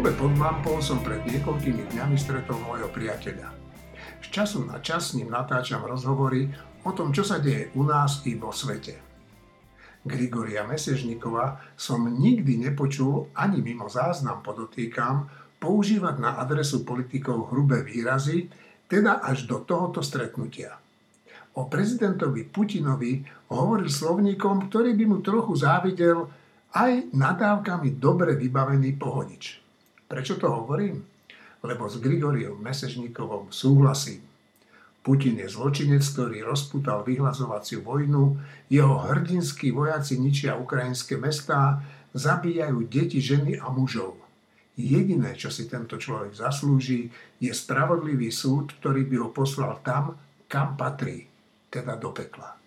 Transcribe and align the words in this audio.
klube 0.00 0.16
pod 0.16 0.32
lampou 0.40 0.80
som 0.80 0.96
pred 1.04 1.20
niekoľkými 1.28 1.92
dňami 1.92 2.16
stretol 2.16 2.56
môjho 2.64 2.88
priateľa. 2.88 3.52
Z 4.24 4.32
času 4.32 4.64
na 4.64 4.80
čas 4.80 5.12
s 5.12 5.20
ním 5.20 5.28
natáčam 5.28 5.84
rozhovory 5.84 6.48
o 6.88 6.96
tom, 6.96 7.12
čo 7.12 7.20
sa 7.20 7.36
deje 7.36 7.68
u 7.76 7.84
nás 7.84 8.24
i 8.24 8.32
vo 8.32 8.48
svete. 8.48 8.96
Grigoria 10.00 10.64
Mesežnikova 10.64 11.60
som 11.76 12.08
nikdy 12.08 12.64
nepočul, 12.64 13.28
ani 13.36 13.60
mimo 13.60 13.92
záznam 13.92 14.40
podotýkam, 14.40 15.28
používať 15.60 16.16
na 16.16 16.40
adresu 16.40 16.80
politikov 16.88 17.52
hrubé 17.52 17.84
výrazy, 17.84 18.48
teda 18.88 19.20
až 19.20 19.44
do 19.44 19.60
tohoto 19.68 20.00
stretnutia. 20.00 20.80
O 21.60 21.68
prezidentovi 21.68 22.48
Putinovi 22.48 23.20
hovoril 23.52 23.92
slovníkom, 23.92 24.72
ktorý 24.72 24.96
by 24.96 25.04
mu 25.04 25.20
trochu 25.20 25.60
závidel 25.60 26.24
aj 26.72 27.12
nadávkami 27.12 28.00
dobre 28.00 28.32
vybavený 28.40 28.96
pohodič. 28.96 29.68
Prečo 30.10 30.42
to 30.42 30.50
hovorím? 30.50 31.06
Lebo 31.62 31.86
s 31.86 32.02
Grigoriom 32.02 32.58
Mesežníkovom 32.58 33.54
súhlasím. 33.54 34.26
Putin 35.06 35.38
je 35.38 35.48
zločinec, 35.48 36.02
ktorý 36.02 36.42
rozputal 36.42 37.06
vyhlazovaciu 37.06 37.86
vojnu, 37.86 38.36
jeho 38.66 39.06
hrdinskí 39.06 39.70
vojaci 39.70 40.18
ničia 40.18 40.58
ukrajinské 40.58 41.14
mestá, 41.14 41.80
zabíjajú 42.12 42.90
deti, 42.90 43.22
ženy 43.22 43.62
a 43.62 43.70
mužov. 43.70 44.18
Jediné, 44.74 45.38
čo 45.38 45.48
si 45.48 45.70
tento 45.70 45.94
človek 45.94 46.34
zaslúži, 46.34 47.08
je 47.38 47.52
spravodlivý 47.54 48.34
súd, 48.34 48.76
ktorý 48.82 49.06
by 49.06 49.16
ho 49.24 49.28
poslal 49.30 49.78
tam, 49.86 50.18
kam 50.50 50.74
patrí, 50.74 51.30
teda 51.70 51.94
do 51.96 52.10
pekla. 52.12 52.59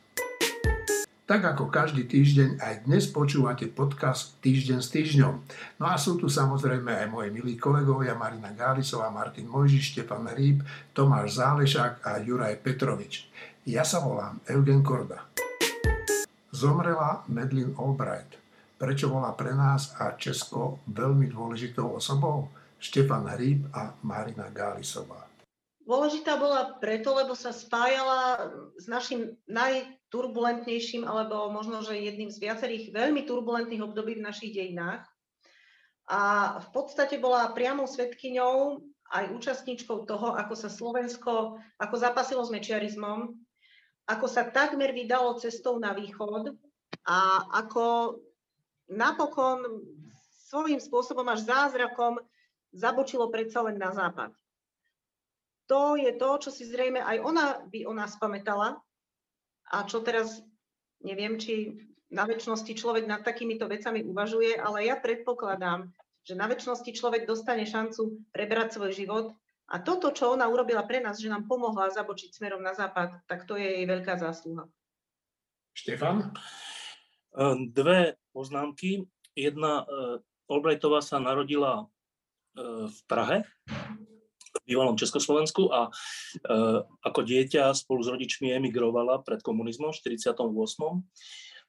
Tak 1.24 1.40
ako 1.40 1.72
každý 1.72 2.04
týždeň, 2.04 2.60
aj 2.60 2.84
dnes 2.84 3.08
počúvate 3.08 3.72
podcast 3.72 4.36
Týždeň 4.44 4.84
s 4.84 4.92
týždňom. 4.92 5.34
No 5.80 5.86
a 5.88 5.96
sú 5.96 6.20
tu 6.20 6.28
samozrejme 6.28 6.92
aj 6.92 7.08
moji 7.08 7.32
milí 7.32 7.56
kolegovia 7.56 8.12
Marina 8.12 8.52
Gálisová, 8.52 9.08
Martin 9.08 9.48
Mojžiš, 9.48 9.96
Štefan 9.96 10.28
Rýb, 10.36 10.68
Tomáš 10.92 11.40
Zálešák 11.40 12.04
a 12.04 12.20
Juraj 12.20 12.60
Petrovič. 12.60 13.32
Ja 13.64 13.88
sa 13.88 14.04
volám 14.04 14.44
Eugen 14.52 14.84
Korda. 14.84 15.24
Zomrela 16.52 17.24
Medlin 17.32 17.72
Albright. 17.80 18.36
Prečo 18.76 19.08
bola 19.08 19.32
pre 19.32 19.56
nás 19.56 19.96
a 20.04 20.20
Česko 20.20 20.84
veľmi 20.92 21.32
dôležitou 21.32 22.04
osobou? 22.04 22.52
Štefan 22.84 23.32
Rýb 23.40 23.72
a 23.72 23.96
Marina 24.04 24.52
Gálisová. 24.52 25.24
Dôležitá 25.88 26.36
bola 26.36 26.80
preto, 26.84 27.16
lebo 27.16 27.32
sa 27.32 27.56
spájala 27.56 28.52
s 28.76 28.92
našim 28.92 29.40
najturbulentnejším, 30.14 31.10
alebo 31.10 31.50
možno, 31.50 31.82
že 31.82 31.98
jedným 31.98 32.30
z 32.30 32.38
viacerých 32.38 32.94
veľmi 32.94 33.26
turbulentných 33.26 33.82
období 33.82 34.22
v 34.22 34.26
našich 34.30 34.54
dejinách. 34.54 35.02
A 36.06 36.22
v 36.62 36.68
podstate 36.70 37.18
bola 37.18 37.50
priamou 37.58 37.90
svetkyňou 37.90 38.78
aj 39.10 39.26
účastníčkou 39.34 40.06
toho, 40.06 40.38
ako 40.38 40.54
sa 40.54 40.70
Slovensko, 40.70 41.58
ako 41.82 41.96
zapasilo 41.98 42.46
s 42.46 42.54
mečiarizmom, 42.54 43.34
ako 44.06 44.26
sa 44.30 44.46
takmer 44.46 44.94
vydalo 44.94 45.42
cestou 45.42 45.82
na 45.82 45.98
východ 45.98 46.54
a 47.10 47.50
ako 47.66 48.20
napokon 48.94 49.82
svojím 50.46 50.78
spôsobom 50.78 51.26
až 51.26 51.50
zázrakom 51.50 52.22
zabočilo 52.70 53.34
predsa 53.34 53.66
len 53.66 53.82
na 53.82 53.90
západ 53.90 54.30
to 55.64 55.96
je 55.96 56.12
to, 56.20 56.30
čo 56.44 56.50
si 56.52 56.68
zrejme 56.68 57.00
aj 57.00 57.18
ona 57.24 57.64
by 57.72 57.88
o 57.88 57.96
nás 57.96 58.20
pamätala 58.20 58.76
a 59.74 59.82
čo 59.90 60.06
teraz 60.06 60.46
neviem, 61.02 61.42
či 61.42 61.82
na 62.14 62.30
väčšnosti 62.30 62.78
človek 62.78 63.10
nad 63.10 63.26
takýmito 63.26 63.66
vecami 63.66 64.06
uvažuje, 64.06 64.54
ale 64.54 64.86
ja 64.86 64.94
predpokladám, 65.02 65.90
že 66.22 66.38
na 66.38 66.46
väčšnosti 66.46 66.94
človek 66.94 67.26
dostane 67.26 67.66
šancu 67.66 68.22
prebrať 68.30 68.78
svoj 68.78 68.94
život 68.94 69.26
a 69.74 69.82
toto, 69.82 70.14
čo 70.14 70.38
ona 70.38 70.46
urobila 70.46 70.86
pre 70.86 71.02
nás, 71.02 71.18
že 71.18 71.34
nám 71.34 71.50
pomohla 71.50 71.90
zabočiť 71.90 72.38
smerom 72.38 72.62
na 72.62 72.78
západ, 72.78 73.26
tak 73.26 73.50
to 73.50 73.58
je 73.58 73.82
jej 73.82 73.86
veľká 73.90 74.22
zásluha. 74.22 74.70
Štefan? 75.74 76.38
Ehm, 77.34 77.74
dve 77.74 78.14
poznámky. 78.30 79.10
Jedna, 79.34 79.82
ehm, 79.90 80.22
Albrightová 80.46 81.02
sa 81.02 81.18
narodila 81.18 81.90
ehm, 82.54 82.94
v 82.94 83.00
Prahe 83.10 83.38
bývalom 84.64 85.00
Československu 85.00 85.74
a 85.74 85.88
e, 85.88 85.92
ako 87.04 87.20
dieťa 87.26 87.74
spolu 87.74 88.06
s 88.06 88.12
rodičmi 88.14 88.54
emigrovala 88.54 89.26
pred 89.26 89.42
komunizmom 89.42 89.90
v 89.90 90.00
48. 90.22 90.40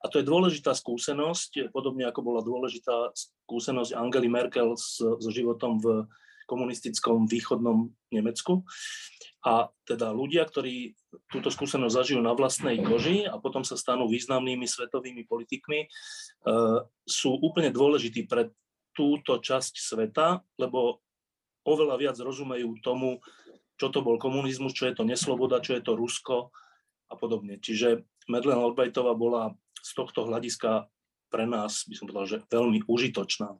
A 0.05 0.13
to 0.13 0.21
je 0.21 0.29
dôležitá 0.29 0.77
skúsenosť, 0.77 1.73
podobne 1.73 2.05
ako 2.05 2.21
bola 2.21 2.45
dôležitá 2.45 3.17
skúsenosť 3.17 3.97
Angely 3.97 4.29
Merkel 4.29 4.77
so, 4.77 5.17
so 5.17 5.31
životom 5.33 5.81
v 5.81 6.05
komunistickom 6.45 7.25
východnom 7.25 7.89
Nemecku. 8.13 8.69
A 9.45 9.69
teda 9.85 10.13
ľudia, 10.13 10.49
ktorí 10.49 10.97
túto 11.29 11.53
skúsenosť 11.53 11.93
zažijú 11.93 12.21
na 12.21 12.33
vlastnej 12.33 12.81
koži 12.81 13.29
a 13.29 13.37
potom 13.37 13.61
sa 13.61 13.77
stanú 13.77 14.09
významnými 14.09 14.65
svetovými 14.65 15.29
politikmi, 15.29 15.85
e, 15.85 15.89
sú 17.05 17.37
úplne 17.41 17.69
dôležití 17.69 18.25
pre 18.25 18.53
túto 18.97 19.43
časť 19.43 19.75
sveta, 19.77 20.41
lebo 20.57 21.05
oveľa 21.65 21.97
viac 22.01 22.17
rozumejú 22.21 22.81
tomu, 22.85 23.21
čo 23.75 23.91
to 23.91 24.05
bol 24.05 24.21
komunizmus, 24.21 24.77
čo 24.77 24.87
je 24.87 24.95
to 24.95 25.05
nesloboda, 25.05 25.65
čo 25.65 25.75
je 25.75 25.83
to 25.83 25.99
Rusko 25.99 26.55
a 27.11 27.15
podobne. 27.19 27.59
Čiže 27.59 28.07
Madeleine 28.31 28.63
Albrightová 28.63 29.13
bola 29.19 29.53
z 29.83 29.91
tohto 29.93 30.25
hľadiska 30.25 30.89
pre 31.29 31.45
nás, 31.45 31.85
by 31.91 31.95
som 31.99 32.07
povedal, 32.07 32.27
že 32.31 32.39
veľmi 32.47 32.87
užitočná. 32.87 33.59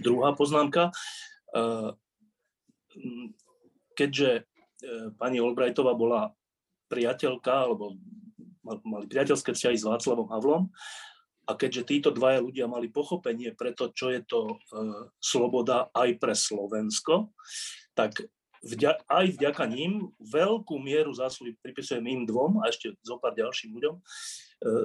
Druhá 0.00 0.32
poznámka, 0.32 0.88
eh, 1.52 1.92
keďže 3.92 4.30
eh, 4.40 4.44
pani 5.20 5.38
Albrightová 5.38 5.92
bola 5.92 6.32
priateľka, 6.88 7.68
alebo 7.68 8.00
mali 8.64 9.04
priateľské 9.10 9.52
vzťahy 9.52 9.76
s 9.76 9.84
Václavom 9.84 10.28
Havlom, 10.32 10.62
a 11.52 11.58
keďže 11.60 11.84
títo 11.84 12.10
dvaja 12.16 12.40
ľudia 12.40 12.64
mali 12.64 12.88
pochopenie 12.88 13.52
pre 13.52 13.76
to, 13.76 13.92
čo 13.92 14.08
je 14.08 14.24
to 14.24 14.40
e, 14.48 14.54
sloboda 15.20 15.92
aj 15.92 16.16
pre 16.16 16.32
Slovensko, 16.32 17.28
tak 17.92 18.24
vďa, 18.64 19.04
aj 19.04 19.26
vďaka 19.36 19.64
ním 19.68 20.08
veľkú 20.16 20.80
mieru 20.80 21.12
zásluhy 21.12 21.52
pripisujem 21.60 22.08
im 22.08 22.22
dvom 22.24 22.64
a 22.64 22.72
ešte 22.72 22.96
zo 23.04 23.20
pár 23.20 23.36
ďalším 23.36 23.76
ľuďom, 23.76 23.94
e, 24.00 24.02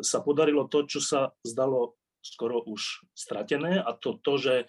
sa 0.03 0.19
podarilo 0.19 0.67
to, 0.67 0.83
čo 0.83 0.99
sa 0.99 1.31
zdalo 1.47 1.95
skoro 2.19 2.59
už 2.67 3.07
stratené 3.15 3.79
a 3.79 3.95
to, 3.95 4.19
to 4.19 4.35
že 4.35 4.55
e, 4.59 4.65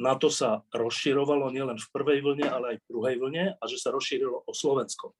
na 0.00 0.16
to 0.16 0.32
sa 0.32 0.64
rozširovalo 0.72 1.52
nielen 1.52 1.76
v 1.76 1.90
prvej 1.92 2.24
vlne, 2.24 2.48
ale 2.48 2.64
aj 2.72 2.76
v 2.80 2.88
druhej 2.88 3.16
vlne 3.20 3.44
a 3.60 3.64
že 3.68 3.76
sa 3.76 3.92
rozšírilo 3.92 4.48
o 4.48 4.52
Slovensko. 4.56 5.12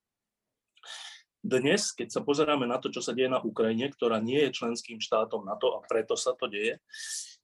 Dnes, 1.44 1.92
keď 1.92 2.08
sa 2.08 2.24
pozeráme 2.24 2.64
na 2.64 2.80
to, 2.80 2.88
čo 2.88 3.04
sa 3.04 3.12
deje 3.12 3.28
na 3.28 3.36
Ukrajine, 3.36 3.92
ktorá 3.92 4.16
nie 4.16 4.40
je 4.48 4.56
členským 4.56 4.96
štátom 4.96 5.44
NATO 5.44 5.76
a 5.76 5.84
preto 5.84 6.16
sa 6.16 6.32
to 6.32 6.48
deje, 6.48 6.80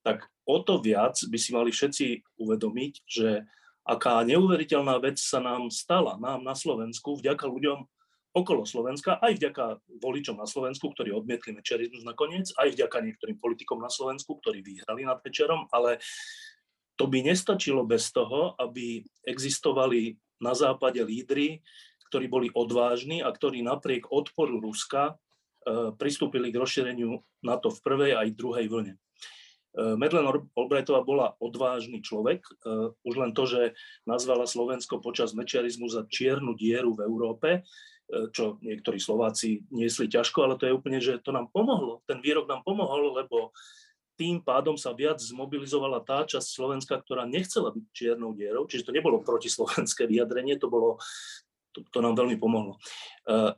tak 0.00 0.24
o 0.48 0.56
to 0.64 0.80
viac 0.80 1.20
by 1.28 1.36
si 1.36 1.52
mali 1.52 1.68
všetci 1.68 2.40
uvedomiť, 2.40 3.04
že 3.04 3.44
aká 3.84 4.24
neuveriteľná 4.24 4.96
vec 5.04 5.20
sa 5.20 5.44
nám 5.44 5.68
stala, 5.68 6.16
nám 6.16 6.40
na 6.40 6.56
Slovensku, 6.56 7.20
vďaka 7.20 7.44
ľuďom 7.44 7.84
okolo 8.32 8.64
Slovenska, 8.64 9.20
aj 9.20 9.36
vďaka 9.36 9.64
voličom 10.00 10.40
na 10.40 10.48
Slovensku, 10.48 10.96
ktorí 10.96 11.12
odmietli 11.12 11.52
Mečerizmus 11.52 12.00
nakoniec, 12.00 12.48
aj 12.56 12.72
vďaka 12.72 13.04
niektorým 13.04 13.36
politikom 13.36 13.84
na 13.84 13.92
Slovensku, 13.92 14.40
ktorí 14.40 14.64
vyhrali 14.64 15.04
nad 15.04 15.20
Večerom, 15.20 15.68
ale 15.76 16.00
to 16.96 17.04
by 17.04 17.20
nestačilo 17.20 17.84
bez 17.84 18.08
toho, 18.16 18.56
aby 18.56 19.04
existovali 19.28 20.16
na 20.40 20.56
západe 20.56 21.04
lídry, 21.04 21.60
ktorí 22.10 22.26
boli 22.26 22.48
odvážni 22.50 23.22
a 23.22 23.30
ktorí 23.30 23.62
napriek 23.62 24.10
odporu 24.10 24.58
Ruska 24.58 25.14
e, 25.14 25.94
pristúpili 25.94 26.50
k 26.50 26.58
rozšíreniu 26.58 27.22
NATO 27.46 27.70
v 27.70 27.78
prvej 27.80 28.12
aj 28.18 28.34
druhej 28.34 28.66
vlne. 28.66 28.94
E, 28.98 28.98
Madeleine 29.94 30.50
Albrightová 30.58 31.06
bola 31.06 31.38
odvážny 31.38 32.02
človek. 32.02 32.42
E, 32.42 32.50
už 33.06 33.14
len 33.14 33.30
to, 33.30 33.46
že 33.46 33.78
nazvala 34.10 34.50
Slovensko 34.50 34.98
počas 34.98 35.38
mečiarizmu 35.38 35.86
za 35.86 36.02
čiernu 36.10 36.58
dieru 36.58 36.98
v 36.98 37.06
Európe, 37.06 37.62
čo 38.10 38.58
niektorí 38.58 38.98
Slováci 38.98 39.62
niesli 39.70 40.10
ťažko, 40.10 40.42
ale 40.42 40.58
to 40.58 40.66
je 40.66 40.74
úplne, 40.74 40.98
že 40.98 41.22
to 41.22 41.30
nám 41.30 41.46
pomohlo. 41.54 42.02
Ten 42.10 42.18
výrok 42.18 42.50
nám 42.50 42.66
pomohol, 42.66 43.14
lebo 43.14 43.54
tým 44.20 44.44
pádom 44.44 44.76
sa 44.76 44.92
viac 44.92 45.16
zmobilizovala 45.16 46.04
tá 46.04 46.28
časť 46.28 46.44
Slovenska, 46.44 47.00
ktorá 47.00 47.24
nechcela 47.24 47.72
byť 47.72 47.84
čiernou 47.96 48.36
dierou, 48.36 48.68
čiže 48.68 48.92
to 48.92 48.92
nebolo 48.92 49.24
protislovenské 49.24 50.04
vyjadrenie, 50.04 50.60
to 50.60 50.68
bolo 50.68 51.00
to, 51.72 51.86
to 51.88 51.98
nám 52.02 52.18
veľmi 52.18 52.36
pomohlo. 52.36 52.76
E, 53.26 53.54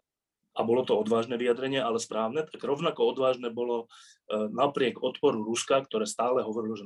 a 0.52 0.60
bolo 0.68 0.84
to 0.84 1.00
odvážne 1.00 1.40
vyjadrenie, 1.40 1.80
ale 1.80 1.96
správne, 1.96 2.44
tak 2.44 2.60
rovnako 2.60 3.08
odvážne 3.08 3.48
bolo 3.48 3.88
e, 4.28 4.52
napriek 4.52 5.00
odporu 5.00 5.40
Ruska, 5.40 5.80
ktoré 5.80 6.04
stále 6.04 6.44
hovorilo, 6.44 6.76
že 6.76 6.84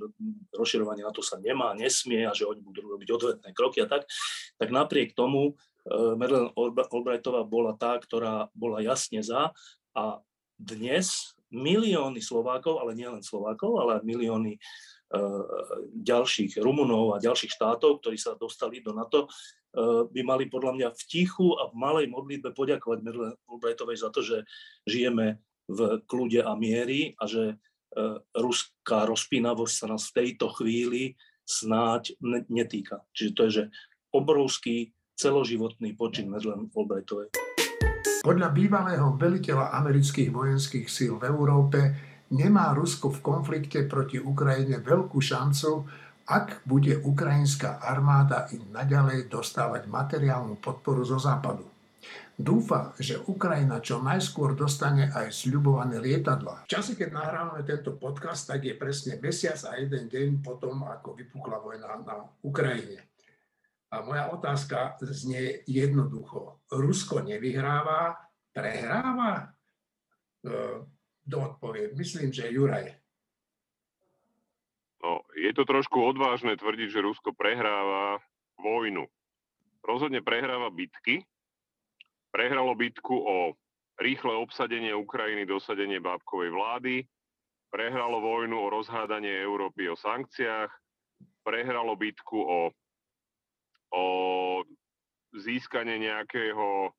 rozširovanie 0.55 1.03
na 1.03 1.11
to 1.11 1.19
sa 1.19 1.43
nemá, 1.43 1.75
nesmie 1.75 2.23
a 2.23 2.33
že 2.33 2.47
oni 2.47 2.63
budú 2.63 2.87
robiť 2.87 3.09
odvetné 3.11 3.51
kroky 3.51 3.83
a 3.83 3.91
tak, 3.91 4.07
tak 4.55 4.69
napriek 4.71 5.19
tomu 5.19 5.59
e, 5.87 5.93
Madeleine 6.15 6.55
Albrightová 6.55 7.43
bola 7.43 7.75
tá, 7.75 7.99
ktorá 7.99 8.55
bola 8.55 8.79
jasne 8.79 9.19
za 9.27 9.51
a 9.99 10.23
dnes 10.57 11.35
milióny 11.51 12.23
Slovákov, 12.23 12.79
ale 12.79 12.95
nielen 12.95 13.23
Slovákov, 13.23 13.83
ale 13.83 14.03
milióny 14.07 14.59
ďalších 15.95 16.59
Rumunov 16.59 17.15
a 17.15 17.23
ďalších 17.23 17.55
štátov, 17.55 18.03
ktorí 18.03 18.19
sa 18.19 18.35
dostali 18.35 18.83
do 18.83 18.91
NATO, 18.91 19.31
by 20.11 20.21
mali 20.25 20.49
podľa 20.49 20.73
mňa 20.73 20.89
v 20.97 21.03
tichu 21.05 21.53
a 21.61 21.69
v 21.69 21.75
malej 21.77 22.07
modlitbe 22.09 22.57
poďakovať 22.57 22.99
Merle 23.05 23.37
Albrightovej 23.45 24.01
za 24.01 24.09
to, 24.09 24.25
že 24.25 24.49
žijeme 24.89 25.37
v 25.69 26.01
kľude 26.09 26.41
a 26.41 26.57
miery 26.57 27.13
a 27.21 27.29
že 27.29 27.61
ruská 28.33 29.05
rozpínavosť 29.05 29.75
sa 29.77 29.87
nás 29.93 30.09
v 30.09 30.17
tejto 30.25 30.53
chvíli 30.57 31.17
snáď 31.45 32.17
netýka. 32.49 33.05
Čiže 33.13 33.33
to 33.37 33.41
je, 33.47 33.51
že 33.53 33.65
obrovský 34.17 34.97
celoživotný 35.17 35.97
počin 35.97 36.33
Madeleine 36.33 36.73
Albrightovej. 36.73 37.33
Podľa 38.27 38.49
bývalého 38.51 39.15
veliteľa 39.15 39.71
amerických 39.77 40.35
vojenských 40.35 40.91
síl 40.91 41.15
v 41.21 41.31
Európe 41.31 41.79
nemá 42.35 42.75
Rusko 42.75 43.15
v 43.15 43.23
konflikte 43.23 43.87
proti 43.87 44.19
Ukrajine 44.19 44.83
veľkú 44.83 45.23
šancu, 45.23 45.87
ak 46.27 46.67
bude 46.67 46.99
ukrajinská 47.07 47.79
armáda 47.79 48.51
im 48.51 48.67
naďalej 48.75 49.31
dostávať 49.31 49.87
materiálnu 49.87 50.59
podporu 50.59 51.07
zo 51.07 51.23
západu. 51.23 51.63
Dúfa, 52.37 52.93
že 53.01 53.17
Ukrajina 53.17 53.81
čo 53.81 53.97
najskôr 54.05 54.53
dostane 54.53 55.09
aj 55.09 55.33
sľubované 55.33 55.97
lietadla. 55.97 56.69
V 56.69 56.73
čase, 56.77 56.93
keď 56.93 57.09
nahrávame 57.17 57.65
tento 57.65 57.97
podcast, 57.97 58.53
tak 58.53 58.61
je 58.61 58.77
presne 58.77 59.17
mesiac 59.17 59.57
a 59.65 59.81
jeden 59.81 60.05
deň 60.05 60.45
potom, 60.45 60.85
ako 60.85 61.17
vypukla 61.17 61.57
vojna 61.65 61.97
na 62.05 62.29
Ukrajine. 62.45 63.09
A 63.89 64.05
moja 64.05 64.29
otázka 64.29 65.01
znie 65.01 65.65
jednoducho. 65.65 66.61
Rusko 66.69 67.25
nevyhráva, 67.25 68.21
prehráva? 68.53 69.57
Kto 71.25 71.37
odpovie? 71.41 71.97
Myslím, 71.97 72.29
že 72.37 72.53
Juraj. 72.53 73.06
No, 75.07 75.23
je 75.39 75.55
to 75.55 75.63
trošku 75.63 76.03
odvážne 76.03 76.59
tvrdiť, 76.59 76.89
že 76.91 77.07
Rusko 77.07 77.31
prehráva 77.31 78.19
vojnu. 78.59 79.07
Rozhodne 79.87 80.19
prehráva 80.19 80.75
bitky, 80.75 81.23
Prehralo 82.37 82.77
bitku 82.77 83.17
o 83.17 83.57
rýchle 83.97 84.37
obsadenie 84.37 84.93
Ukrajiny, 84.93 85.49
dosadenie 85.49 86.05
bábkovej 86.05 86.53
vlády, 86.53 86.95
prehralo 87.73 88.21
vojnu 88.21 88.61
o 88.61 88.69
rozhádanie 88.69 89.41
Európy 89.41 89.89
o 89.89 89.97
sankciách, 89.97 90.69
prehralo 91.41 91.97
bitku 91.97 92.37
o, 92.37 92.61
o 93.97 94.05
získanie 95.33 95.97
nejakého 95.97 96.93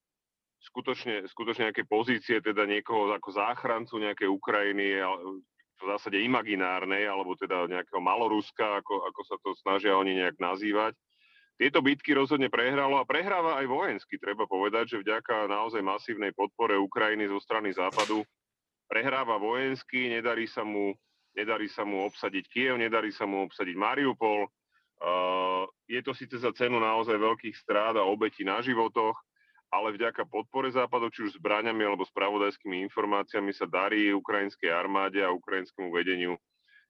skutočne, 0.65 1.29
skutočne 1.29 1.69
nejaké 1.69 1.85
pozície, 1.85 2.41
teda 2.41 2.65
niekoho 2.65 3.13
ako 3.13 3.29
záchrancu 3.29 4.01
nejakej 4.01 4.33
Ukrajiny, 4.33 5.05
zásade 5.87 6.19
imaginárnej, 6.19 7.07
alebo 7.07 7.33
teda 7.39 7.65
nejakého 7.71 8.03
Maloruska, 8.03 8.83
ako, 8.83 9.07
ako 9.07 9.21
sa 9.23 9.35
to 9.39 9.49
snažia 9.63 9.95
oni 9.95 10.19
nejak 10.19 10.35
nazývať 10.37 10.93
tieto 11.57 11.81
bitky 11.81 12.13
rozhodne 12.13 12.53
prehralo 12.53 13.01
a 13.01 13.09
prehráva 13.09 13.57
aj 13.57 13.65
vojensky. 13.65 14.21
Treba 14.21 14.45
povedať, 14.45 14.93
že 14.93 15.01
vďaka 15.01 15.49
naozaj 15.49 15.81
masívnej 15.81 16.29
podpore 16.29 16.77
Ukrajiny 16.77 17.25
zo 17.25 17.41
strany 17.41 17.73
západu 17.73 18.21
prehráva 18.85 19.41
vojensky, 19.41 20.07
nedarí 20.07 20.45
sa 20.45 20.61
mu, 20.61 20.93
nedarí 21.33 21.65
sa 21.67 21.81
mu 21.83 22.05
obsadiť 22.07 22.45
Kiev, 22.47 22.77
nedarí 22.77 23.09
sa 23.09 23.25
mu 23.25 23.43
obsadiť 23.49 23.73
Mariupol. 23.75 24.47
Uh, 24.97 25.65
je 25.89 26.01
to 26.05 26.13
síce 26.13 26.37
za 26.37 26.53
cenu 26.53 26.77
naozaj 26.77 27.17
veľkých 27.17 27.57
strád 27.57 27.97
a 27.97 28.05
obetí 28.05 28.45
na 28.45 28.61
životoch, 28.61 29.17
ale 29.67 29.95
vďaka 29.95 30.23
podpore 30.27 30.71
západu, 30.71 31.11
či 31.11 31.27
už 31.27 31.37
zbraňami 31.39 31.83
alebo 31.83 32.07
spravodajskými 32.07 32.87
informáciami 32.87 33.51
sa 33.51 33.67
darí 33.67 34.15
ukrajinskej 34.15 34.71
armáde 34.71 35.19
a 35.19 35.33
ukrajinskému 35.33 35.91
vedeniu 35.91 36.39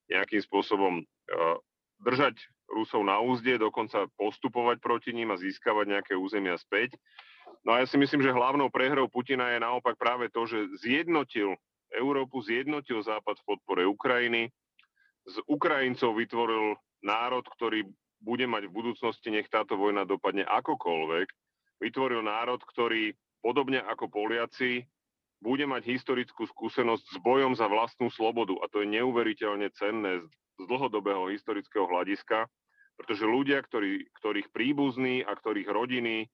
nejakým 0.07 0.39
spôsobom 0.45 1.01
uh, 1.01 1.57
držať 2.06 2.38
Rusov 2.69 3.01
na 3.01 3.18
úzde, 3.24 3.57
dokonca 3.57 4.06
postupovať 4.19 4.77
proti 4.83 5.12
ním 5.15 5.33
a 5.33 5.39
získavať 5.39 5.85
nejaké 5.88 6.13
územia 6.13 6.59
späť. 6.59 6.94
No 7.65 7.74
a 7.74 7.81
ja 7.81 7.88
si 7.89 7.97
myslím, 7.97 8.21
že 8.21 8.35
hlavnou 8.35 8.69
prehrou 8.69 9.09
Putina 9.09 9.56
je 9.56 9.63
naopak 9.63 9.97
práve 9.97 10.30
to, 10.30 10.45
že 10.45 10.68
zjednotil 10.83 11.56
Európu, 11.95 12.44
zjednotil 12.44 13.00
Západ 13.01 13.39
v 13.41 13.47
podpore 13.56 13.83
Ukrajiny, 13.88 14.51
z 15.27 15.35
Ukrajincov 15.47 16.15
vytvoril 16.15 16.80
národ, 17.03 17.44
ktorý 17.44 17.83
bude 18.23 18.47
mať 18.47 18.68
v 18.68 18.75
budúcnosti, 18.75 19.27
nech 19.30 19.51
táto 19.51 19.75
vojna 19.75 20.07
dopadne 20.07 20.47
akokoľvek, 20.47 21.27
vytvoril 21.81 22.25
národ, 22.25 22.62
ktorý 22.62 23.13
podobne 23.41 23.81
ako 23.81 24.09
Poliaci 24.09 24.85
bude 25.38 25.69
mať 25.69 25.85
historickú 25.85 26.50
skúsenosť 26.50 27.06
s 27.13 27.18
bojom 27.21 27.53
za 27.53 27.69
vlastnú 27.69 28.09
slobodu. 28.09 28.57
A 28.62 28.69
to 28.69 28.81
je 28.81 28.89
neuveriteľne 28.97 29.69
cenné 29.77 30.25
z 30.57 30.63
dlhodobého 30.65 31.29
historického 31.29 31.85
hľadiska, 31.85 32.50
pretože 32.97 33.29
ľudia, 33.29 33.62
ktorí, 33.62 34.09
ktorých 34.18 34.50
príbuzní 34.50 35.21
a 35.21 35.38
ktorých 35.38 35.69
rodiny 35.69 36.25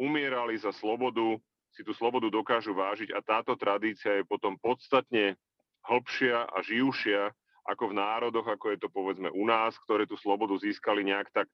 umierali 0.00 0.56
za 0.56 0.72
slobodu, 0.72 1.36
si 1.76 1.84
tú 1.84 1.92
slobodu 1.92 2.32
dokážu 2.32 2.72
vážiť 2.72 3.12
a 3.12 3.20
táto 3.20 3.52
tradícia 3.60 4.16
je 4.16 4.24
potom 4.24 4.56
podstatne 4.56 5.36
hĺbšia 5.84 6.48
a 6.48 6.58
živšia 6.64 7.28
ako 7.68 7.92
v 7.92 7.98
národoch, 8.00 8.48
ako 8.48 8.72
je 8.72 8.78
to 8.80 8.88
povedzme 8.88 9.28
u 9.28 9.44
nás, 9.44 9.76
ktoré 9.84 10.08
tú 10.08 10.16
slobodu 10.16 10.56
získali 10.56 11.04
nejak 11.04 11.28
tak 11.36 11.46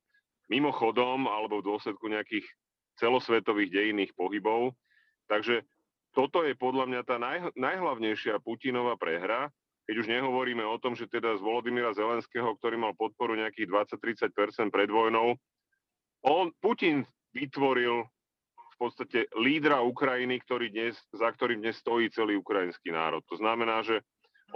mimochodom 0.47 1.27
alebo 1.27 1.59
v 1.59 1.67
dôsledku 1.75 2.07
nejakých 2.07 2.47
celosvetových 2.99 3.71
dejinných 3.71 4.13
pohybov. 4.15 4.75
Takže 5.27 5.67
toto 6.15 6.47
je 6.47 6.55
podľa 6.55 6.87
mňa 6.87 7.01
tá 7.03 7.17
naj, 7.19 7.53
najhlavnejšia 7.59 8.39
Putinová 8.41 8.95
prehra, 8.95 9.51
keď 9.85 9.95
už 10.01 10.07
nehovoríme 10.09 10.65
o 10.65 10.81
tom, 10.81 10.97
že 10.97 11.11
teda 11.11 11.37
z 11.37 11.45
Volodymyra 11.45 11.93
Zelenského, 11.93 12.57
ktorý 12.57 12.81
mal 12.81 12.97
podporu 12.97 13.37
nejakých 13.37 13.69
20-30% 14.01 14.73
pred 14.73 14.89
vojnou, 14.89 15.37
on, 16.25 16.49
Putin 16.65 17.05
vytvoril 17.37 18.09
v 18.75 18.77
podstate 18.81 19.29
lídra 19.37 19.85
Ukrajiny, 19.85 20.41
ktorý 20.41 20.73
dnes, 20.73 20.97
za 21.13 21.29
ktorým 21.29 21.61
dnes 21.61 21.77
stojí 21.79 22.09
celý 22.09 22.41
ukrajinský 22.41 22.91
národ. 22.91 23.21
To 23.29 23.37
znamená, 23.37 23.85
že 23.85 24.01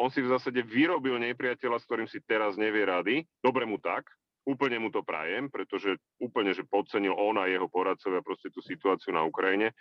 on 0.00 0.08
si 0.08 0.25
v 0.25 0.32
zásade 0.32 0.62
vyrobil 0.64 1.20
nepriateľa, 1.20 1.76
s 1.76 1.87
ktorým 1.87 2.08
si 2.08 2.25
teraz 2.25 2.56
nevie 2.56 2.88
rady. 2.88 3.14
Dobre 3.44 3.69
mu 3.69 3.76
tak, 3.76 4.08
úplne 4.49 4.81
mu 4.81 4.89
to 4.89 5.05
prajem, 5.05 5.53
pretože 5.53 6.00
úplne, 6.17 6.56
že 6.56 6.65
podcenil 6.65 7.12
on 7.12 7.37
a 7.37 7.45
jeho 7.45 7.69
poradcovia 7.69 8.25
proste 8.25 8.49
tú 8.49 8.65
situáciu 8.65 9.12
na 9.12 9.29
Ukrajine. 9.29 9.77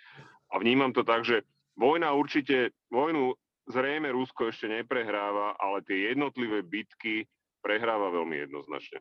A 0.51 0.59
vnímam 0.59 0.91
to 0.91 1.07
tak, 1.07 1.23
že 1.23 1.47
vojna 1.79 2.11
určite, 2.11 2.75
vojnu 2.91 3.31
zrejme 3.71 4.11
Rusko 4.11 4.51
ešte 4.51 4.67
neprehráva, 4.67 5.55
ale 5.55 5.87
tie 5.87 6.11
jednotlivé 6.11 6.67
bitky 6.67 7.23
prehráva 7.63 8.11
veľmi 8.11 8.43
jednoznačne. 8.43 8.99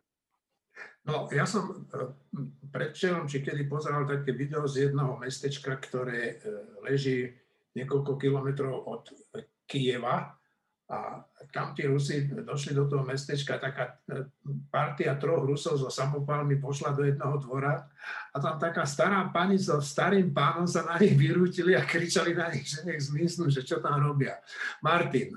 No, 1.09 1.25
ja 1.33 1.49
som 1.49 1.73
e, 1.73 1.75
predčerom, 2.69 3.25
či 3.25 3.41
kedy 3.41 3.65
pozeral 3.65 4.05
také 4.05 4.37
video 4.37 4.69
z 4.69 4.91
jednoho 4.91 5.17
mestečka, 5.17 5.73
ktoré 5.81 6.37
e, 6.37 6.53
leží 6.85 7.33
niekoľko 7.73 8.21
kilometrov 8.21 8.85
od 8.85 9.09
Kieva 9.65 10.36
a 10.87 11.19
tam 11.51 11.75
tí 11.75 11.83
Rusi 11.83 12.31
došli 12.31 12.71
do 12.71 12.87
toho 12.87 13.03
mestečka, 13.03 13.59
taká 13.59 13.99
e, 14.07 14.23
partia 14.71 15.19
troch 15.19 15.43
Rusov 15.43 15.83
so 15.83 15.91
samopalmi 15.91 16.63
pošla 16.63 16.95
do 16.95 17.03
jedného 17.03 17.43
dvora 17.43 17.91
a 18.31 18.37
tam 18.39 18.55
taká 18.55 18.87
stará 18.87 19.27
pani 19.35 19.59
so 19.59 19.83
starým 19.83 20.31
pánom 20.31 20.63
sa 20.71 20.87
na 20.87 20.95
nich 21.03 21.19
vyrútili 21.19 21.75
a 21.75 21.83
kričali 21.83 22.39
na 22.39 22.55
nich, 22.55 22.71
že 22.71 22.87
nech 22.87 23.03
zmysnú, 23.03 23.51
že 23.51 23.67
čo 23.67 23.83
tam 23.83 23.99
robia. 23.99 24.39
Martin. 24.79 25.35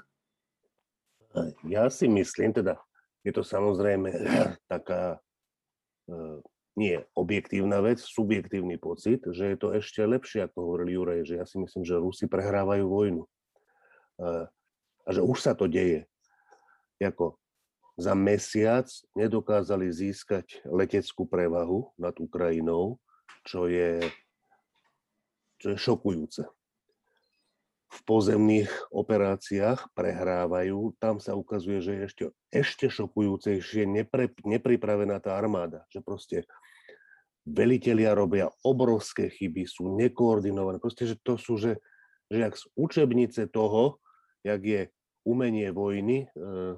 Ja 1.65 1.89
si 1.89 2.06
myslím, 2.06 2.53
teda 2.53 2.77
je 3.25 3.34
to 3.34 3.41
samozrejme 3.41 4.13
taká 4.74 5.18
e, 6.06 6.46
nie 6.77 7.01
objektívna 7.18 7.82
vec, 7.82 8.06
subjektívny 8.06 8.77
pocit, 8.77 9.25
že 9.25 9.50
je 9.50 9.58
to 9.58 9.74
ešte 9.74 10.06
lepšie, 10.06 10.46
ako 10.46 10.58
hovoril 10.62 10.94
Juraj, 10.94 11.25
že 11.25 11.41
ja 11.41 11.46
si 11.50 11.58
myslím, 11.58 11.82
že 11.82 11.98
Rusi 11.98 12.29
prehrávajú 12.29 12.86
vojnu. 12.86 13.24
A 15.09 15.17
že 15.17 15.25
už 15.25 15.41
sa 15.41 15.57
to 15.57 15.65
deje. 15.65 16.05
Jako 17.01 17.39
za 17.99 18.15
mesiac 18.15 18.87
nedokázali 19.11 19.91
získať 19.91 20.63
leteckú 20.63 21.27
prevahu 21.27 21.91
nad 21.99 22.15
Ukrajinou, 22.15 22.95
čo 23.43 23.67
je, 23.67 23.99
čo 25.59 25.75
je 25.75 25.77
šokujúce. 25.77 26.47
V 27.89 27.99
pozemných 28.07 28.71
operáciách 28.95 29.91
prehrávajú, 29.91 30.95
tam 31.01 31.19
sa 31.19 31.35
ukazuje, 31.35 31.83
že 31.83 31.91
je 31.91 32.01
ešte, 32.07 32.23
ešte 32.53 32.85
šokujúcejšie 32.87 33.83
nepre, 33.83 34.31
nepripravená 34.47 35.19
tá 35.19 35.35
armáda, 35.35 35.83
že 35.91 35.99
proste 35.99 36.47
velitelia 37.43 38.15
robia 38.15 38.47
obrovské 38.63 39.27
chyby, 39.27 39.67
sú 39.67 39.97
nekoordinované, 39.99 40.79
proste, 40.79 41.03
že 41.03 41.19
to 41.19 41.35
sú, 41.35 41.59
že, 41.59 41.81
že 42.31 42.47
jak 42.47 42.55
z 42.55 42.63
učebnice 42.77 43.49
toho, 43.49 43.99
jak 44.45 44.61
je 44.63 44.81
umenie 45.23 45.71
vojny, 45.71 46.27
eh, 46.31 46.75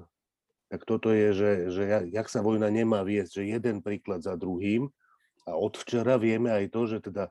tak 0.72 0.88
toto 0.88 1.12
je, 1.12 1.36
že, 1.36 1.50
že 1.68 1.82
jak 2.08 2.26
sa 2.32 2.40
vojna 2.40 2.72
nemá 2.72 3.04
viesť, 3.04 3.44
že 3.44 3.52
jeden 3.60 3.84
príklad 3.84 4.24
za 4.24 4.40
druhým. 4.40 4.88
A 5.44 5.52
od 5.52 5.76
včera 5.76 6.16
vieme 6.16 6.48
aj 6.48 6.72
to, 6.72 6.88
že 6.88 7.04
teda 7.04 7.28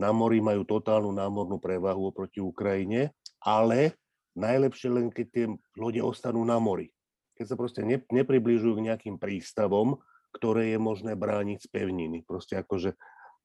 na 0.00 0.10
mori 0.16 0.40
majú 0.40 0.64
totálnu 0.64 1.12
námornú 1.12 1.60
prevahu 1.60 2.08
oproti 2.08 2.40
Ukrajine, 2.40 3.12
ale 3.44 4.00
najlepšie 4.32 4.88
len 4.90 5.06
keď 5.12 5.26
tie 5.28 5.46
lode 5.76 6.00
ostanú 6.00 6.40
na 6.42 6.56
mori. 6.56 6.88
Keď 7.36 7.52
sa 7.52 7.56
proste 7.58 7.84
ne, 7.84 8.00
nepribližujú 8.00 8.80
k 8.80 8.86
nejakým 8.90 9.16
prístavom, 9.20 10.00
ktoré 10.34 10.74
je 10.74 10.78
možné 10.80 11.14
brániť 11.14 11.66
z 11.66 11.68
pevniny. 11.68 12.26
Proste 12.26 12.58
akože 12.58 12.96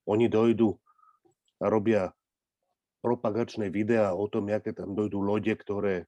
oni 0.10 0.32
dojdú 0.32 0.74
a 1.60 1.68
robia 1.68 2.16
propagačné 3.04 3.68
videá 3.68 4.16
o 4.16 4.32
tom, 4.32 4.48
aké 4.48 4.72
tam 4.72 4.96
dojdú 4.96 5.20
lode, 5.20 5.54
ktoré 5.54 6.08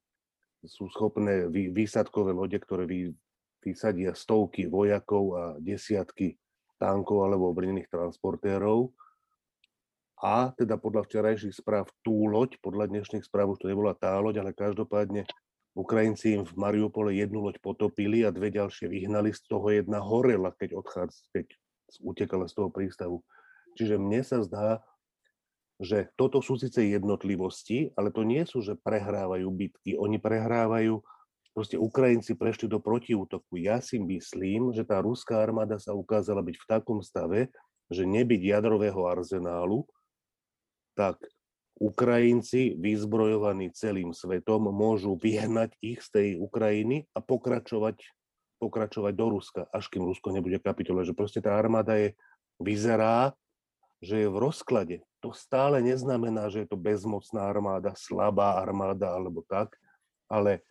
sú 0.65 0.89
schopné, 0.93 1.49
výsadkové 1.49 2.33
lode, 2.33 2.57
ktoré 2.61 2.85
vy, 2.85 3.13
vysadia 3.61 4.13
stovky 4.13 4.69
vojakov 4.69 5.23
a 5.37 5.43
desiatky 5.57 6.37
tankov 6.81 7.29
alebo 7.29 7.53
obrnených 7.53 7.89
transportérov. 7.89 8.89
A 10.21 10.53
teda 10.53 10.77
podľa 10.77 11.05
včerajších 11.09 11.61
správ 11.61 11.89
tú 12.05 12.29
loď, 12.29 12.61
podľa 12.61 12.93
dnešných 12.93 13.25
správ 13.25 13.57
už 13.57 13.65
to 13.65 13.69
nebola 13.69 13.97
tá 13.97 14.17
loď, 14.21 14.45
ale 14.45 14.53
každopádne 14.53 15.25
Ukrajinci 15.73 16.37
im 16.37 16.43
v 16.45 16.53
Mariupole 16.57 17.15
jednu 17.15 17.41
loď 17.41 17.57
potopili 17.57 18.21
a 18.21 18.29
dve 18.29 18.53
ďalšie 18.53 18.85
vyhnali, 18.85 19.33
z 19.33 19.41
toho 19.49 19.73
jedna 19.73 19.97
horela, 19.97 20.53
keď 20.53 20.77
odchádza, 20.77 21.25
keď 21.33 21.47
utekala 22.05 22.45
z 22.45 22.53
toho 22.53 22.69
prístavu. 22.69 23.25
Čiže 23.79 23.97
mne 23.97 24.21
sa 24.21 24.43
zdá, 24.45 24.83
že 25.81 26.13
toto 26.13 26.45
sú 26.45 26.61
síce 26.61 26.85
jednotlivosti, 26.85 27.89
ale 27.97 28.13
to 28.13 28.21
nie 28.21 28.45
sú, 28.45 28.61
že 28.61 28.77
prehrávajú 28.77 29.49
bitky. 29.49 29.97
Oni 29.97 30.21
prehrávajú, 30.21 31.01
proste 31.57 31.81
Ukrajinci 31.81 32.37
prešli 32.37 32.69
do 32.69 32.77
protiútoku. 32.77 33.57
Ja 33.57 33.81
si 33.81 33.97
myslím, 33.97 34.77
že 34.77 34.85
tá 34.85 35.01
ruská 35.01 35.41
armáda 35.41 35.81
sa 35.81 35.97
ukázala 35.97 36.45
byť 36.45 36.55
v 36.61 36.69
takom 36.69 37.01
stave, 37.01 37.49
že 37.89 38.05
nebyť 38.05 38.41
jadrového 38.45 39.09
arzenálu, 39.09 39.89
tak 40.93 41.17
Ukrajinci, 41.81 42.77
vyzbrojovaní 42.77 43.73
celým 43.73 44.13
svetom, 44.13 44.69
môžu 44.69 45.17
vyhnať 45.17 45.73
ich 45.81 45.97
z 46.05 46.09
tej 46.13 46.27
Ukrajiny 46.37 47.09
a 47.17 47.25
pokračovať, 47.25 48.05
pokračovať 48.61 49.13
do 49.17 49.27
Ruska, 49.33 49.61
až 49.73 49.89
kým 49.89 50.05
Rusko 50.05 50.29
nebude 50.29 50.61
kapitulovať. 50.61 51.09
Že 51.09 51.17
proste 51.17 51.39
tá 51.41 51.57
armáda 51.57 51.97
je, 51.97 52.13
vyzerá, 52.61 53.33
že 54.01 54.25
je 54.25 54.27
v 54.27 54.41
rozklade. 54.41 54.97
To 55.21 55.29
stále 55.31 55.79
neznamená, 55.85 56.49
že 56.49 56.65
je 56.65 56.67
to 56.73 56.77
bezmocná 56.77 57.45
armáda, 57.45 57.93
slabá 57.93 58.57
armáda 58.57 59.13
alebo 59.13 59.45
tak, 59.45 59.77
ale 60.25 60.65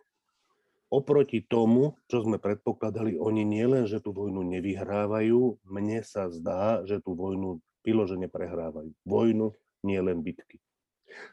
oproti 0.91 1.39
tomu, 1.39 1.95
čo 2.11 2.27
sme 2.27 2.35
predpokladali, 2.35 3.15
oni 3.15 3.47
nielen, 3.47 3.87
že 3.87 4.03
tú 4.03 4.11
vojnu 4.11 4.43
nevyhrávajú, 4.43 5.63
mne 5.63 6.03
sa 6.03 6.27
zdá, 6.27 6.83
že 6.83 6.99
tú 6.99 7.15
vojnu 7.15 7.63
vyložene 7.87 8.27
prehrávajú. 8.27 8.91
Vojnu, 9.07 9.55
nie 9.87 9.97
len 10.03 10.19
bitky. 10.19 10.59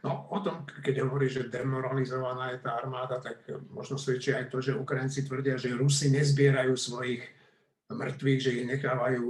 No 0.03 0.27
o 0.31 0.39
tom, 0.43 0.67
keď 0.67 1.07
hovorí, 1.07 1.31
že 1.31 1.51
demoralizovaná 1.51 2.55
je 2.55 2.63
tá 2.63 2.79
armáda, 2.79 3.23
tak 3.23 3.47
možno 3.71 3.99
svedčí 3.99 4.35
aj 4.35 4.51
to, 4.51 4.59
že 4.59 4.79
Ukrajinci 4.79 5.27
tvrdia, 5.27 5.55
že 5.59 5.75
Rusi 5.75 6.11
nezbierajú 6.11 6.75
svojich 6.75 7.23
mŕtvych, 7.89 8.41
že 8.41 8.55
ich 8.61 8.67
nechávajú 8.69 9.25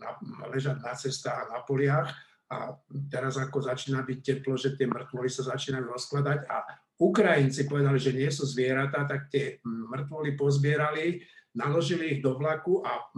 na, 0.00 0.10
ležať 0.48 0.80
na 0.80 0.92
cestách 0.96 1.48
a 1.48 1.50
na 1.52 1.60
poliach. 1.64 2.08
A 2.50 2.74
teraz 3.06 3.38
ako 3.38 3.62
začína 3.62 4.02
byť 4.02 4.18
teplo, 4.24 4.58
že 4.58 4.74
tie 4.74 4.90
mŕtvoly 4.90 5.30
sa 5.30 5.54
začínajú 5.54 5.86
rozkladať 5.86 6.50
a 6.50 6.56
Ukrajinci 7.00 7.64
povedali, 7.64 7.96
že 7.96 8.12
nie 8.12 8.28
sú 8.28 8.44
zvieratá, 8.44 9.08
tak 9.08 9.32
tie 9.32 9.62
mŕtvoly 9.64 10.36
pozbierali, 10.36 11.22
naložili 11.56 12.18
ich 12.18 12.20
do 12.20 12.36
vlaku 12.36 12.84
a 12.84 13.08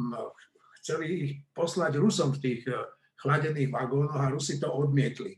chceli 0.79 1.07
ich 1.11 1.33
poslať 1.51 1.99
Rusom 1.99 2.35
v 2.37 2.43
tých 2.43 2.61
e, 2.67 2.75
chladených 3.23 3.71
vagónoch 3.71 4.19
a 4.19 4.31
Rusi 4.31 4.59
to 4.59 4.71
odmietli. 4.71 5.35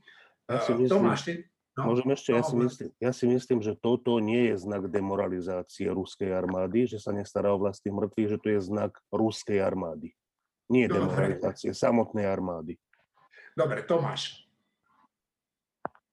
E, 0.48 0.88
Tomáš, 0.88 1.28
ty, 1.28 1.32
No, 1.74 1.90
Môžem 1.90 2.14
ešte, 2.14 2.30
ja 2.30 2.46
si, 2.46 2.54
myslím, 2.54 2.88
ja 3.02 3.10
si 3.10 3.26
myslím, 3.26 3.58
že 3.58 3.74
toto 3.74 4.22
nie 4.22 4.54
je 4.54 4.62
znak 4.62 4.86
demoralizácie 4.86 5.90
ruskej 5.90 6.30
armády, 6.30 6.86
že 6.86 7.02
sa 7.02 7.10
nestará 7.10 7.50
o 7.50 7.58
vlastných 7.58 7.90
mŕtvych, 7.98 8.30
že 8.30 8.38
to 8.38 8.48
je 8.54 8.60
znak 8.62 8.94
ruskej 9.10 9.58
armády. 9.58 10.14
Nie 10.70 10.86
Dobre. 10.86 11.02
demoralizácie 11.02 11.74
samotnej 11.74 12.30
armády. 12.30 12.78
Dobre, 13.58 13.82
Tomáš. 13.82 14.46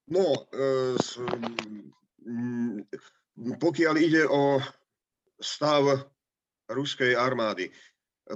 No, 0.09 0.49
e, 0.49 0.97
pokiaľ 3.61 3.95
ide 4.01 4.25
o 4.25 4.57
stav 5.37 6.09
ruskej 6.69 7.13
armády. 7.13 7.69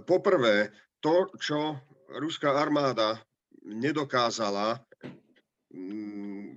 Poprvé, 0.05 0.70
to, 1.01 1.29
čo 1.41 1.77
ruská 2.22 2.53
armáda 2.53 3.17
nedokázala 3.65 4.82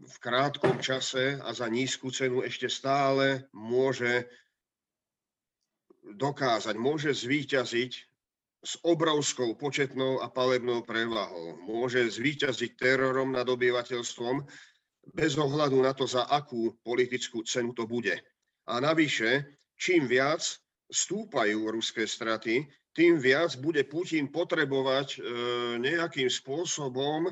v 0.08 0.16
krátkom 0.22 0.78
čase 0.78 1.42
a 1.42 1.50
za 1.50 1.66
nízku 1.66 2.14
cenu 2.14 2.46
ešte 2.46 2.70
stále 2.70 3.50
môže 3.52 4.30
dokázať, 6.08 6.74
môže 6.78 7.12
zvíťaziť 7.12 7.92
s 8.58 8.72
obrovskou 8.82 9.54
početnou 9.54 10.18
a 10.22 10.26
palebnou 10.30 10.82
prevahou. 10.82 11.58
Môže 11.62 12.02
zvíťaziť 12.10 12.74
terorom 12.74 13.30
nad 13.34 13.46
obyvateľstvom 13.46 14.42
bez 15.14 15.38
ohľadu 15.38 15.78
na 15.78 15.94
to, 15.94 16.04
za 16.04 16.26
akú 16.26 16.74
politickú 16.82 17.46
cenu 17.46 17.72
to 17.72 17.86
bude. 17.86 18.18
A 18.68 18.74
navyše, 18.82 19.60
čím 19.78 20.10
viac 20.10 20.42
stúpajú 20.90 21.70
ruské 21.70 22.04
straty, 22.08 22.66
tým 22.92 23.20
viac 23.22 23.54
bude 23.62 23.86
Putin 23.86 24.26
potrebovať 24.28 25.08
e, 25.14 25.18
nejakým 25.78 26.26
spôsobom 26.26 27.30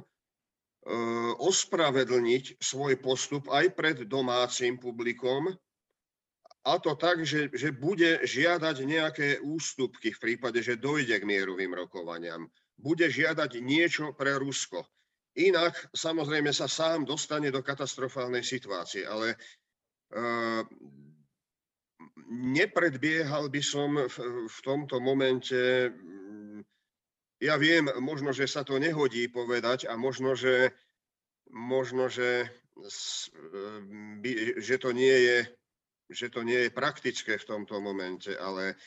ospravedlniť 1.42 2.62
svoj 2.62 3.02
postup 3.02 3.50
aj 3.50 3.74
pred 3.74 3.96
domácim 4.06 4.78
publikom, 4.78 5.50
a 6.66 6.82
to 6.82 6.98
tak, 6.98 7.22
že, 7.22 7.46
že 7.54 7.70
bude 7.70 8.26
žiadať 8.26 8.76
nejaké 8.82 9.28
ústupky 9.38 10.10
v 10.10 10.18
prípade, 10.18 10.58
že 10.66 10.74
dojde 10.74 11.14
k 11.22 11.28
mierovým 11.28 11.70
rokovaniam. 11.70 12.50
Bude 12.74 13.06
žiadať 13.06 13.62
niečo 13.62 14.10
pre 14.18 14.34
Rusko. 14.34 14.82
Inak 15.38 15.78
samozrejme 15.94 16.50
sa 16.50 16.66
sám 16.66 17.06
dostane 17.06 17.54
do 17.54 17.62
katastrofálnej 17.62 18.42
situácie, 18.42 19.06
ale 19.06 19.38
uh, 20.18 20.66
nepredbiehal 22.34 23.46
by 23.46 23.62
som 23.62 23.94
v, 24.10 24.16
v 24.50 24.58
tomto 24.66 24.98
momente 24.98 25.94
ja 27.40 27.54
viem, 27.60 27.88
možno, 28.00 28.32
že 28.32 28.48
sa 28.48 28.64
to 28.64 28.80
nehodí 28.80 29.28
povedať 29.28 29.84
a 29.88 29.96
možno, 29.96 30.32
že, 30.32 30.72
možno, 31.52 32.08
že, 32.08 32.48
že, 34.56 34.76
to 34.80 34.90
nie 34.96 35.12
je, 35.12 35.38
že 36.08 36.26
to 36.32 36.40
nie 36.40 36.68
je 36.68 36.70
praktické 36.72 37.36
v 37.36 37.48
tomto 37.48 37.76
momente, 37.80 38.32
ale 38.32 38.80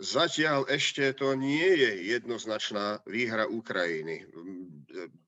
zatiaľ 0.00 0.64
ešte 0.66 1.12
to 1.12 1.36
nie 1.36 1.76
je 1.76 2.08
jednoznačná 2.16 3.04
výhra 3.04 3.44
Ukrajiny. 3.46 4.24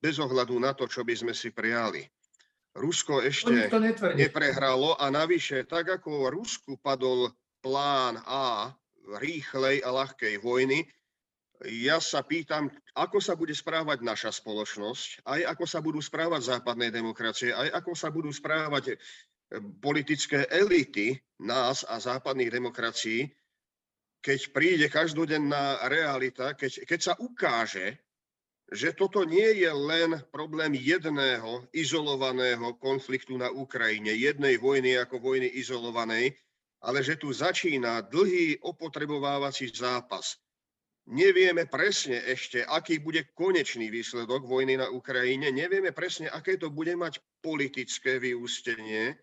Bez 0.00 0.16
ohľadu 0.16 0.56
na 0.56 0.72
to, 0.72 0.88
čo 0.88 1.04
by 1.04 1.12
sme 1.12 1.34
si 1.36 1.52
prijali. 1.52 2.08
Rusko 2.76 3.24
ešte 3.24 3.72
neprehralo 4.20 5.00
a 5.00 5.08
navyše, 5.08 5.64
tak 5.64 5.88
ako 5.88 6.28
Rusku 6.28 6.76
padol 6.76 7.32
plán 7.64 8.20
A 8.28 8.68
rýchlej 9.16 9.80
a 9.80 9.88
ľahkej 9.94 10.42
vojny, 10.42 10.84
ja 11.64 11.96
sa 12.02 12.20
pýtam, 12.20 12.68
ako 12.92 13.18
sa 13.22 13.32
bude 13.32 13.56
správať 13.56 14.04
naša 14.04 14.30
spoločnosť, 14.34 15.24
aj 15.24 15.40
ako 15.56 15.64
sa 15.64 15.80
budú 15.80 16.00
správať 16.04 16.58
západné 16.58 16.92
demokracie, 16.92 17.56
aj 17.56 17.80
ako 17.80 17.92
sa 17.96 18.08
budú 18.12 18.28
správať 18.28 18.92
eh, 18.92 18.96
politické 19.80 20.44
elity 20.52 21.16
nás 21.40 21.86
a 21.88 21.96
západných 21.96 22.52
demokracií, 22.52 23.32
keď 24.20 24.40
príde 24.50 24.86
každodenná 24.90 25.86
realita, 25.86 26.52
keď, 26.52 26.82
keď 26.82 27.00
sa 27.00 27.14
ukáže, 27.16 27.94
že 28.66 28.90
toto 28.90 29.22
nie 29.22 29.62
je 29.62 29.70
len 29.70 30.18
problém 30.34 30.74
jedného 30.74 31.62
izolovaného 31.70 32.74
konfliktu 32.82 33.38
na 33.38 33.46
Ukrajine, 33.54 34.10
jednej 34.10 34.58
vojny 34.58 34.98
ako 34.98 35.22
vojny 35.22 35.46
izolovanej, 35.54 36.34
ale 36.82 37.06
že 37.06 37.14
tu 37.14 37.30
začína 37.30 38.02
dlhý 38.10 38.58
opotrebovávací 38.66 39.70
zápas 39.70 40.34
Nevieme 41.06 41.70
presne 41.70 42.18
ešte, 42.18 42.66
aký 42.66 42.98
bude 42.98 43.30
konečný 43.30 43.94
výsledok 43.94 44.42
vojny 44.42 44.74
na 44.74 44.90
Ukrajine. 44.90 45.54
Nevieme 45.54 45.94
presne, 45.94 46.26
aké 46.26 46.58
to 46.58 46.66
bude 46.74 46.98
mať 46.98 47.22
politické 47.38 48.18
vyústenie. 48.18 49.14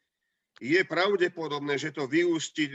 Je 0.63 0.79
pravdepodobné, 0.87 1.75
že 1.75 1.91
to 1.91 2.07
vyústi 2.07 2.71
e, 2.71 2.73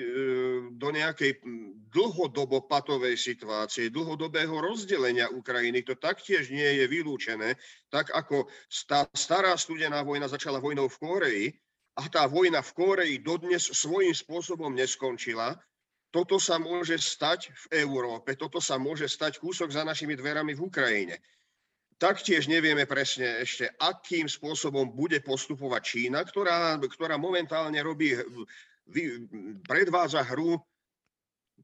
do 0.76 0.88
nejakej 0.92 1.40
dlhodobo 1.88 2.68
patovej 2.68 3.16
situácie, 3.16 3.88
dlhodobého 3.88 4.60
rozdelenia 4.60 5.32
Ukrajiny. 5.32 5.88
To 5.88 5.96
taktiež 5.96 6.52
nie 6.52 6.68
je 6.82 6.84
vylúčené, 6.84 7.56
tak 7.88 8.12
ako 8.12 8.44
tá 8.84 9.08
stará 9.16 9.56
studená 9.56 10.04
vojna 10.04 10.28
začala 10.28 10.60
vojnou 10.60 10.90
v 10.90 11.00
Kóreji 11.00 11.46
a 11.96 12.12
tá 12.12 12.28
vojna 12.28 12.60
v 12.60 12.74
Kóreji 12.76 13.16
dodnes 13.24 13.72
svojím 13.72 14.12
spôsobom 14.12 14.74
neskončila, 14.76 15.56
toto 16.08 16.40
sa 16.40 16.56
môže 16.56 16.96
stať 16.96 17.52
v 17.68 17.84
Európe, 17.84 18.32
toto 18.34 18.60
sa 18.60 18.80
môže 18.80 19.04
stať 19.08 19.36
kúsok 19.38 19.68
za 19.68 19.84
našimi 19.84 20.16
dverami 20.16 20.56
v 20.56 20.64
Ukrajine. 20.64 21.16
Taktiež 21.98 22.46
nevieme 22.46 22.86
presne 22.86 23.42
ešte, 23.42 23.74
akým 23.82 24.30
spôsobom 24.30 24.94
bude 24.94 25.18
postupovať 25.18 25.82
Čína, 25.82 26.22
ktorá, 26.22 26.78
ktorá 26.78 27.18
momentálne 27.18 27.82
robí 27.82 28.14
predvádza 29.66 30.22
hru 30.22 30.62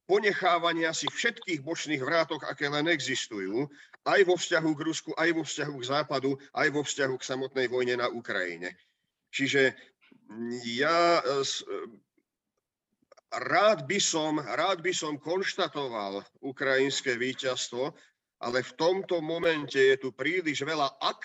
ponechávania 0.04 0.92
si 0.92 1.08
všetkých 1.08 1.64
bočných 1.64 2.02
vrátok, 2.02 2.44
aké 2.44 2.68
len 2.68 2.90
existujú, 2.90 3.70
aj 4.04 4.20
vo 4.28 4.36
vzťahu 4.36 4.70
k 4.76 4.84
Rusku, 4.84 5.10
aj 5.16 5.30
vo 5.32 5.42
vzťahu 5.46 5.74
k 5.80 5.88
Západu, 5.88 6.36
aj 6.52 6.68
vo 6.74 6.82
vzťahu 6.84 7.14
k 7.16 7.24
samotnej 7.24 7.66
vojne 7.72 7.96
na 7.96 8.12
Ukrajine. 8.12 8.76
Čiže 9.32 9.72
ja 10.76 11.24
rád 13.40 13.86
by 13.88 13.98
som, 13.98 14.38
rád 14.38 14.82
by 14.84 14.92
som 14.94 15.18
konštatoval 15.18 16.22
ukrajinské 16.42 17.18
víťazstvo, 17.18 17.94
ale 18.44 18.60
v 18.60 18.72
tomto 18.76 19.24
momente 19.24 19.78
je 19.78 19.96
tu 19.96 20.12
príliš 20.12 20.62
veľa 20.62 21.00
ak, 21.00 21.22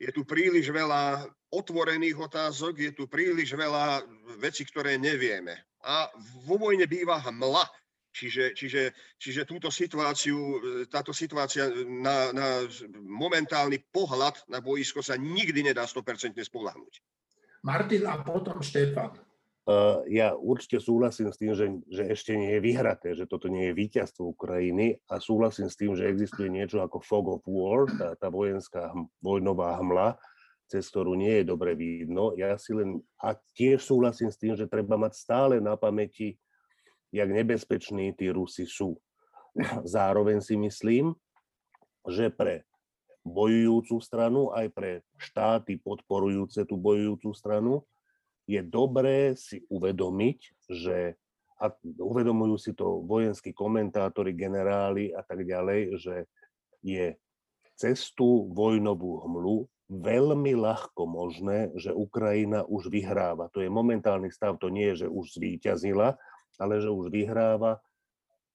je 0.00 0.10
tu 0.14 0.22
príliš 0.24 0.70
veľa 0.70 1.28
otvorených 1.50 2.16
otázok, 2.16 2.78
je 2.78 2.92
tu 2.94 3.04
príliš 3.10 3.52
veľa 3.52 4.06
vecí, 4.38 4.62
ktoré 4.64 4.96
nevieme. 4.96 5.58
A 5.82 6.08
vo 6.46 6.56
vojne 6.60 6.86
býva 6.86 7.18
hmla. 7.18 7.66
Čiže, 8.10 8.58
čiže, 8.58 8.90
čiže 9.22 9.46
túto 9.46 9.70
situáciu, 9.70 10.58
táto 10.90 11.14
situácia 11.14 11.70
na, 11.86 12.34
na 12.34 12.66
momentálny 13.06 13.78
pohľad 13.94 14.34
na 14.50 14.58
boisko 14.58 14.98
sa 14.98 15.14
nikdy 15.14 15.62
nedá 15.62 15.86
100% 15.86 16.34
spolahnuť. 16.42 16.94
Martin 17.62 18.10
a 18.10 18.18
potom 18.18 18.58
Štefan. 18.58 19.29
Uh, 19.70 20.02
ja 20.10 20.34
určite 20.34 20.82
súhlasím 20.82 21.30
s 21.30 21.38
tým, 21.38 21.54
že, 21.54 21.70
že 21.86 22.02
ešte 22.10 22.34
nie 22.34 22.58
je 22.58 22.64
vyhraté, 22.64 23.14
že 23.14 23.30
toto 23.30 23.46
nie 23.46 23.70
je 23.70 23.78
víťazstvo 23.78 24.34
Ukrajiny 24.34 24.98
a 25.06 25.22
súhlasím 25.22 25.70
s 25.70 25.78
tým, 25.78 25.94
že 25.94 26.10
existuje 26.10 26.50
niečo 26.50 26.82
ako 26.82 26.98
fog 26.98 27.38
of 27.38 27.46
war, 27.46 27.86
tá, 27.94 28.18
tá 28.18 28.26
vojenská 28.34 28.90
vojnová 29.22 29.78
hmla, 29.78 30.18
cez 30.66 30.90
ktorú 30.90 31.14
nie 31.14 31.38
je 31.38 31.44
dobre 31.54 31.78
vidno. 31.78 32.34
Ja 32.34 32.58
si 32.58 32.74
len, 32.74 32.98
a 33.22 33.38
tiež 33.54 33.86
súhlasím 33.86 34.34
s 34.34 34.42
tým, 34.42 34.58
že 34.58 34.66
treba 34.66 34.98
mať 34.98 35.14
stále 35.14 35.62
na 35.62 35.78
pamäti, 35.78 36.34
jak 37.14 37.30
nebezpeční 37.30 38.10
tí 38.18 38.34
Rusi 38.34 38.66
sú. 38.66 38.98
Zároveň 39.86 40.42
si 40.42 40.58
myslím, 40.58 41.14
že 42.10 42.26
pre 42.26 42.66
bojujúcu 43.22 44.02
stranu, 44.02 44.50
aj 44.50 44.66
pre 44.74 44.90
štáty 45.14 45.78
podporujúce 45.78 46.66
tú 46.66 46.74
bojujúcu 46.74 47.30
stranu, 47.38 47.86
je 48.50 48.60
dobré 48.66 49.38
si 49.38 49.62
uvedomiť, 49.70 50.38
že 50.66 51.14
a 51.60 51.68
uvedomujú 52.00 52.56
si 52.56 52.72
to 52.72 53.04
vojenskí 53.04 53.52
komentátori, 53.52 54.32
generáli 54.32 55.12
a 55.12 55.20
tak 55.20 55.44
ďalej, 55.44 55.80
že 56.00 56.24
je 56.80 57.12
cestu 57.76 58.48
vojnovú 58.48 59.20
hmlu 59.28 59.68
veľmi 59.92 60.56
ľahko 60.56 61.04
možné, 61.04 61.68
že 61.76 61.92
Ukrajina 61.92 62.64
už 62.64 62.88
vyhráva. 62.88 63.52
To 63.52 63.60
je 63.60 63.68
momentálny 63.68 64.32
stav, 64.32 64.56
to 64.56 64.72
nie 64.72 64.88
je, 64.94 65.04
že 65.04 65.08
už 65.12 65.36
zvíťazila, 65.36 66.16
ale 66.56 66.80
že 66.80 66.88
už 66.88 67.12
vyhráva 67.12 67.76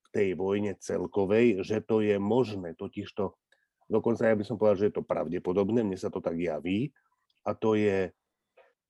v 0.02 0.08
tej 0.10 0.30
vojne 0.34 0.74
celkovej, 0.82 1.62
že 1.62 1.86
to 1.86 2.02
je 2.02 2.18
možné. 2.18 2.74
Totiž 2.74 3.06
to, 3.14 3.38
dokonca 3.86 4.26
ja 4.26 4.34
by 4.34 4.44
som 4.48 4.58
povedal, 4.58 4.82
že 4.82 4.88
je 4.90 4.96
to 4.98 5.06
pravdepodobné, 5.06 5.86
mne 5.86 6.00
sa 6.00 6.10
to 6.10 6.24
tak 6.24 6.42
javí, 6.42 6.90
a 7.46 7.54
to 7.54 7.78
je 7.78 8.10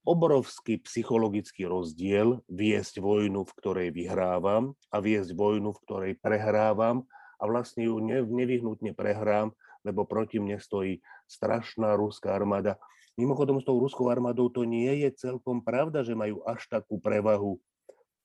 obrovský 0.05 0.79
psychologický 0.85 1.65
rozdiel 1.65 2.45
viesť 2.45 3.01
vojnu, 3.01 3.41
v 3.43 3.55
ktorej 3.57 3.89
vyhrávam 3.89 4.77
a 4.93 5.01
viesť 5.01 5.33
vojnu, 5.33 5.73
v 5.73 5.81
ktorej 5.83 6.13
prehrávam 6.21 7.09
a 7.41 7.43
vlastne 7.49 7.89
ju 7.89 7.99
nevyhnutne 8.07 8.93
prehrám, 8.93 9.51
lebo 9.81 10.05
proti 10.05 10.37
mne 10.37 10.61
stojí 10.61 11.01
strašná 11.25 11.97
ruská 11.97 12.37
armáda. 12.37 12.77
Mimochodom 13.17 13.59
s 13.59 13.65
tou 13.65 13.81
ruskou 13.81 14.07
armádou 14.13 14.53
to 14.53 14.63
nie 14.63 15.03
je 15.03 15.09
celkom 15.17 15.65
pravda, 15.65 16.05
že 16.05 16.13
majú 16.13 16.45
až 16.45 16.69
takú 16.69 17.01
prevahu, 17.01 17.57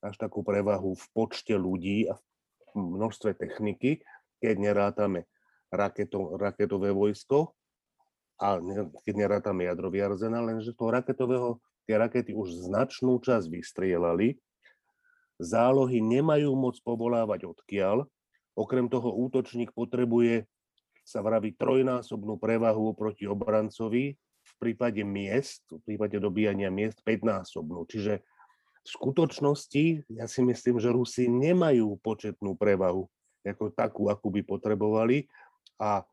až 0.04 0.20
takú 0.20 0.44
prevahu 0.44 0.94
v 0.94 1.04
počte 1.16 1.56
ľudí 1.56 2.12
a 2.12 2.14
v 2.16 2.22
množstve 2.76 3.34
techniky, 3.40 4.04
keď 4.38 4.54
nerátame 4.60 5.26
raketo, 5.72 6.36
raketové 6.36 6.92
vojsko 6.92 7.54
a 8.40 8.56
keď 9.04 9.14
nerátame 9.14 9.68
jadrový 9.68 10.00
arzenál, 10.00 10.48
lenže 10.48 10.72
toho 10.72 10.90
raketového, 10.90 11.60
tie 11.90 11.98
rakety 11.98 12.30
už 12.30 12.70
značnú 12.70 13.18
časť 13.18 13.50
vystrielali, 13.50 14.38
zálohy 15.42 15.98
nemajú 15.98 16.54
moc 16.54 16.78
povolávať 16.86 17.50
odkiaľ, 17.50 18.06
okrem 18.54 18.86
toho 18.86 19.10
útočník 19.10 19.74
potrebuje 19.74 20.46
sa 21.02 21.18
vraví 21.18 21.58
trojnásobnú 21.58 22.38
prevahu 22.38 22.94
oproti 22.94 23.26
obrancovi, 23.26 24.14
v 24.40 24.52
prípade 24.62 25.02
miest, 25.02 25.66
v 25.66 25.82
prípade 25.82 26.14
dobíjania 26.22 26.70
miest 26.70 27.02
5-násobnú. 27.02 27.82
Čiže 27.90 28.22
v 28.80 28.88
skutočnosti 28.88 30.14
ja 30.14 30.30
si 30.30 30.46
myslím, 30.46 30.78
že 30.78 30.94
Rusi 30.94 31.26
nemajú 31.26 31.98
početnú 31.98 32.54
prevahu 32.54 33.10
ako 33.42 33.74
takú, 33.74 34.06
akú 34.06 34.30
by 34.30 34.46
potrebovali 34.46 35.26
a 35.80 36.06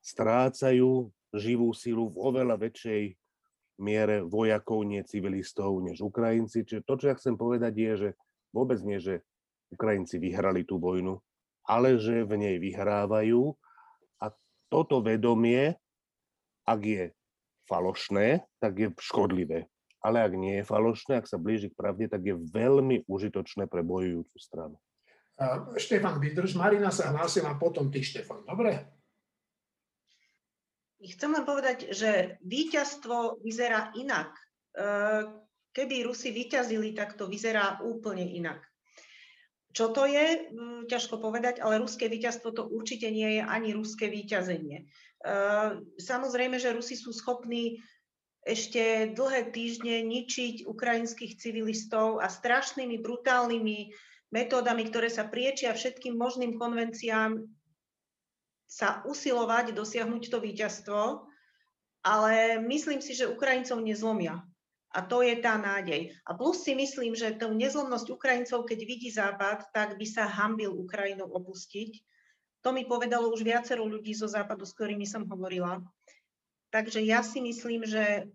strácajú 0.00 1.12
živú 1.36 1.68
silu 1.76 2.08
v 2.08 2.16
oveľa 2.16 2.56
väčšej 2.56 3.27
miere 3.78 4.26
vojakov, 4.26 4.84
nie 4.84 5.02
civilistov, 5.06 5.78
než 5.82 6.02
Ukrajinci. 6.02 6.66
Čiže 6.66 6.84
to, 6.84 6.94
čo 6.98 7.06
ja 7.10 7.14
chcem 7.14 7.38
povedať, 7.38 7.72
je, 7.74 7.92
že 7.96 8.10
vôbec 8.50 8.78
nie, 8.82 8.98
že 8.98 9.22
Ukrajinci 9.70 10.18
vyhrali 10.18 10.66
tú 10.66 10.82
vojnu, 10.82 11.22
ale 11.64 11.96
že 11.96 12.26
v 12.26 12.34
nej 12.36 12.56
vyhrávajú 12.58 13.54
toto 14.68 15.00
vedomie, 15.00 15.76
ak 16.68 16.80
je 16.84 17.04
falošné, 17.64 18.44
tak 18.60 18.72
je 18.76 18.88
škodlivé. 19.00 19.68
Ale 20.04 20.22
ak 20.22 20.32
nie 20.36 20.60
je 20.62 20.68
falošné, 20.68 21.18
ak 21.18 21.26
sa 21.26 21.40
blíži 21.40 21.72
k 21.72 21.78
pravde, 21.80 22.06
tak 22.06 22.22
je 22.22 22.36
veľmi 22.36 23.08
užitočné 23.08 23.66
pre 23.66 23.82
bojujúcu 23.82 24.36
stranu. 24.38 24.76
Uh, 25.38 25.74
Štefan, 25.74 26.20
vydrž, 26.22 26.54
Marina 26.54 26.92
sa 26.92 27.10
hlásil 27.10 27.46
a 27.46 27.58
potom 27.58 27.90
ty, 27.90 28.04
Štefan, 28.04 28.46
dobre? 28.46 28.97
Chcem 30.98 31.30
len 31.30 31.46
povedať, 31.46 31.94
že 31.94 32.42
víťazstvo 32.42 33.38
vyzerá 33.42 33.94
inak. 33.94 34.34
Keby 35.70 35.96
Rusi 36.02 36.34
vyťazili, 36.34 36.90
tak 36.96 37.14
to 37.14 37.30
vyzerá 37.30 37.78
úplne 37.86 38.26
inak. 38.26 38.58
Čo 39.70 39.94
to 39.94 40.10
je? 40.10 40.50
Mm, 40.50 40.90
ťažko 40.90 41.22
povedať, 41.22 41.62
ale 41.62 41.78
ruské 41.78 42.10
víťazstvo 42.10 42.50
to 42.50 42.66
určite 42.66 43.06
nie 43.14 43.38
je 43.38 43.42
ani 43.46 43.70
ruské 43.76 44.10
víťazenie. 44.10 44.90
Samozrejme, 46.02 46.58
že 46.58 46.74
Rusi 46.74 46.98
sú 46.98 47.14
schopní 47.14 47.78
ešte 48.46 49.12
dlhé 49.12 49.52
týždne 49.52 50.02
ničiť 50.08 50.64
ukrajinských 50.64 51.36
civilistov 51.36 52.22
a 52.22 52.32
strašnými, 52.32 53.02
brutálnymi 53.02 53.78
metódami, 54.32 54.82
ktoré 54.88 55.12
sa 55.12 55.28
priečia 55.28 55.76
všetkým 55.76 56.16
možným 56.16 56.56
konvenciám, 56.56 57.44
sa 58.68 59.00
usilovať 59.08 59.72
dosiahnuť 59.72 60.28
to 60.28 60.38
víťazstvo, 60.44 61.00
ale 62.04 62.60
myslím 62.68 63.00
si, 63.00 63.16
že 63.16 63.26
Ukrajincov 63.32 63.80
nezlomia. 63.80 64.44
A 64.92 65.04
to 65.04 65.20
je 65.20 65.36
tá 65.40 65.56
nádej. 65.60 66.16
A 66.24 66.32
plus 66.32 66.64
si 66.64 66.72
myslím, 66.72 67.12
že 67.12 67.36
tú 67.36 67.52
nezlomnosť 67.52 68.08
Ukrajincov, 68.08 68.64
keď 68.64 68.78
vidí 68.88 69.08
Západ, 69.12 69.68
tak 69.72 70.00
by 70.00 70.06
sa 70.08 70.24
hambil 70.24 70.72
Ukrajinu 70.72 71.28
opustiť. 71.28 72.00
To 72.64 72.72
mi 72.72 72.88
povedalo 72.88 73.28
už 73.32 73.44
viacero 73.44 73.84
ľudí 73.84 74.16
zo 74.16 74.28
Západu, 74.28 74.64
s 74.64 74.72
ktorými 74.72 75.04
som 75.04 75.28
hovorila. 75.28 75.84
Takže 76.72 77.04
ja 77.04 77.20
si 77.20 77.44
myslím, 77.44 77.84
že 77.84 78.32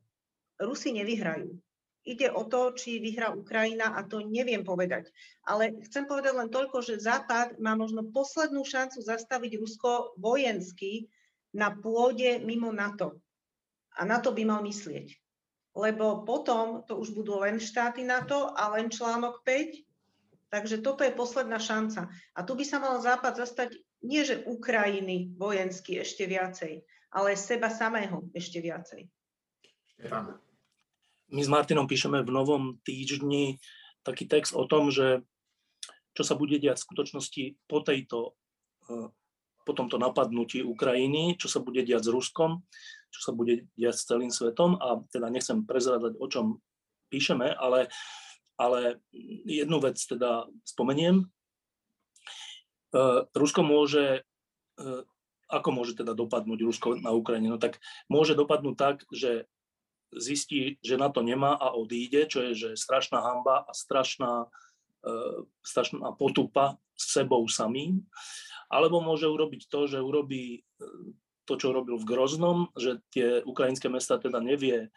Rusi 0.61 0.93
nevyhrajú. 0.93 1.57
Ide 2.03 2.35
o 2.35 2.43
to, 2.43 2.75
či 2.75 2.99
vyhrá 2.99 3.31
Ukrajina 3.31 3.95
a 3.95 4.03
to 4.03 4.19
neviem 4.23 4.67
povedať. 4.67 5.07
Ale 5.47 5.79
chcem 5.87 6.03
povedať 6.03 6.35
len 6.35 6.51
toľko, 6.51 6.83
že 6.83 6.99
Západ 6.99 7.59
má 7.63 7.79
možno 7.79 8.03
poslednú 8.11 8.67
šancu 8.67 8.99
zastaviť 8.99 9.55
Rusko 9.55 10.19
vojensky 10.19 11.07
na 11.55 11.71
pôde 11.71 12.43
mimo 12.43 12.75
NATO. 12.75 13.23
A 13.95 14.03
na 14.03 14.19
to 14.19 14.35
by 14.35 14.43
mal 14.43 14.59
myslieť 14.59 15.23
lebo 15.73 16.21
potom 16.21 16.85
to 16.85 17.01
už 17.01 17.17
budú 17.17 17.41
len 17.41 17.57
štáty 17.57 18.05
NATO 18.05 18.53
a 18.53 18.69
len 18.77 18.93
článok 18.93 19.41
5. 19.41 20.53
Takže 20.53 20.85
toto 20.85 21.01
je 21.01 21.17
posledná 21.17 21.57
šanca. 21.57 22.13
A 22.37 22.39
tu 22.45 22.53
by 22.53 22.61
sa 22.61 22.77
mal 22.77 23.01
Západ 23.01 23.41
zastať 23.41 23.73
nie 24.05 24.21
že 24.21 24.45
Ukrajiny 24.45 25.33
vojensky 25.33 25.97
ešte 25.97 26.29
viacej, 26.29 26.85
ale 27.09 27.33
seba 27.33 27.73
samého 27.73 28.29
ešte 28.37 28.61
viacej. 28.61 29.09
Štefán. 29.97 30.37
My 31.33 31.41
s 31.41 31.49
Martinom 31.49 31.89
píšeme 31.89 32.21
v 32.21 32.29
novom 32.29 32.77
týždni 32.85 33.57
taký 34.05 34.29
text 34.29 34.53
o 34.53 34.69
tom, 34.69 34.93
že 34.93 35.25
čo 36.13 36.21
sa 36.21 36.37
bude 36.37 36.61
diať 36.61 36.77
v 36.77 36.85
skutočnosti 36.85 37.43
po 37.65 37.81
tejto 37.81 38.37
eh, 38.87 39.09
po 39.63 39.71
tomto 39.71 39.95
napadnutí 39.95 40.61
Ukrajiny, 40.61 41.39
čo 41.39 41.47
sa 41.47 41.63
bude 41.63 41.81
diať 41.87 42.07
s 42.07 42.11
Ruskom, 42.11 42.67
čo 43.09 43.19
sa 43.23 43.31
bude 43.31 43.67
diať 43.79 43.95
s 43.95 44.07
celým 44.07 44.31
svetom 44.31 44.75
a 44.75 44.99
teda 45.09 45.31
nechcem 45.31 45.63
prezradať, 45.63 46.19
o 46.19 46.27
čom 46.27 46.59
píšeme, 47.07 47.55
ale, 47.55 47.87
ale 48.59 48.99
jednu 49.47 49.79
vec 49.79 49.95
teda 49.95 50.51
spomeniem. 50.67 51.23
E, 51.23 51.25
Rusko 53.31 53.63
môže, 53.63 54.27
e, 54.75 54.85
ako 55.47 55.69
môže 55.71 55.95
teda 55.95 56.11
dopadnúť 56.11 56.59
Rusko 56.59 56.87
na 56.99 57.15
Ukrajine? 57.15 57.55
No 57.55 57.59
tak 57.61 57.79
môže 58.11 58.35
dopadnúť 58.35 58.75
tak, 58.75 58.95
že 59.15 59.47
zistí, 60.17 60.77
že 60.83 60.97
na 60.97 61.09
to 61.13 61.21
nemá 61.21 61.57
a 61.57 61.73
odíde, 61.73 62.29
čo 62.29 62.41
je 62.49 62.51
že 62.53 62.69
strašná 62.77 63.21
hamba 63.21 63.65
a 63.65 63.71
strašná 63.71 64.51
strašná 65.63 66.15
potupa 66.15 66.79
s 66.95 67.19
sebou 67.19 67.43
samým, 67.51 68.07
alebo 68.71 69.03
môže 69.03 69.27
urobiť 69.27 69.67
to, 69.67 69.85
že 69.91 69.99
urobí 69.99 70.63
to, 71.43 71.59
čo 71.59 71.75
robil 71.75 71.99
v 71.99 72.07
Groznom, 72.07 72.71
že 72.79 73.03
tie 73.11 73.43
ukrajinské 73.43 73.91
mesta 73.91 74.15
teda 74.15 74.39
nevie 74.39 74.87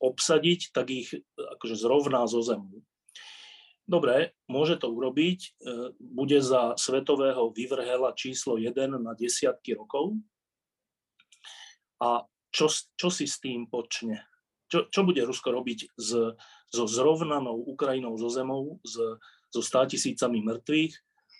obsadiť, 0.00 0.72
tak 0.72 0.88
ich 0.88 1.12
akože 1.36 1.76
zrovná 1.76 2.24
zo 2.24 2.40
zemu. 2.40 2.80
Dobre, 3.84 4.32
môže 4.48 4.80
to 4.80 4.88
urobiť, 4.88 5.60
bude 6.00 6.40
za 6.40 6.72
svetového 6.80 7.52
vyvrhela 7.52 8.16
číslo 8.16 8.56
1 8.56 8.96
na 8.96 9.12
desiatky 9.12 9.76
rokov. 9.76 10.16
A 12.00 12.24
čo, 12.52 12.68
čo 12.70 13.08
si 13.08 13.24
s 13.24 13.40
tým 13.40 13.66
počne? 13.66 14.22
Čo, 14.68 14.88
čo 14.88 15.00
bude 15.04 15.20
Rusko 15.24 15.52
robiť 15.52 15.96
s, 15.96 16.10
so 16.72 16.84
zrovnanou 16.88 17.60
Ukrajinou 17.68 18.16
zo 18.16 18.28
zemou, 18.32 18.80
s, 18.84 18.96
so 19.52 19.60
státisícami 19.60 20.40
mŕtvych 20.40 20.92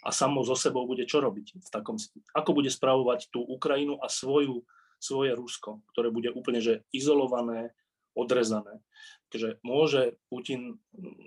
a 0.05 0.11
samo 0.13 0.45
so 0.45 0.53
sebou 0.53 0.85
bude 0.85 1.09
čo 1.09 1.25
robiť 1.25 1.63
v 1.63 1.69
takom, 1.73 1.97
ako 2.37 2.51
bude 2.53 2.69
spravovať 2.69 3.33
tú 3.33 3.41
Ukrajinu 3.41 3.97
a 4.03 4.13
svoju, 4.13 4.65
svoje 5.01 5.33
Rusko, 5.33 5.81
ktoré 5.95 6.13
bude 6.13 6.29
úplne 6.35 6.61
že 6.61 6.85
izolované, 6.93 7.73
odrezané. 8.13 8.85
Takže 9.33 9.57
môže 9.65 10.21
Putin 10.29 10.77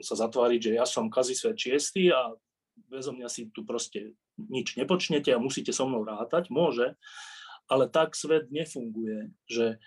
sa 0.06 0.14
zatváriť, 0.14 0.60
že 0.62 0.72
ja 0.78 0.86
som 0.86 1.10
kazisvet 1.10 1.58
čiestý 1.58 2.14
a 2.14 2.38
bezo 2.92 3.16
mňa 3.18 3.30
si 3.32 3.50
tu 3.50 3.66
proste 3.66 4.14
nič 4.38 4.78
nepočnete 4.78 5.34
a 5.34 5.42
musíte 5.42 5.74
so 5.74 5.90
mnou 5.90 6.06
rátať. 6.06 6.54
Môže, 6.54 6.94
ale 7.70 7.90
tak 7.90 8.14
svet 8.14 8.54
nefunguje, 8.54 9.34
že 9.50 9.82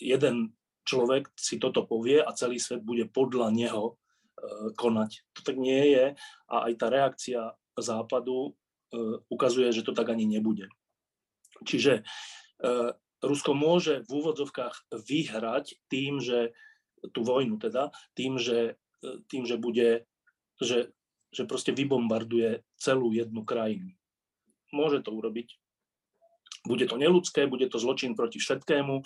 jeden 0.00 0.56
človek 0.86 1.32
si 1.34 1.58
toto 1.58 1.82
povie 1.82 2.22
a 2.22 2.30
celý 2.32 2.62
svet 2.62 2.80
bude 2.86 3.10
podľa 3.10 3.50
neho 3.50 3.84
e, 3.90 3.94
konať. 4.78 5.10
To 5.36 5.40
tak 5.42 5.56
nie 5.58 5.96
je 5.96 6.14
a 6.48 6.56
aj 6.70 6.72
tá 6.78 6.86
reakcia 6.88 7.40
západu 7.74 8.50
e, 8.50 8.52
ukazuje, 9.28 9.74
že 9.74 9.82
to 9.82 9.92
tak 9.92 10.14
ani 10.14 10.24
nebude. 10.24 10.70
Čiže 11.66 12.00
e, 12.00 12.02
Rusko 13.24 13.52
môže 13.56 14.06
v 14.06 14.10
úvodzovkách 14.22 14.92
vyhrať 14.92 15.80
tým, 15.90 16.22
že 16.22 16.54
tú 17.10 17.26
vojnu 17.26 17.58
teda, 17.58 17.90
tým, 18.14 18.38
že, 18.38 18.78
tým, 19.28 19.44
že 19.48 19.56
bude, 19.58 20.04
že, 20.60 20.92
že 21.32 21.42
proste 21.48 21.72
vybombarduje 21.72 22.62
celú 22.76 23.12
jednu 23.12 23.42
krajinu. 23.42 23.92
Môže 24.70 25.00
to 25.02 25.14
urobiť. 25.14 25.56
Bude 26.66 26.84
to 26.90 26.98
neludské, 26.98 27.46
bude 27.46 27.70
to 27.70 27.78
zločin 27.78 28.18
proti 28.18 28.42
všetkému, 28.42 29.00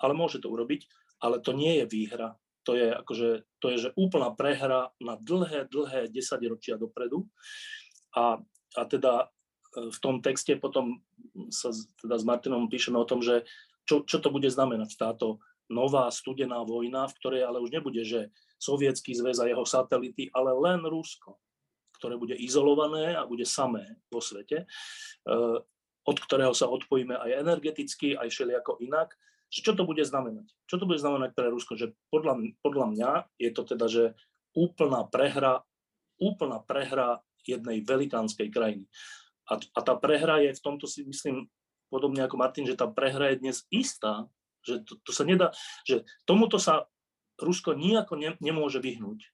ale 0.00 0.12
môže 0.16 0.40
to 0.40 0.48
urobiť, 0.48 0.88
ale 1.20 1.38
to 1.44 1.52
nie 1.52 1.84
je 1.84 1.86
výhra. 1.86 2.34
To 2.68 2.76
je, 2.76 2.92
akože, 2.92 3.28
to 3.60 3.66
je 3.72 3.76
že 3.88 3.90
úplná 3.96 4.32
prehra 4.36 4.92
na 5.00 5.16
dlhé, 5.16 5.68
dlhé 5.68 6.12
desaťročia 6.12 6.76
dopredu. 6.76 7.28
A, 8.16 8.40
a 8.76 8.82
teda 8.84 9.28
e, 9.76 9.88
v 9.88 9.98
tom 10.00 10.20
texte 10.20 10.60
potom 10.60 11.00
sa 11.48 11.72
teda 12.04 12.20
s 12.20 12.24
Martinom 12.24 12.68
píšeme 12.68 13.00
o 13.00 13.08
tom, 13.08 13.24
že 13.24 13.48
čo, 13.88 14.04
čo 14.04 14.20
to 14.20 14.28
bude 14.28 14.48
znamenať 14.52 14.96
táto 15.00 15.40
nová 15.72 16.10
studená 16.12 16.60
vojna, 16.66 17.08
v 17.08 17.16
ktorej 17.16 17.42
ale 17.46 17.62
už 17.62 17.70
nebude, 17.72 18.02
že 18.04 18.28
sovietský 18.60 19.16
zväz 19.16 19.40
a 19.40 19.48
jeho 19.48 19.64
satelity, 19.64 20.28
ale 20.34 20.52
len 20.52 20.84
Rusko, 20.84 21.40
ktoré 21.96 22.20
bude 22.20 22.36
izolované 22.36 23.16
a 23.16 23.24
bude 23.24 23.48
samé 23.48 23.96
vo 24.12 24.20
svete, 24.20 24.64
e, 24.64 24.66
od 26.06 26.16
ktorého 26.16 26.56
sa 26.56 26.70
odpojíme 26.70 27.16
aj 27.16 27.44
energeticky, 27.44 28.16
aj 28.16 28.32
všelijako 28.32 28.80
inak 28.80 29.12
že 29.50 29.66
čo 29.66 29.74
to 29.74 29.82
bude 29.82 30.00
znamenať? 30.06 30.46
Čo 30.70 30.78
to 30.78 30.86
bude 30.86 31.02
znamenať 31.02 31.34
pre 31.34 31.50
Rusko? 31.50 31.74
Že 31.74 31.98
podľa, 32.08 32.54
podľa 32.62 32.86
mňa 32.94 33.10
je 33.34 33.50
to 33.50 33.62
teda, 33.66 33.86
že 33.90 34.04
úplná 34.54 35.02
prehra, 35.10 35.66
úplná 36.22 36.62
prehra 36.62 37.18
jednej 37.42 37.82
velikánskej 37.82 38.46
krajiny. 38.46 38.86
A, 39.50 39.58
a 39.58 39.80
tá 39.82 39.98
prehra 39.98 40.38
je 40.38 40.54
v 40.54 40.62
tomto 40.62 40.86
si 40.86 41.02
myslím, 41.02 41.50
podobne 41.90 42.22
ako 42.22 42.38
Martin, 42.38 42.62
že 42.62 42.78
tá 42.78 42.86
prehra 42.86 43.34
je 43.34 43.42
dnes 43.42 43.66
istá, 43.74 44.30
že 44.62 44.86
to, 44.86 45.02
to 45.02 45.10
sa 45.10 45.26
nedá, 45.26 45.50
že 45.82 46.06
tomuto 46.22 46.62
sa 46.62 46.86
Rusko 47.42 47.74
nejako 47.74 48.14
ne, 48.22 48.38
nemôže 48.38 48.78
vyhnúť. 48.78 49.26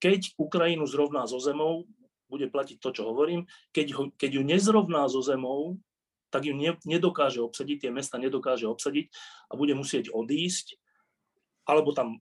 Keď 0.00 0.40
Ukrajinu 0.40 0.88
zrovná 0.88 1.28
so 1.28 1.36
zemou, 1.36 1.84
bude 2.34 2.50
platiť 2.50 2.82
to, 2.82 2.90
čo 2.90 3.02
hovorím, 3.06 3.46
keď, 3.70 3.86
ho, 3.94 4.04
keď 4.18 4.30
ju 4.34 4.42
nezrovná 4.42 5.06
so 5.06 5.22
zemou, 5.22 5.78
tak 6.34 6.50
ju 6.50 6.54
ne, 6.58 6.74
nedokáže 6.82 7.38
obsadiť, 7.38 7.86
tie 7.86 7.92
mesta 7.94 8.18
nedokáže 8.18 8.66
obsadiť 8.66 9.06
a 9.48 9.52
bude 9.54 9.78
musieť 9.78 10.10
odísť, 10.10 10.74
alebo 11.70 11.94
tam 11.94 12.18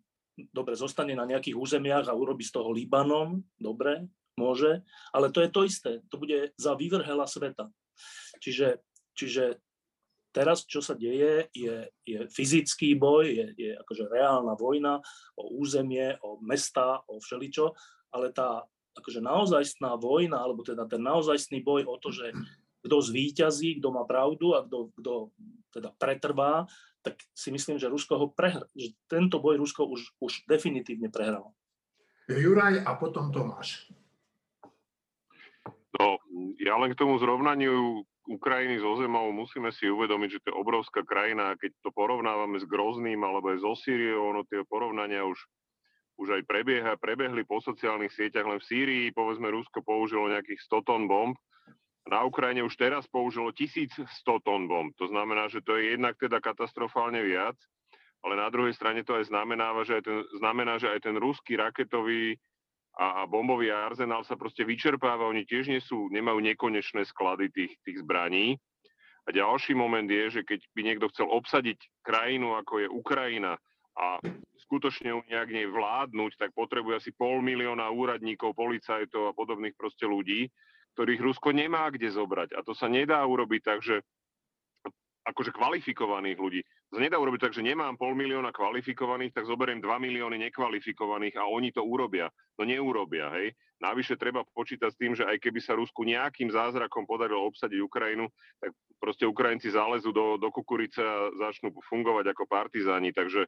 dobre 0.54 0.78
zostane 0.78 1.18
na 1.18 1.26
nejakých 1.26 1.58
územiach 1.58 2.06
a 2.06 2.18
urobi 2.18 2.46
z 2.46 2.54
toho 2.54 2.70
Libanon, 2.70 3.42
dobre, 3.58 4.06
môže, 4.38 4.86
ale 5.10 5.34
to 5.34 5.42
je 5.42 5.50
to 5.50 5.62
isté, 5.66 5.92
to 6.14 6.22
bude 6.22 6.54
za 6.58 6.78
vyvrhela 6.78 7.26
sveta. 7.26 7.70
Čiže, 8.42 8.82
čiže 9.18 9.62
teraz, 10.34 10.66
čo 10.66 10.82
sa 10.82 10.98
deje, 10.98 11.50
je, 11.54 11.90
je 12.06 12.20
fyzický 12.30 12.98
boj, 12.98 13.30
je, 13.30 13.46
je 13.58 13.72
akože 13.78 14.10
reálna 14.10 14.58
vojna 14.58 14.98
o 15.38 15.58
územie, 15.62 16.18
o 16.26 16.42
mesta, 16.42 17.02
o 17.06 17.22
všeličo, 17.22 17.78
ale 18.14 18.34
tá 18.34 18.66
akože 18.94 19.20
naozajstná 19.20 19.98
vojna, 19.98 20.42
alebo 20.42 20.62
teda 20.62 20.86
ten 20.86 21.02
naozajstný 21.02 21.66
boj 21.66 21.90
o 21.90 21.98
to, 21.98 22.14
že 22.14 22.34
kto 22.84 22.98
zvíťazí, 23.00 23.80
kto 23.80 23.90
má 23.96 24.04
pravdu 24.04 24.54
a 24.54 24.62
kto, 24.62 24.92
kto 25.00 25.14
teda 25.74 25.90
pretrvá, 25.98 26.68
tak 27.04 27.20
si 27.36 27.52
myslím, 27.52 27.80
že 27.80 27.92
Rusko 27.92 28.16
ho 28.16 28.28
prehr, 28.32 28.64
že 28.78 28.96
tento 29.12 29.40
boj 29.40 29.60
Rusko 29.60 29.88
už, 29.88 30.16
už 30.20 30.48
definitívne 30.48 31.12
prehralo. 31.12 31.52
Juraj 32.32 32.84
a 32.88 32.92
potom 32.96 33.32
Tomáš. 33.34 33.92
No, 36.00 36.18
ja 36.64 36.80
len 36.80 36.96
k 36.96 37.00
tomu 37.00 37.20
zrovnaniu 37.20 38.08
Ukrajiny 38.24 38.80
so 38.80 38.96
zemou 38.96 39.36
musíme 39.36 39.70
si 39.76 39.92
uvedomiť, 39.92 40.30
že 40.32 40.42
to 40.42 40.48
je 40.52 40.60
obrovská 40.60 41.04
krajina. 41.04 41.60
Keď 41.60 41.84
to 41.84 41.90
porovnávame 41.92 42.56
s 42.56 42.66
Grozným 42.66 43.20
alebo 43.20 43.52
aj 43.52 43.60
so 43.60 43.76
Sýriou, 43.76 44.32
ono 44.32 44.48
tie 44.48 44.64
porovnania 44.64 45.28
už, 45.28 45.44
už 46.18 46.40
aj 46.40 46.44
prebieha, 46.46 46.94
prebehli 47.02 47.42
po 47.44 47.58
sociálnych 47.60 48.14
sieťach. 48.14 48.46
Len 48.46 48.62
v 48.62 48.68
Sýrii, 48.70 49.06
povedzme, 49.12 49.50
Rusko 49.50 49.82
použilo 49.82 50.30
nejakých 50.30 50.62
100 50.62 50.88
tón 50.88 51.04
bomb, 51.10 51.38
na 52.04 52.28
Ukrajine 52.28 52.68
už 52.68 52.76
teraz 52.76 53.08
použilo 53.08 53.56
1100 53.56 54.04
tón 54.44 54.68
bomb. 54.68 54.92
To 55.00 55.08
znamená, 55.08 55.48
že 55.48 55.64
to 55.64 55.80
je 55.80 55.96
jednak 55.96 56.20
teda 56.20 56.44
katastrofálne 56.44 57.24
viac, 57.24 57.56
ale 58.24 58.36
na 58.36 58.52
druhej 58.52 58.76
strane 58.76 59.08
to 59.08 59.16
aj 59.16 59.32
znamená, 59.32 59.72
že 59.88 60.00
aj 60.00 60.04
ten, 60.04 60.20
znamená, 60.40 60.80
že 60.80 60.92
aj 60.92 61.00
ten 61.08 61.16
ruský 61.16 61.56
raketový 61.56 62.36
a, 63.00 63.24
a 63.24 63.28
bombový 63.28 63.72
arzenál 63.72 64.28
sa 64.28 64.36
proste 64.36 64.68
vyčerpáva. 64.68 65.32
Oni 65.32 65.48
tiež 65.48 65.72
nie 65.72 65.80
sú, 65.80 66.12
nemajú 66.12 66.44
nekonečné 66.44 67.08
sklady 67.08 67.52
tých, 67.56 67.74
tých 67.88 67.98
zbraní. 68.04 68.60
A 69.24 69.32
ďalší 69.32 69.72
moment 69.72 70.08
je, 70.08 70.40
že 70.40 70.42
keď 70.44 70.60
by 70.76 70.82
niekto 70.84 71.08
chcel 71.16 71.32
obsadiť 71.32 71.80
krajinu, 72.04 72.60
ako 72.60 72.84
je 72.84 72.88
Ukrajina, 72.92 73.56
a 73.94 74.18
skutočne 74.68 75.22
nejak 75.30 75.50
nej 75.54 75.68
vládnuť, 75.70 76.40
tak 76.40 76.50
potrebuje 76.58 76.98
asi 76.98 77.12
pol 77.14 77.44
milióna 77.46 77.90
úradníkov, 77.94 78.58
policajtov 78.58 79.30
a 79.30 79.36
podobných 79.38 79.78
proste 79.78 80.10
ľudí 80.10 80.50
ktorých 80.94 81.22
Rusko 81.26 81.50
nemá 81.52 81.90
kde 81.90 82.14
zobrať. 82.14 82.54
A 82.54 82.62
to 82.62 82.78
sa 82.78 82.86
nedá 82.86 83.26
urobiť 83.26 83.62
tak, 83.66 83.82
že 83.82 84.06
akože 85.24 85.56
kvalifikovaných 85.56 86.38
ľudí. 86.38 86.62
To 86.94 87.02
nedá 87.02 87.18
urobiť 87.18 87.50
tak, 87.50 87.56
že 87.56 87.66
nemám 87.66 87.98
pol 87.98 88.14
milióna 88.14 88.54
kvalifikovaných, 88.54 89.34
tak 89.34 89.50
zoberiem 89.50 89.82
2 89.82 89.88
milióny 89.88 90.38
nekvalifikovaných 90.38 91.40
a 91.40 91.50
oni 91.50 91.74
to 91.74 91.82
urobia. 91.82 92.30
No 92.60 92.68
neurobia, 92.68 93.34
hej. 93.34 93.56
Navyše 93.82 94.20
treba 94.20 94.46
počítať 94.54 94.94
s 94.94 95.00
tým, 95.00 95.18
že 95.18 95.26
aj 95.26 95.42
keby 95.42 95.60
sa 95.64 95.80
Rusku 95.80 96.06
nejakým 96.06 96.54
zázrakom 96.54 97.08
podarilo 97.08 97.50
obsadiť 97.50 97.80
Ukrajinu, 97.82 98.30
tak 98.62 98.76
proste 99.02 99.26
Ukrajinci 99.26 99.74
zálezú 99.74 100.14
do, 100.14 100.38
do 100.38 100.52
kukurice 100.54 101.02
a 101.02 101.32
začnú 101.40 101.74
fungovať 101.90 102.30
ako 102.36 102.44
partizáni. 102.46 103.16
Takže 103.16 103.48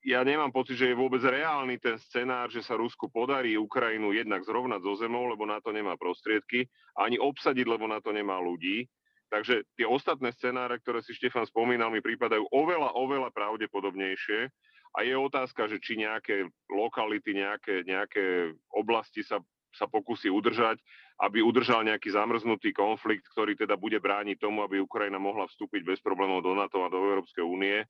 ja 0.00 0.20
nemám 0.24 0.52
pocit, 0.52 0.80
že 0.80 0.92
je 0.92 0.96
vôbec 0.96 1.20
reálny 1.20 1.76
ten 1.76 2.00
scenár, 2.00 2.48
že 2.48 2.64
sa 2.64 2.76
Rusku 2.76 3.12
podarí 3.12 3.56
Ukrajinu 3.60 4.16
jednak 4.16 4.40
zrovnať 4.44 4.80
zo 4.80 4.94
zemou, 4.96 5.28
lebo 5.28 5.44
na 5.44 5.60
to 5.60 5.72
nemá 5.76 5.96
prostriedky, 6.00 6.64
ani 6.96 7.20
obsadiť, 7.20 7.66
lebo 7.68 7.84
na 7.84 8.00
to 8.00 8.12
nemá 8.12 8.40
ľudí. 8.40 8.88
Takže 9.30 9.62
tie 9.78 9.86
ostatné 9.86 10.34
scenáre, 10.34 10.82
ktoré 10.82 11.04
si 11.06 11.14
Štefan 11.14 11.46
spomínal, 11.46 11.92
mi 11.92 12.02
prípadajú 12.02 12.50
oveľa, 12.50 12.98
oveľa 12.98 13.30
pravdepodobnejšie. 13.30 14.50
A 14.90 15.06
je 15.06 15.14
otázka, 15.14 15.70
že 15.70 15.78
či 15.78 16.02
nejaké 16.02 16.50
lokality, 16.66 17.38
nejaké, 17.38 17.86
nejaké 17.86 18.50
oblasti 18.74 19.22
sa, 19.22 19.38
sa 19.70 19.86
pokusí 19.86 20.26
udržať, 20.26 20.82
aby 21.22 21.46
udržal 21.46 21.86
nejaký 21.86 22.10
zamrznutý 22.10 22.74
konflikt, 22.74 23.22
ktorý 23.30 23.54
teda 23.54 23.78
bude 23.78 24.02
brániť 24.02 24.42
tomu, 24.42 24.66
aby 24.66 24.82
Ukrajina 24.82 25.22
mohla 25.22 25.46
vstúpiť 25.46 25.86
bez 25.86 26.02
problémov 26.02 26.42
do 26.42 26.58
NATO 26.58 26.82
a 26.82 26.90
do 26.90 26.98
Európskej 26.98 27.46
únie 27.46 27.86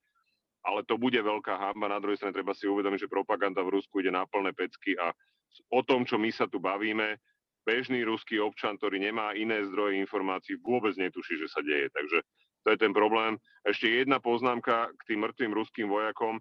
ale 0.64 0.85
to 0.85 1.01
bude 1.01 1.16
veľká 1.16 1.57
hamba. 1.57 1.88
Na 1.88 2.01
druhej 2.01 2.20
strane 2.20 2.37
treba 2.37 2.53
si 2.53 2.68
uvedomiť, 2.68 3.07
že 3.07 3.12
propaganda 3.12 3.64
v 3.64 3.81
Rusku 3.81 4.05
ide 4.05 4.12
na 4.12 4.29
plné 4.29 4.53
pecky 4.53 4.96
a 4.96 5.12
o 5.73 5.81
tom, 5.83 6.05
čo 6.05 6.20
my 6.20 6.31
sa 6.31 6.46
tu 6.46 6.61
bavíme, 6.62 7.18
bežný 7.64 8.05
ruský 8.05 8.40
občan, 8.40 8.77
ktorý 8.77 9.01
nemá 9.01 9.37
iné 9.37 9.64
zdroje 9.68 10.01
informácií, 10.01 10.57
vôbec 10.61 10.96
netuší, 10.96 11.37
že 11.37 11.49
sa 11.49 11.61
deje. 11.61 11.92
Takže 11.92 12.18
to 12.64 12.68
je 12.73 12.79
ten 12.81 12.92
problém. 12.92 13.40
Ešte 13.64 13.88
jedna 13.88 14.20
poznámka 14.20 14.92
k 14.92 15.03
tým 15.12 15.25
mŕtvým 15.25 15.53
ruským 15.53 15.88
vojakom. 15.88 16.40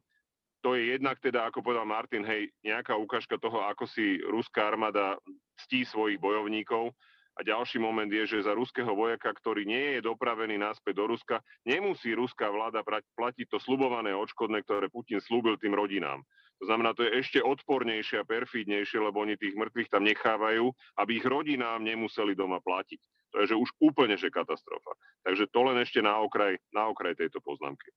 to 0.60 0.76
je 0.76 0.92
jednak 0.92 1.16
teda, 1.24 1.48
ako 1.48 1.64
povedal 1.64 1.88
Martin, 1.88 2.28
hej, 2.28 2.52
nejaká 2.68 2.92
ukážka 3.00 3.40
toho, 3.40 3.64
ako 3.64 3.88
si 3.88 4.20
ruská 4.28 4.68
armáda 4.68 5.16
ctí 5.64 5.88
svojich 5.88 6.20
bojovníkov. 6.20 6.92
A 7.40 7.48
ďalší 7.48 7.80
moment 7.80 8.12
je, 8.12 8.28
že 8.28 8.44
za 8.44 8.52
ruského 8.52 8.92
vojaka, 8.92 9.32
ktorý 9.32 9.64
nie 9.64 9.96
je 9.96 10.04
dopravený 10.04 10.60
naspäť 10.60 11.00
do 11.00 11.16
Ruska, 11.16 11.40
nemusí 11.64 12.12
ruská 12.12 12.52
vláda 12.52 12.84
platiť 13.16 13.48
to 13.48 13.64
slubované 13.64 14.12
odškodné, 14.12 14.60
ktoré 14.68 14.92
Putin 14.92 15.24
slúbil 15.24 15.56
tým 15.56 15.72
rodinám. 15.72 16.20
To 16.60 16.68
znamená, 16.68 16.92
to 16.92 17.08
je 17.08 17.24
ešte 17.24 17.40
odpornejšie 17.40 18.20
a 18.20 18.28
perfídnejšie, 18.28 19.00
lebo 19.00 19.24
oni 19.24 19.40
tých 19.40 19.56
mŕtvych 19.56 19.88
tam 19.88 20.04
nechávajú, 20.04 20.68
aby 21.00 21.12
ich 21.16 21.24
rodinám 21.24 21.80
nemuseli 21.80 22.36
doma 22.36 22.60
platiť. 22.60 23.00
To 23.32 23.36
je 23.40 23.46
že 23.54 23.56
už 23.56 23.72
úplne 23.80 24.20
že 24.20 24.28
katastrofa. 24.28 24.92
Takže 25.24 25.48
to 25.48 25.60
len 25.64 25.80
ešte 25.80 26.04
na 26.04 26.20
okraj, 26.20 26.60
na 26.76 26.92
okraj 26.92 27.16
tejto 27.16 27.40
poznámky. 27.40 27.96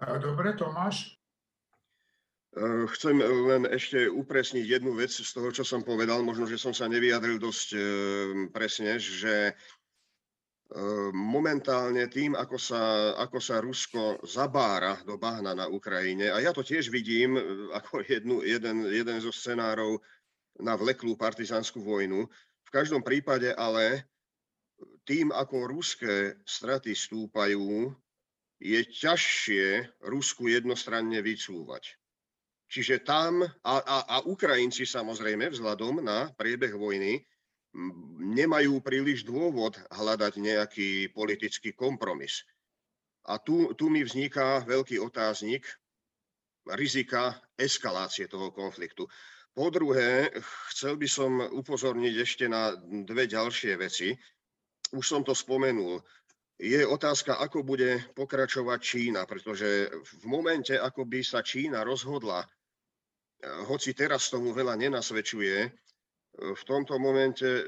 Dobre, 0.00 0.58
Tomáš? 0.58 1.19
Eh, 2.50 2.86
chcem 2.98 3.14
len 3.22 3.62
ešte 3.70 4.10
upresniť 4.10 4.66
jednu 4.66 4.98
vec 4.98 5.14
z 5.14 5.30
toho, 5.30 5.54
čo 5.54 5.62
som 5.62 5.86
povedal. 5.86 6.26
Možno, 6.26 6.50
že 6.50 6.58
som 6.58 6.74
sa 6.74 6.90
nevyjadril 6.90 7.38
dosť 7.38 7.68
eh, 7.78 7.82
presne, 8.50 8.98
že 8.98 9.54
eh, 9.54 11.10
momentálne 11.14 12.10
tým, 12.10 12.34
ako 12.34 12.58
sa, 12.58 13.14
ako 13.22 13.38
sa 13.38 13.62
Rusko 13.62 14.26
zabára 14.26 14.98
do 15.06 15.14
bahna 15.14 15.54
na 15.54 15.70
Ukrajine, 15.70 16.34
a 16.34 16.42
ja 16.42 16.50
to 16.50 16.66
tiež 16.66 16.90
vidím 16.90 17.38
ako 17.70 18.02
jednu, 18.02 18.42
jeden, 18.42 18.82
jeden 18.90 19.22
zo 19.22 19.30
scenárov 19.30 20.02
na 20.58 20.74
vleklú 20.74 21.14
partizánskú 21.14 21.78
vojnu, 21.78 22.26
v 22.66 22.70
každom 22.74 23.06
prípade 23.06 23.54
ale 23.54 24.10
tým, 25.06 25.30
ako 25.30 25.70
ruské 25.70 26.34
straty 26.42 26.98
stúpajú, 26.98 27.94
je 28.58 28.80
ťažšie 28.90 30.02
Rusku 30.02 30.50
jednostranne 30.50 31.22
vycúvať. 31.22 31.99
Čiže 32.70 33.02
tam, 33.02 33.42
a, 33.42 33.74
a, 33.82 33.96
a 34.06 34.16
Ukrajinci 34.22 34.86
samozrejme 34.86 35.50
vzhľadom 35.50 36.06
na 36.06 36.30
priebeh 36.38 36.70
vojny, 36.70 37.18
nemajú 38.22 38.78
príliš 38.78 39.26
dôvod 39.26 39.74
hľadať 39.90 40.32
nejaký 40.38 40.90
politický 41.10 41.74
kompromis. 41.74 42.46
A 43.26 43.42
tu, 43.42 43.74
tu 43.74 43.90
mi 43.90 44.06
vzniká 44.06 44.62
veľký 44.62 45.02
otáznik 45.02 45.66
rizika 46.78 47.34
eskalácie 47.58 48.30
toho 48.30 48.54
konfliktu. 48.54 49.06
Po 49.50 49.66
druhé, 49.70 50.30
chcel 50.70 50.94
by 50.94 51.08
som 51.10 51.42
upozorniť 51.42 52.14
ešte 52.22 52.46
na 52.46 52.78
dve 53.02 53.26
ďalšie 53.26 53.74
veci. 53.74 54.14
Už 54.94 55.02
som 55.02 55.26
to 55.26 55.34
spomenul. 55.34 55.98
Je 56.60 56.86
otázka, 56.86 57.34
ako 57.40 57.66
bude 57.66 57.98
pokračovať 58.14 58.78
Čína, 58.78 59.26
pretože 59.26 59.90
v 59.90 60.24
momente, 60.28 60.76
ako 60.76 61.02
by 61.08 61.20
sa 61.24 61.42
Čína 61.42 61.82
rozhodla 61.82 62.46
hoci 63.42 63.96
teraz 63.96 64.28
tomu 64.28 64.52
veľa 64.52 64.76
nenasvedčuje, 64.76 65.56
e, 65.64 65.70
v 66.54 66.62
tomto 66.68 67.00
momente, 67.00 67.46
e, 67.46 67.62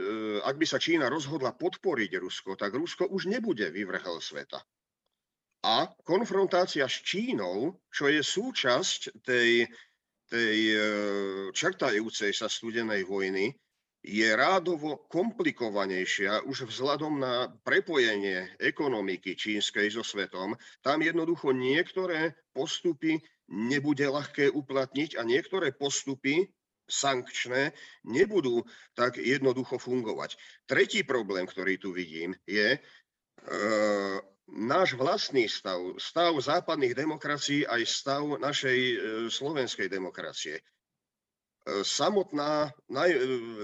ak 0.45 0.57
by 0.57 0.67
sa 0.69 0.79
Čína 0.79 1.09
rozhodla 1.09 1.57
podporiť 1.57 2.21
Rusko, 2.21 2.57
tak 2.57 2.77
Rusko 2.77 3.09
už 3.09 3.29
nebude 3.29 3.69
vyvrhel 3.73 4.21
sveta. 4.21 4.61
A 5.63 5.87
konfrontácia 6.03 6.91
s 6.91 7.07
Čínou, 7.07 7.79
čo 7.87 8.11
je 8.11 8.19
súčasť 8.19 9.23
tej, 9.23 9.71
tej 10.27 10.59
čertajúcej 11.55 12.35
sa 12.35 12.51
studenej 12.51 13.07
vojny, 13.07 13.55
je 14.03 14.27
rádovo 14.35 15.07
komplikovanejšia 15.07 16.43
už 16.51 16.67
vzhľadom 16.67 17.23
na 17.23 17.47
prepojenie 17.63 18.59
ekonomiky 18.59 19.39
čínskej 19.39 19.95
so 19.95 20.03
svetom. 20.03 20.59
Tam 20.83 20.99
jednoducho 20.99 21.55
niektoré 21.55 22.35
postupy 22.51 23.23
nebude 23.49 24.07
ľahké 24.07 24.51
uplatniť 24.53 25.19
a 25.19 25.23
niektoré 25.27 25.75
postupy 25.75 26.51
sankčné 26.93 27.73
nebudú 28.05 28.67
tak 28.93 29.17
jednoducho 29.17 29.79
fungovať. 29.79 30.37
Tretí 30.69 31.07
problém, 31.07 31.49
ktorý 31.49 31.79
tu 31.79 31.95
vidím, 31.95 32.37
je 32.45 32.77
e, 32.77 32.81
náš 34.53 34.99
vlastný 34.99 35.49
stav, 35.49 35.79
stav 35.97 36.37
západných 36.37 36.93
demokracií 36.93 37.65
aj 37.65 37.83
stav 37.89 38.23
našej 38.37 38.79
e, 38.79 38.97
slovenskej 39.33 39.89
demokracie. 39.89 40.61
E, 40.61 40.63
samotná 41.87 42.75
naj, 42.91 43.11
e, 43.15 43.19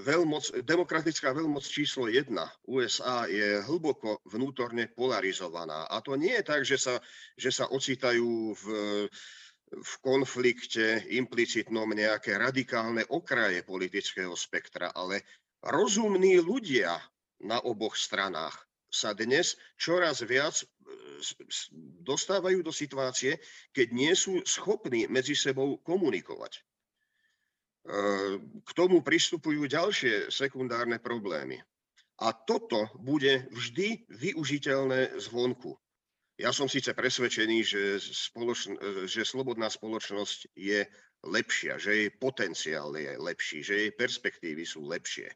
veľmoc, 0.06 0.62
demokratická 0.62 1.34
veľmoc 1.34 1.66
číslo 1.66 2.06
1 2.06 2.30
USA 2.70 3.26
je 3.26 3.58
hlboko 3.66 4.22
vnútorne 4.24 4.86
polarizovaná. 4.94 5.84
A 5.90 5.98
to 5.98 6.14
nie 6.14 6.32
je 6.38 6.44
tak, 6.46 6.62
že 6.62 6.78
sa, 6.78 6.94
že 7.34 7.50
sa 7.50 7.66
ocitajú 7.68 8.54
v, 8.54 8.64
v 9.72 9.92
konflikte 10.00 11.04
implicitnom 11.12 11.92
nejaké 11.92 12.36
radikálne 12.40 13.04
okraje 13.12 13.60
politického 13.62 14.32
spektra, 14.32 14.92
ale 14.96 15.24
rozumní 15.64 16.40
ľudia 16.40 16.96
na 17.44 17.60
oboch 17.62 17.94
stranách 17.94 18.56
sa 18.88 19.12
dnes 19.12 19.60
čoraz 19.76 20.24
viac 20.24 20.64
e, 20.64 20.66
dostávajú 22.02 22.64
do 22.64 22.72
situácie, 22.72 23.36
keď 23.76 23.86
nie 23.92 24.12
sú 24.16 24.40
schopní 24.48 25.04
medzi 25.06 25.36
sebou 25.36 25.76
komunikovať. 25.84 26.64
K 28.64 28.70
tomu 28.76 29.00
pristupujú 29.00 29.64
ďalšie 29.64 30.28
sekundárne 30.28 31.00
problémy. 31.00 31.56
A 32.20 32.36
toto 32.36 32.90
bude 33.00 33.48
vždy 33.54 34.04
využiteľné 34.12 35.16
zvonku. 35.16 35.72
Ja 36.38 36.54
som 36.54 36.70
síce 36.70 36.94
presvedčený, 36.94 37.58
že, 37.66 37.82
spoločn- 37.98 38.78
že 39.10 39.26
slobodná 39.26 39.66
spoločnosť 39.66 40.54
je 40.54 40.86
lepšia, 41.26 41.82
že 41.82 42.06
jej 42.06 42.10
potenciál 42.14 42.94
je 42.94 43.18
lepší, 43.18 43.66
že 43.66 43.74
jej 43.74 43.90
perspektívy 43.90 44.62
sú 44.62 44.86
lepšie. 44.86 45.34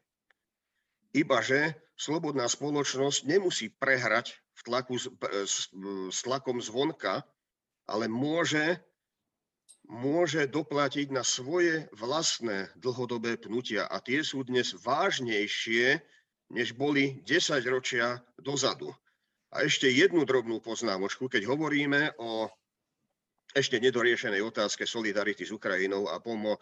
Ibaže 1.11 1.75
slobodná 1.99 2.47
spoločnosť 2.47 3.27
nemusí 3.27 3.67
prehrať 3.67 4.31
v 4.55 4.61
tlaku 4.63 4.95
s, 4.95 5.11
s, 5.43 5.69
s 6.09 6.19
tlakom 6.23 6.63
zvonka, 6.63 7.27
ale 7.83 8.07
môže 8.07 8.79
môže 9.91 10.47
doplatiť 10.47 11.11
na 11.11 11.27
svoje 11.27 11.91
vlastné 11.91 12.71
dlhodobé 12.79 13.35
pnutia 13.35 13.83
a 13.91 13.99
tie 13.99 14.23
sú 14.23 14.47
dnes 14.47 14.71
vážnejšie, 14.79 15.99
než 16.55 16.71
boli 16.79 17.19
10 17.27 17.59
ročia 17.67 18.23
dozadu. 18.39 18.95
A 19.53 19.61
ešte 19.61 19.85
jednu 19.85 20.25
drobnú 20.25 20.57
poznámočku, 20.59 21.29
keď 21.29 21.45
hovoríme 21.45 22.17
o 22.17 22.49
ešte 23.53 23.77
nedoriešenej 23.77 24.41
otázke 24.41 24.89
solidarity 24.89 25.45
s 25.45 25.53
Ukrajinou 25.53 26.09
a 26.09 26.17
pomo- 26.17 26.57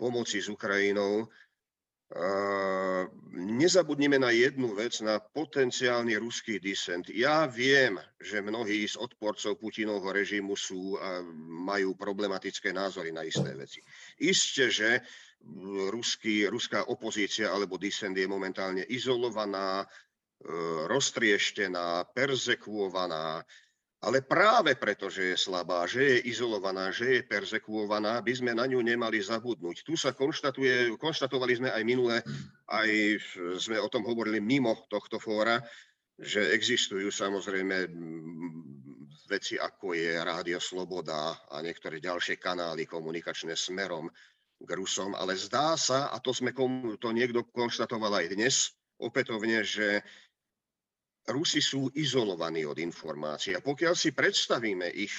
pomoci 0.00 0.40
s 0.40 0.48
Ukrajinou, 0.48 1.28
nezabudnime 3.32 4.20
na 4.20 4.28
jednu 4.32 4.76
vec, 4.76 5.00
na 5.00 5.16
potenciálny 5.16 6.16
ruský 6.20 6.60
disent. 6.60 7.08
Ja 7.08 7.48
viem, 7.48 7.96
že 8.20 8.44
mnohí 8.44 8.84
z 8.84 9.00
odporcov 9.00 9.56
Putinovho 9.56 10.12
režimu 10.12 10.52
sú 10.52 11.00
a 11.00 11.24
majú 11.48 11.96
problematické 11.96 12.68
názory 12.72 13.16
na 13.16 13.24
isté 13.24 13.56
veci. 13.56 13.80
Isté, 14.20 14.68
že 14.68 15.00
ruský, 15.88 16.46
ruská 16.52 16.84
opozícia 16.86 17.48
alebo 17.48 17.80
disent 17.80 18.14
je 18.16 18.28
momentálne 18.28 18.84
izolovaná, 18.92 19.88
roztrieštená, 20.90 22.10
perzekuovaná, 22.10 23.46
ale 24.02 24.18
práve 24.18 24.74
preto, 24.74 25.06
že 25.06 25.30
je 25.30 25.36
slabá, 25.38 25.86
že 25.86 26.02
je 26.02 26.34
izolovaná, 26.34 26.90
že 26.90 27.06
je 27.06 27.20
persekuovaná, 27.22 28.18
by 28.18 28.34
sme 28.34 28.50
na 28.50 28.66
ňu 28.66 28.82
nemali 28.82 29.22
zabudnúť. 29.22 29.86
Tu 29.86 29.94
sa 29.94 30.10
konštatuje, 30.10 30.98
konštatovali 30.98 31.62
sme 31.62 31.70
aj 31.70 31.82
minule, 31.86 32.18
aj 32.66 32.90
sme 33.62 33.78
o 33.78 33.86
tom 33.86 34.02
hovorili 34.02 34.42
mimo 34.42 34.74
tohto 34.90 35.22
fóra, 35.22 35.62
že 36.18 36.50
existujú 36.50 37.14
samozrejme 37.14 37.86
veci 39.30 39.54
ako 39.54 39.94
je 39.94 40.18
Rádio 40.18 40.58
Sloboda 40.58 41.38
a 41.46 41.62
niektoré 41.62 42.02
ďalšie 42.02 42.42
kanály 42.42 42.90
komunikačné 42.90 43.54
smerom 43.54 44.10
k 44.58 44.70
Rusom, 44.74 45.14
ale 45.14 45.38
zdá 45.38 45.78
sa, 45.78 46.10
a 46.10 46.18
to, 46.18 46.34
sme, 46.34 46.50
to 46.98 47.08
niekto 47.14 47.46
konštatoval 47.54 48.18
aj 48.18 48.34
dnes, 48.34 48.74
opätovne, 48.98 49.62
že 49.62 50.02
Rusi 51.30 51.62
sú 51.62 51.86
izolovaní 51.94 52.66
od 52.66 52.78
informácií. 52.82 53.54
A 53.54 53.62
pokiaľ 53.62 53.94
si 53.94 54.10
predstavíme 54.10 54.90
ich 54.90 55.14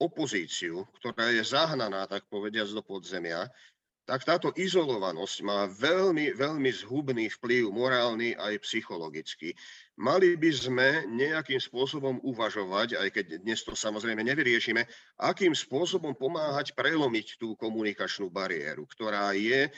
opozíciu, 0.00 0.88
ktorá 0.98 1.30
je 1.30 1.44
zahnaná, 1.44 2.08
tak 2.08 2.26
povediať, 2.26 2.72
do 2.72 2.82
podzemia, 2.82 3.46
tak 4.02 4.26
táto 4.26 4.50
izolovanosť 4.58 5.36
má 5.46 5.70
veľmi, 5.70 6.34
veľmi 6.34 6.70
zhubný 6.74 7.30
vplyv 7.38 7.70
morálny 7.70 8.34
aj 8.34 8.58
psychologický. 8.66 9.54
Mali 9.94 10.34
by 10.34 10.50
sme 10.50 10.88
nejakým 11.06 11.62
spôsobom 11.62 12.18
uvažovať, 12.26 12.98
aj 12.98 13.08
keď 13.14 13.26
dnes 13.46 13.62
to 13.62 13.78
samozrejme 13.78 14.26
nevyriešime, 14.26 14.82
akým 15.22 15.54
spôsobom 15.54 16.18
pomáhať 16.18 16.74
prelomiť 16.74 17.38
tú 17.38 17.54
komunikačnú 17.54 18.26
bariéru, 18.26 18.90
ktorá, 18.90 19.30
je, 19.38 19.70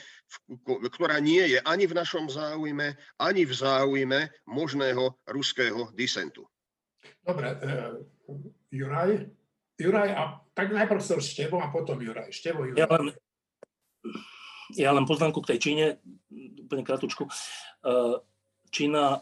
ktorá 0.65 1.21
nie 1.21 1.45
je 1.55 1.59
ani 1.61 1.85
v 1.85 1.93
našom 1.93 2.25
záujme, 2.25 2.97
ani 3.21 3.45
v 3.45 3.53
záujme 3.53 4.19
možného 4.49 5.13
ruského 5.29 5.93
disentu. 5.93 6.49
Dobre, 7.21 7.53
uh, 7.61 8.01
Juraj? 8.73 9.29
Juraj, 9.75 10.09
a 10.15 10.23
tak 10.55 10.71
najprv 10.71 11.03
chcel 11.03 11.19
Števo 11.19 11.59
a 11.59 11.67
potom 11.67 11.99
Juraj. 11.99 12.31
Števo, 12.31 12.63
Juraj. 12.65 12.79
Ja 12.79 12.87
len, 12.87 13.11
ja 14.73 14.89
len 14.89 15.05
poznámku 15.05 15.41
k 15.45 15.55
tej 15.55 15.59
Číne, 15.61 15.85
úplne 16.65 16.81
kratučku. 16.81 17.29
Eh, 17.29 18.15
Čína 18.73 19.21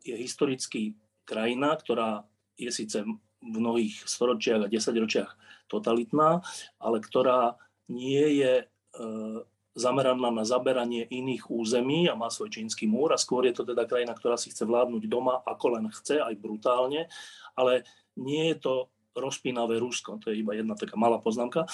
je 0.00 0.16
historicky 0.16 0.96
krajina, 1.28 1.76
ktorá 1.76 2.24
je 2.56 2.72
síce 2.72 3.04
v 3.38 3.56
mnohých 3.60 4.02
storočiach 4.08 4.66
a 4.66 4.72
desaťročiach 4.72 5.30
totalitná, 5.68 6.40
ale 6.80 6.98
ktorá 7.04 7.60
nie 7.92 8.40
je 8.40 8.54
eh, 8.64 9.38
zameraná 9.78 10.34
na 10.34 10.42
zaberanie 10.42 11.06
iných 11.06 11.52
území 11.52 12.10
a 12.10 12.18
má 12.18 12.32
svoj 12.32 12.50
čínsky 12.50 12.90
múr 12.90 13.14
a 13.14 13.20
skôr 13.20 13.46
je 13.46 13.54
to 13.54 13.62
teda 13.62 13.86
krajina, 13.86 14.16
ktorá 14.16 14.34
si 14.34 14.50
chce 14.50 14.66
vládnuť 14.66 15.06
doma 15.06 15.38
ako 15.46 15.78
len 15.78 15.86
chce, 15.94 16.18
aj 16.18 16.34
brutálne, 16.34 17.06
ale 17.54 17.86
nie 18.18 18.50
je 18.50 18.56
to 18.58 18.74
rozpínavé 19.20 19.78
Rusko. 19.78 20.18
To 20.22 20.30
je 20.30 20.40
iba 20.40 20.54
jedna 20.54 20.74
taká 20.78 20.94
malá 20.94 21.18
poznámka. 21.18 21.66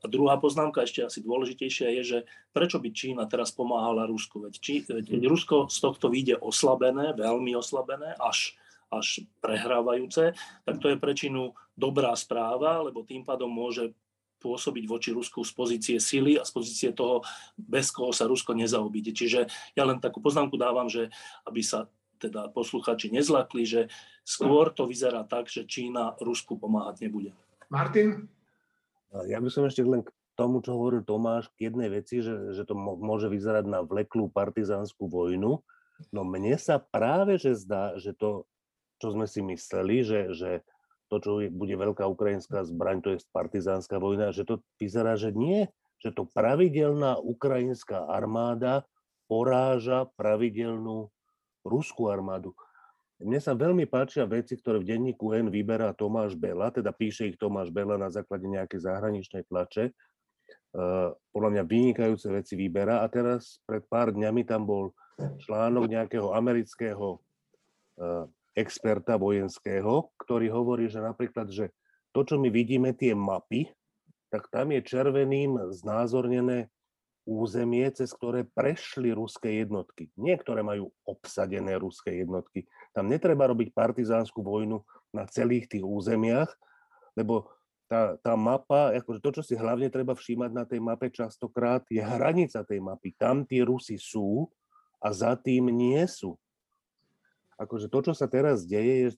A 0.00 0.04
druhá 0.06 0.36
poznámka, 0.36 0.84
ešte 0.84 1.04
asi 1.04 1.24
dôležitejšia, 1.24 1.92
je, 2.00 2.02
že 2.02 2.18
prečo 2.52 2.78
by 2.78 2.88
Čína 2.92 3.24
teraz 3.26 3.52
pomáhala 3.52 4.06
Rusku? 4.06 4.44
Veď, 4.44 4.54
Čí, 4.60 4.74
veď 4.86 5.24
Rusko 5.26 5.72
z 5.72 5.78
tohto 5.80 6.12
vyjde 6.12 6.38
oslabené, 6.40 7.16
veľmi 7.16 7.56
oslabené, 7.56 8.14
až, 8.20 8.54
až 8.92 9.24
prehrávajúce, 9.40 10.36
tak 10.64 10.76
to 10.78 10.92
je 10.92 11.00
pre 11.00 11.12
Čínu 11.16 11.56
dobrá 11.74 12.14
správa, 12.16 12.84
lebo 12.84 13.02
tým 13.04 13.26
pádom 13.26 13.48
môže 13.48 13.92
pôsobiť 14.36 14.84
voči 14.86 15.10
Rusku 15.16 15.42
z 15.42 15.52
pozície 15.56 15.96
sily 15.96 16.36
a 16.36 16.44
z 16.44 16.52
pozície 16.52 16.90
toho, 16.92 17.24
bez 17.56 17.88
koho 17.90 18.12
sa 18.12 18.28
Rusko 18.28 18.52
nezaobíde. 18.52 19.16
Čiže 19.16 19.48
ja 19.74 19.82
len 19.88 19.98
takú 19.98 20.20
poznámku 20.20 20.54
dávam, 20.60 20.86
že 20.86 21.08
aby 21.48 21.64
sa 21.64 21.88
teda 22.16 22.50
posluchači 22.50 23.12
nezlakli, 23.12 23.62
že 23.68 23.80
skôr 24.26 24.72
to 24.72 24.88
vyzerá 24.88 25.22
tak, 25.24 25.46
že 25.46 25.68
Čína 25.68 26.16
Rusku 26.18 26.56
pomáhať 26.56 27.06
nebude. 27.06 27.30
Martin? 27.68 28.26
Ja 29.30 29.38
by 29.38 29.48
som 29.48 29.64
ešte 29.64 29.86
len 29.86 30.02
k 30.04 30.10
tomu, 30.36 30.60
čo 30.60 30.76
hovoril 30.76 31.06
Tomáš, 31.06 31.48
k 31.56 31.72
jednej 31.72 31.88
veci, 31.88 32.20
že, 32.20 32.52
že 32.52 32.68
to 32.68 32.76
môže 32.76 33.32
vyzerať 33.32 33.64
na 33.64 33.80
vleklú 33.80 34.28
partizánsku 34.28 35.08
vojnu. 35.08 35.64
No 36.12 36.20
mne 36.28 36.60
sa 36.60 36.76
práve 36.76 37.40
že 37.40 37.56
zdá, 37.56 37.96
že 37.96 38.12
to, 38.12 38.44
čo 39.00 39.16
sme 39.16 39.24
si 39.24 39.40
mysleli, 39.40 40.04
že, 40.04 40.20
že 40.36 40.50
to, 41.08 41.16
čo 41.22 41.30
bude 41.48 41.72
veľká 41.72 42.04
ukrajinská 42.04 42.66
zbraň, 42.68 43.00
to 43.00 43.08
je 43.16 43.24
partizánska 43.32 43.96
vojna, 43.96 44.34
že 44.36 44.44
to 44.44 44.60
vyzerá, 44.76 45.16
že 45.16 45.32
nie, 45.32 45.70
že 46.02 46.12
to 46.12 46.28
pravidelná 46.28 47.16
ukrajinská 47.16 48.04
armáda 48.04 48.84
poráža 49.26 50.06
pravidelnú 50.14 51.08
ruskú 51.66 52.08
armádu. 52.08 52.54
Mne 53.16 53.40
sa 53.40 53.56
veľmi 53.56 53.88
páčia 53.88 54.28
veci, 54.28 54.60
ktoré 54.60 54.78
v 54.78 54.92
denníku 54.92 55.32
N 55.32 55.48
vyberá 55.48 55.96
Tomáš 55.96 56.36
Bela, 56.36 56.68
teda 56.68 56.92
píše 56.92 57.32
ich 57.32 57.40
Tomáš 57.40 57.72
Bela 57.72 57.96
na 57.96 58.12
základe 58.12 58.44
nejakej 58.44 58.84
zahraničnej 58.84 59.42
tlače. 59.48 59.90
Podľa 61.32 61.50
mňa 61.56 61.62
vynikajúce 61.64 62.28
veci 62.28 62.54
vyberá. 62.60 63.00
A 63.00 63.08
teraz 63.08 63.64
pred 63.64 63.80
pár 63.88 64.12
dňami 64.12 64.44
tam 64.44 64.68
bol 64.68 64.92
článok 65.16 65.88
nejakého 65.88 66.36
amerického 66.36 67.24
experta 68.52 69.16
vojenského, 69.16 70.12
ktorý 70.20 70.52
hovorí, 70.52 70.92
že 70.92 71.00
napríklad, 71.00 71.48
že 71.48 71.72
to, 72.12 72.20
čo 72.20 72.36
my 72.36 72.52
vidíme, 72.52 72.92
tie 72.92 73.16
mapy, 73.16 73.72
tak 74.28 74.52
tam 74.52 74.76
je 74.76 74.84
červeným 74.84 75.72
znázornené 75.72 76.68
územie, 77.26 77.90
cez 77.90 78.14
ktoré 78.14 78.46
prešli 78.46 79.10
ruské 79.10 79.60
jednotky. 79.60 80.08
Niektoré 80.14 80.62
majú 80.62 80.94
obsadené 81.02 81.74
ruské 81.76 82.22
jednotky. 82.22 82.70
Tam 82.94 83.10
netreba 83.10 83.50
robiť 83.50 83.74
partizánsku 83.74 84.38
vojnu 84.40 84.80
na 85.10 85.26
celých 85.26 85.66
tých 85.66 85.82
územiach, 85.82 86.48
lebo 87.18 87.50
tá, 87.90 88.14
tá 88.22 88.38
mapa, 88.38 88.94
akože 88.94 89.18
to, 89.22 89.30
čo 89.38 89.42
si 89.42 89.54
hlavne 89.58 89.90
treba 89.90 90.14
všímať 90.14 90.50
na 90.54 90.64
tej 90.66 90.78
mape 90.78 91.10
častokrát, 91.10 91.82
je 91.90 92.02
hranica 92.02 92.62
tej 92.62 92.78
mapy. 92.78 93.14
Tam 93.18 93.42
tí 93.42 93.62
Rusi 93.62 93.98
sú 93.98 94.46
a 95.02 95.10
za 95.10 95.34
tým 95.34 95.70
nie 95.70 96.02
sú 96.06 96.38
akože 97.56 97.88
to, 97.88 97.98
čo 98.12 98.12
sa 98.12 98.28
teraz 98.28 98.68
deje, 98.68 99.08
je 99.08 99.10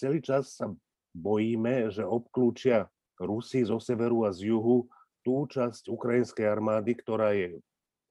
celý 0.00 0.18
čas 0.24 0.56
sa 0.56 0.72
bojíme, 1.12 1.92
že 1.92 2.02
obklúčia 2.02 2.88
Rusi 3.20 3.62
zo 3.62 3.78
severu 3.78 4.24
a 4.24 4.32
z 4.32 4.50
juhu 4.50 4.88
tú 5.22 5.46
časť 5.46 5.88
ukrajinskej 5.88 6.46
armády, 6.46 6.98
ktorá 6.98 7.34
je 7.34 7.58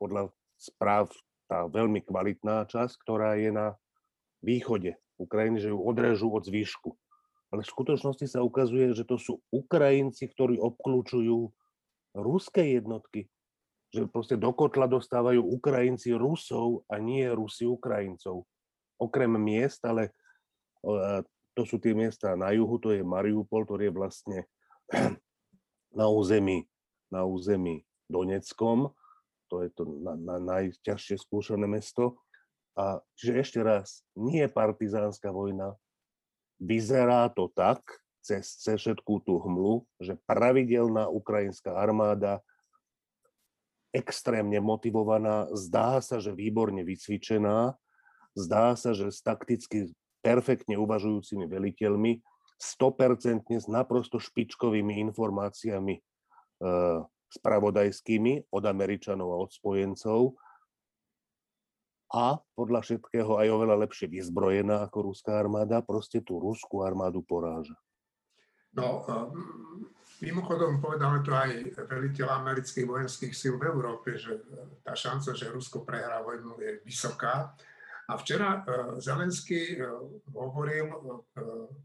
podľa 0.02 0.32
správ 0.58 1.12
tá 1.52 1.68
veľmi 1.68 2.02
kvalitná 2.08 2.66
časť, 2.66 2.96
ktorá 3.04 3.36
je 3.36 3.52
na 3.52 3.76
východe 4.40 4.96
Ukrajiny, 5.20 5.62
že 5.62 5.70
ju 5.70 5.80
odrežú 5.80 6.32
od 6.32 6.48
zvýšku. 6.48 6.96
Ale 7.52 7.68
v 7.68 7.72
skutočnosti 7.72 8.26
sa 8.32 8.40
ukazuje, 8.42 8.96
že 8.96 9.04
to 9.04 9.20
sú 9.20 9.44
Ukrajinci, 9.52 10.32
ktorí 10.32 10.56
obklúčujú 10.58 11.52
ruské 12.16 12.80
jednotky. 12.80 13.28
Že 13.92 14.08
proste 14.08 14.40
do 14.40 14.56
kotla 14.56 14.88
dostávajú 14.88 15.44
Ukrajinci 15.44 16.16
Rusov 16.16 16.88
a 16.88 16.96
nie 16.96 17.28
Rusi 17.28 17.68
Ukrajincov 17.68 18.48
okrem 19.02 19.34
miest, 19.36 19.82
ale 19.84 20.14
to 21.58 21.62
sú 21.66 21.82
tie 21.82 21.98
miesta 21.98 22.38
na 22.38 22.54
juhu, 22.54 22.78
to 22.78 22.94
je 22.94 23.02
Mariupol, 23.02 23.66
ktorý 23.66 23.90
je 23.90 23.98
vlastne 23.98 24.40
na 26.00 26.06
území, 26.06 26.70
na 27.14 27.28
území 27.28 27.84
Doneckom, 28.08 28.96
to 29.52 29.68
je 29.68 29.70
to 29.76 29.84
na, 29.84 30.16
na 30.16 30.38
najťažšie 30.40 31.20
skúšané 31.20 31.68
mesto. 31.68 32.24
A 32.80 33.04
čiže 33.20 33.34
ešte 33.36 33.60
raz, 33.60 34.08
nie 34.16 34.48
je 34.48 34.50
partizánska 34.50 35.28
vojna, 35.28 35.76
vyzerá 36.56 37.28
to 37.36 37.52
tak, 37.52 37.84
cez, 38.24 38.48
cez 38.64 38.80
všetkú 38.80 39.28
tú 39.28 39.44
hmlu, 39.44 39.84
že 40.00 40.16
pravidelná 40.24 41.12
ukrajinská 41.12 41.76
armáda 41.76 42.40
extrémne 43.92 44.64
motivovaná, 44.64 45.52
zdá 45.52 46.00
sa, 46.00 46.24
že 46.24 46.32
výborne 46.32 46.80
vycvičená, 46.88 47.76
Zdá 48.32 48.80
sa, 48.80 48.96
že 48.96 49.12
s 49.12 49.20
takticky 49.20 49.92
perfektne 50.24 50.80
uvažujúcimi 50.80 51.52
veliteľmi, 51.52 52.24
100% 52.62 53.58
s 53.58 53.66
naprosto 53.66 54.22
špičkovými 54.22 55.02
informáciami 55.10 55.98
spravodajskými 57.32 58.52
od 58.52 58.64
Američanov 58.68 59.30
a 59.34 59.42
od 59.42 59.52
spojencov 59.56 60.36
a 62.12 62.36
podľa 62.60 62.84
všetkého 62.84 63.40
aj 63.40 63.48
oveľa 63.48 63.88
lepšie 63.88 64.12
vyzbrojená 64.12 64.84
ako 64.84 65.12
ruská 65.12 65.40
armáda, 65.40 65.80
proste 65.80 66.20
tú 66.20 66.44
ruskú 66.44 66.84
armádu 66.84 67.24
poráža. 67.24 67.72
No, 68.76 69.04
e, 69.04 69.16
mimochodom 70.28 70.84
povedal 70.84 71.24
to 71.24 71.32
aj 71.32 71.72
veliteľ 71.88 72.44
amerických 72.44 72.88
vojenských 72.88 73.32
síl 73.32 73.56
v 73.56 73.68
Európe, 73.68 74.20
že 74.20 74.44
tá 74.84 74.92
šanca, 74.92 75.36
že 75.36 75.52
Rusko 75.52 75.88
prehrá 75.88 76.20
vojnu 76.20 76.60
je 76.60 76.72
vysoká. 76.84 77.56
A 78.12 78.20
včera 78.20 78.60
e, 78.60 79.00
Zelenský 79.00 79.80
e, 79.80 79.88
hovoril 80.36 80.92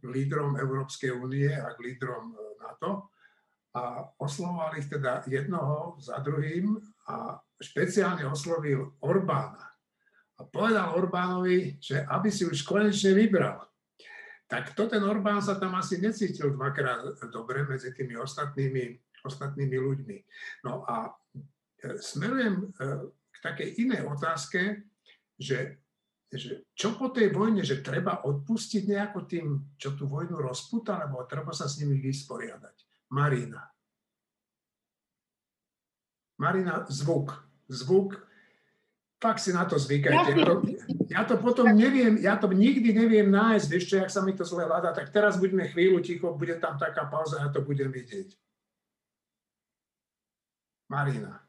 lídrom 0.03 0.59
Európskej 0.59 1.15
únie 1.15 1.55
a 1.55 1.71
k 1.71 1.79
lídrom 1.87 2.35
NATO 2.59 3.15
a 3.77 4.09
oslovoval 4.17 4.73
ich 4.81 4.89
teda 4.89 5.21
jednoho 5.29 6.01
za 6.01 6.17
druhým 6.25 6.81
a 7.13 7.37
špeciálne 7.61 8.25
oslovil 8.25 8.97
Orbána. 9.05 9.69
A 10.41 10.49
povedal 10.49 10.97
Orbánovi, 10.97 11.77
že 11.77 12.01
aby 12.09 12.33
si 12.33 12.49
už 12.49 12.65
konečne 12.65 13.13
vybral. 13.13 13.69
Tak 14.49 14.73
to 14.73 14.89
ten 14.89 15.05
Orbán 15.05 15.45
sa 15.45 15.61
tam 15.61 15.77
asi 15.77 16.01
necítil 16.01 16.57
dvakrát 16.57 17.21
dobre 17.29 17.69
medzi 17.69 17.93
tými 17.93 18.17
ostatnými, 18.17 18.97
ostatnými 19.25 19.77
ľuďmi. 19.77 20.19
No 20.65 20.87
a 20.89 21.13
smerujem 22.01 22.73
k 23.29 23.37
takej 23.45 23.77
inej 23.85 24.09
otázke, 24.09 24.89
že 25.37 25.85
že 26.27 26.67
čo 26.75 26.99
po 26.99 27.15
tej 27.15 27.31
vojne, 27.31 27.63
že 27.63 27.87
treba 27.87 28.27
odpustiť 28.27 28.83
nejako 28.91 29.31
tým, 29.31 29.47
čo 29.79 29.95
tú 29.95 30.11
vojnu 30.11 30.43
rozputa, 30.43 30.99
alebo 30.99 31.23
treba 31.23 31.55
sa 31.55 31.71
s 31.71 31.79
nimi 31.79 32.03
vysporiadať. 32.03 32.86
Marina. 33.11 33.71
Marina, 36.39 36.85
zvuk. 36.89 37.33
Zvuk. 37.69 38.27
Fakt 39.17 39.41
si 39.41 39.53
na 39.53 39.65
to 39.65 39.81
zvykajte. 39.81 40.37
Ja 40.37 40.45
to, 40.45 40.55
ja 41.09 41.23
to 41.25 41.35
potom 41.41 41.73
neviem, 41.73 42.21
ja 42.21 42.37
to 42.37 42.53
nikdy 42.53 42.93
neviem 42.93 43.33
nájsť, 43.33 43.69
ešte, 43.73 43.95
ak 44.05 44.13
sa 44.13 44.21
mi 44.21 44.37
to 44.37 44.45
zle 44.45 44.69
hľadá, 44.69 44.93
tak 44.93 45.09
teraz 45.09 45.41
buďme 45.41 45.73
chvíľu 45.73 46.05
ticho, 46.05 46.37
bude 46.37 46.61
tam 46.61 46.77
taká 46.77 47.09
pauza, 47.09 47.41
ja 47.41 47.49
to 47.49 47.65
budem 47.65 47.89
vidieť. 47.89 48.37
Marina. 50.93 51.47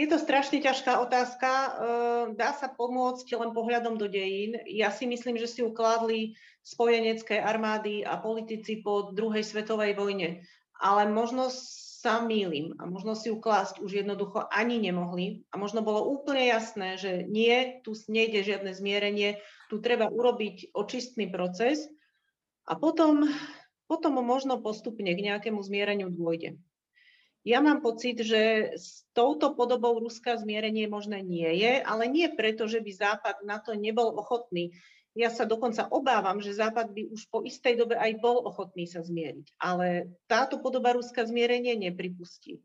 Je 0.00 0.08
to 0.08 0.16
strašne 0.16 0.64
ťažká 0.64 1.02
otázka. 1.04 1.50
Ehm, 1.50 2.26
dá 2.32 2.56
sa 2.56 2.72
pomôcť 2.72 3.28
len 3.36 3.52
pohľadom 3.52 4.00
do 4.00 4.08
dejín. 4.08 4.56
Ja 4.64 4.88
si 4.88 5.04
myslím, 5.04 5.36
že 5.36 5.50
si 5.50 5.60
ukladli 5.60 6.32
spojenecké 6.64 7.36
armády 7.36 8.00
a 8.08 8.16
politici 8.16 8.80
po 8.80 9.12
druhej 9.12 9.44
svetovej 9.44 9.92
vojne. 10.00 10.40
Ale 10.80 11.12
možno 11.12 11.52
sa 12.00 12.24
mýlim 12.24 12.72
a 12.80 12.88
možno 12.88 13.12
si 13.12 13.28
uklásť 13.28 13.84
už 13.84 14.00
jednoducho 14.00 14.48
ani 14.48 14.80
nemohli. 14.80 15.44
A 15.52 15.60
možno 15.60 15.84
bolo 15.84 16.08
úplne 16.08 16.48
jasné, 16.48 16.96
že 16.96 17.28
nie, 17.28 17.84
tu 17.84 17.92
nejde 18.08 18.40
žiadne 18.40 18.72
zmierenie, 18.72 19.36
tu 19.68 19.84
treba 19.84 20.08
urobiť 20.08 20.72
očistný 20.72 21.28
proces. 21.28 21.84
A 22.64 22.72
potom 22.80 23.28
potom 23.90 24.22
možno 24.22 24.62
postupne 24.62 25.10
k 25.10 25.18
nejakému 25.18 25.58
zmiereniu 25.58 26.14
dôjde. 26.14 26.62
Ja 27.42 27.58
mám 27.58 27.82
pocit, 27.82 28.22
že 28.22 28.76
s 28.78 29.02
touto 29.10 29.50
podobou 29.58 29.98
Ruska 29.98 30.38
zmierenie 30.38 30.86
možné 30.86 31.26
nie 31.26 31.50
je, 31.58 31.82
ale 31.82 32.06
nie 32.06 32.30
preto, 32.30 32.70
že 32.70 32.78
by 32.78 32.90
Západ 32.94 33.36
na 33.42 33.58
to 33.58 33.74
nebol 33.74 34.14
ochotný. 34.14 34.70
Ja 35.18 35.26
sa 35.26 35.42
dokonca 35.42 35.90
obávam, 35.90 36.38
že 36.38 36.54
Západ 36.54 36.94
by 36.94 37.10
už 37.10 37.26
po 37.26 37.42
istej 37.42 37.82
dobe 37.82 37.98
aj 37.98 38.22
bol 38.22 38.46
ochotný 38.46 38.86
sa 38.86 39.02
zmieriť. 39.02 39.58
Ale 39.58 40.14
táto 40.30 40.62
podoba 40.62 40.94
Ruska 40.94 41.26
zmierenie 41.26 41.74
nepripustí. 41.74 42.62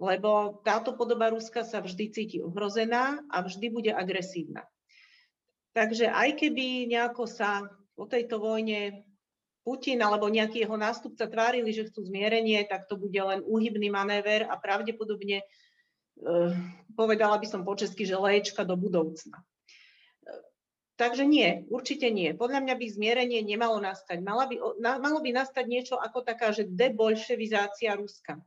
Lebo 0.00 0.64
táto 0.64 0.96
podoba 0.96 1.28
Ruska 1.28 1.68
sa 1.68 1.84
vždy 1.84 2.04
cíti 2.08 2.38
ohrozená 2.40 3.20
a 3.28 3.44
vždy 3.44 3.66
bude 3.68 3.92
agresívna. 3.92 4.64
Takže 5.76 6.08
aj 6.08 6.40
keby 6.40 6.88
nejako 6.88 7.28
sa 7.28 7.68
po 7.92 8.08
tejto 8.08 8.40
vojne 8.40 9.04
Putin 9.62 10.02
alebo 10.02 10.26
nejaký 10.26 10.66
jeho 10.66 10.74
nástupca 10.74 11.30
tvárili, 11.30 11.70
že 11.70 11.86
chcú 11.86 12.02
zmierenie, 12.02 12.66
tak 12.66 12.90
to 12.90 12.98
bude 12.98 13.14
len 13.14 13.46
úhybný 13.46 13.94
manéver 13.94 14.42
a 14.50 14.58
pravdepodobne, 14.58 15.38
eh, 15.38 16.52
povedala 16.98 17.38
by 17.38 17.46
som 17.46 17.62
po 17.62 17.78
česky, 17.78 18.02
že 18.02 18.18
léčka 18.18 18.66
do 18.66 18.74
budoucna. 18.74 19.38
Takže 21.02 21.26
nie, 21.26 21.66
určite 21.66 22.14
nie. 22.14 22.30
Podľa 22.30 22.62
mňa 22.62 22.74
by 22.78 22.86
zmierenie 22.86 23.42
nemalo 23.42 23.82
nastať. 23.82 24.22
Malo 24.22 24.46
by, 24.46 24.54
malo 24.78 25.18
by 25.18 25.34
nastať 25.34 25.66
niečo 25.66 25.98
ako 25.98 26.22
taká, 26.22 26.54
že 26.54 26.70
debolševizácia 26.70 27.98
Ruska. 27.98 28.38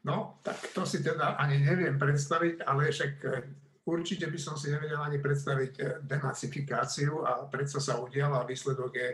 No, 0.00 0.40
tak 0.40 0.56
to 0.72 0.88
si 0.88 1.04
teda 1.04 1.36
ani 1.36 1.60
neviem 1.60 2.00
predstaviť, 2.00 2.64
ale 2.64 2.88
však 2.88 3.12
eh, 3.28 3.52
určite 3.84 4.32
by 4.32 4.38
som 4.40 4.56
si 4.56 4.72
nevedel 4.72 4.96
ani 4.96 5.20
predstaviť 5.20 5.72
eh, 5.76 5.84
denacifikáciu 6.08 7.20
a 7.20 7.44
predsa 7.52 7.84
sa 7.84 8.00
udiala 8.00 8.40
a 8.40 8.48
výsledok 8.48 8.96
je 8.96 9.08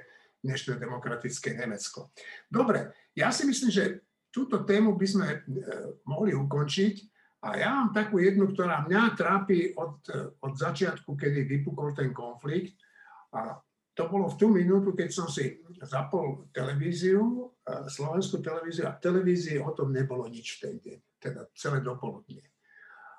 dnešné 0.46 0.78
demokratické 0.78 1.58
Nemecko. 1.58 2.14
Dobre, 2.46 2.94
ja 3.18 3.34
si 3.34 3.50
myslím, 3.50 3.70
že 3.74 3.84
túto 4.30 4.62
tému 4.66 4.98
by 4.98 5.06
sme 5.06 5.28
e, 5.28 5.38
mohli 6.08 6.34
ukončiť 6.34 6.94
a 7.42 7.48
ja 7.58 7.74
mám 7.74 7.90
takú 7.90 8.22
jednu, 8.22 8.54
ktorá 8.54 8.86
mňa 8.86 9.18
trápi 9.18 9.74
od, 9.74 10.06
od 10.38 10.52
začiatku, 10.54 11.18
kedy 11.18 11.42
vypukol 11.50 11.90
ten 11.90 12.14
konflikt 12.14 12.78
a 13.34 13.58
to 13.92 14.08
bolo 14.08 14.30
v 14.30 14.38
tú 14.38 14.46
minútu, 14.48 14.94
keď 14.94 15.10
som 15.10 15.28
si 15.28 15.60
zapol 15.84 16.48
televíziu, 16.54 17.52
e, 17.66 17.90
slovenskú 17.90 18.40
televíziu 18.40 18.88
a 18.88 18.96
televízii 18.96 19.60
o 19.60 19.74
tom 19.76 19.92
nebolo 19.92 20.24
nič 20.30 20.56
v 20.56 20.60
ten 20.62 20.74
deň, 20.80 20.98
teda 21.20 21.40
celé 21.52 21.84
dopoludnie. 21.84 22.46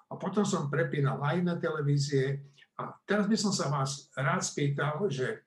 A 0.09 0.17
potom 0.17 0.47
som 0.47 0.71
prepínal 0.71 1.21
aj 1.21 1.37
na 1.43 1.55
televízie 1.59 2.47
a 2.79 2.95
teraz 3.05 3.29
by 3.29 3.37
som 3.37 3.53
sa 3.53 3.69
vás 3.69 4.09
rád 4.17 4.41
spýtal, 4.41 5.11
že, 5.11 5.45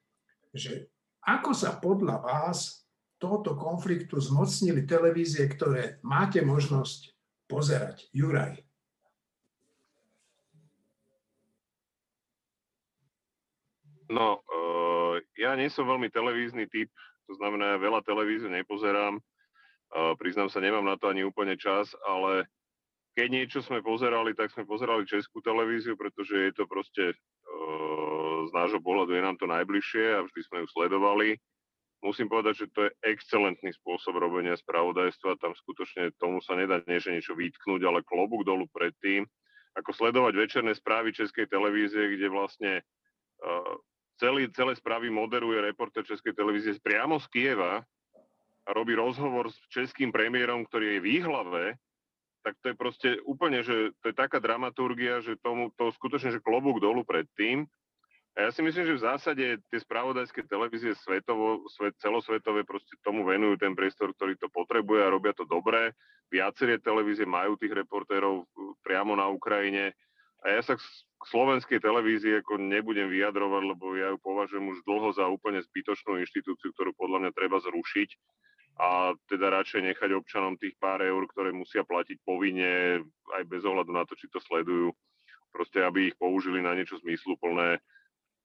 že 0.55 0.93
ako 1.27 1.51
sa 1.57 1.75
podľa 1.81 2.23
vás 2.23 2.87
tohoto 3.19 3.59
konfliktu 3.59 4.21
zmocnili 4.21 4.87
televízie, 4.87 5.49
ktoré 5.51 5.99
máte 6.07 6.39
možnosť 6.45 7.17
pozerať? 7.51 8.07
Juraj. 8.15 8.66
No, 14.07 14.41
uh, 14.47 15.19
ja 15.35 15.59
nie 15.59 15.67
som 15.67 15.87
veľmi 15.87 16.11
televízny 16.15 16.71
typ, 16.71 16.91
to 17.27 17.35
znamená, 17.39 17.75
ja 17.75 17.79
veľa 17.83 18.07
televízie 18.07 18.47
nepozerám. 18.47 19.19
Uh, 19.91 20.15
priznám 20.19 20.51
sa, 20.51 20.63
nemám 20.63 20.87
na 20.87 20.95
to 20.95 21.11
ani 21.11 21.27
úplne 21.27 21.59
čas, 21.59 21.91
ale 22.07 22.47
keď 23.19 23.27
niečo 23.33 23.59
sme 23.65 23.83
pozerali, 23.83 24.37
tak 24.37 24.53
sme 24.53 24.69
pozerali 24.69 25.09
českú 25.09 25.41
televíziu, 25.41 25.97
pretože 25.97 26.37
je 26.37 26.53
to 26.53 26.69
proste 26.69 27.17
z 28.47 28.51
nášho 28.55 28.79
pohľadu 28.79 29.15
je 29.15 29.23
nám 29.23 29.37
to 29.39 29.47
najbližšie 29.51 30.05
a 30.15 30.25
vždy 30.25 30.41
sme 30.47 30.57
ju 30.63 30.67
sledovali. 30.71 31.35
Musím 32.05 32.31
povedať, 32.31 32.55
že 32.63 32.67
to 32.71 32.81
je 32.87 32.95
excelentný 33.09 33.73
spôsob 33.75 34.21
robenia 34.21 34.55
spravodajstva. 34.55 35.41
Tam 35.43 35.57
skutočne 35.57 36.15
tomu 36.21 36.39
sa 36.45 36.55
nedá 36.55 36.79
nie, 36.87 37.01
že 37.03 37.11
niečo 37.11 37.35
vytknúť, 37.35 37.83
ale 37.83 38.07
klobúk 38.07 38.47
dolu 38.47 38.69
pred 38.71 38.95
tým, 39.03 39.27
ako 39.75 39.91
sledovať 39.97 40.33
večerné 40.37 40.73
správy 40.77 41.11
Českej 41.11 41.51
televízie, 41.51 42.15
kde 42.15 42.27
vlastne 42.31 42.73
celý, 44.17 44.49
celé 44.53 44.73
správy 44.77 45.13
moderuje 45.13 45.61
reporter 45.61 46.05
Českej 46.05 46.33
televízie 46.33 46.77
priamo 46.81 47.21
z 47.21 47.27
Kieva 47.33 47.85
a 48.67 48.71
robí 48.75 48.97
rozhovor 48.99 49.53
s 49.53 49.59
českým 49.71 50.11
premiérom, 50.11 50.67
ktorý 50.67 50.99
je 50.99 51.01
v 51.01 51.09
výhlave, 51.21 51.65
tak 52.47 52.55
to 52.63 52.67
je 52.71 52.77
proste 52.79 53.11
úplne, 53.27 53.63
že 53.67 53.91
to 53.99 54.11
je 54.11 54.15
taká 54.15 54.39
dramaturgia, 54.39 55.19
že 55.19 55.35
tomu 55.43 55.75
to 55.75 55.91
skutočne, 55.91 56.31
že 56.31 56.43
klobúk 56.43 56.79
dolu 56.79 57.03
pred 57.03 57.27
tým. 57.35 57.67
A 58.39 58.47
ja 58.47 58.51
si 58.53 58.61
myslím, 58.63 58.87
že 58.87 58.99
v 59.01 59.07
zásade 59.09 59.45
tie 59.67 59.79
spravodajské 59.81 60.45
televízie 60.47 60.93
svetovo, 60.95 61.67
svet, 61.73 61.97
celosvetové 61.99 62.63
proste 62.63 62.95
tomu 63.03 63.25
venujú 63.25 63.57
ten 63.59 63.73
priestor, 63.73 64.13
ktorý 64.13 64.39
to 64.39 64.47
potrebuje 64.53 65.01
a 65.03 65.11
robia 65.11 65.33
to 65.33 65.49
dobre. 65.49 65.91
Viaceré 66.29 66.79
televízie 66.79 67.25
majú 67.25 67.57
tých 67.57 67.73
reportérov 67.73 68.45
priamo 68.85 69.17
na 69.17 69.27
Ukrajine. 69.27 69.97
A 70.45 70.53
ja 70.53 70.63
sa 70.63 70.77
slovenskej 71.31 71.83
televízii 71.83 72.41
ako 72.43 72.63
nebudem 72.63 73.11
vyjadrovať, 73.11 73.63
lebo 73.67 73.99
ja 73.99 74.15
ju 74.15 74.19
považujem 74.23 74.67
už 74.71 74.83
dlho 74.87 75.11
za 75.15 75.27
úplne 75.27 75.59
zbytočnú 75.63 76.23
inštitúciu, 76.23 76.71
ktorú 76.75 76.95
podľa 76.95 77.27
mňa 77.27 77.33
treba 77.35 77.59
zrušiť 77.59 78.11
a 78.77 79.17
teda 79.27 79.49
radšej 79.49 79.83
nechať 79.93 80.11
občanom 80.13 80.61
tých 80.61 80.77
pár 80.77 81.01
eur, 81.01 81.25
ktoré 81.33 81.51
musia 81.51 81.81
platiť 81.81 82.21
povinne, 82.23 83.01
aj 83.33 83.43
bez 83.49 83.65
ohľadu 83.65 83.89
na 83.89 84.05
to, 84.05 84.13
či 84.15 84.29
to 84.29 84.37
sledujú, 84.45 84.93
proste 85.49 85.81
aby 85.81 86.13
ich 86.13 86.17
použili 86.21 86.61
na 86.61 86.77
niečo 86.77 87.01
zmysluplné 87.01 87.81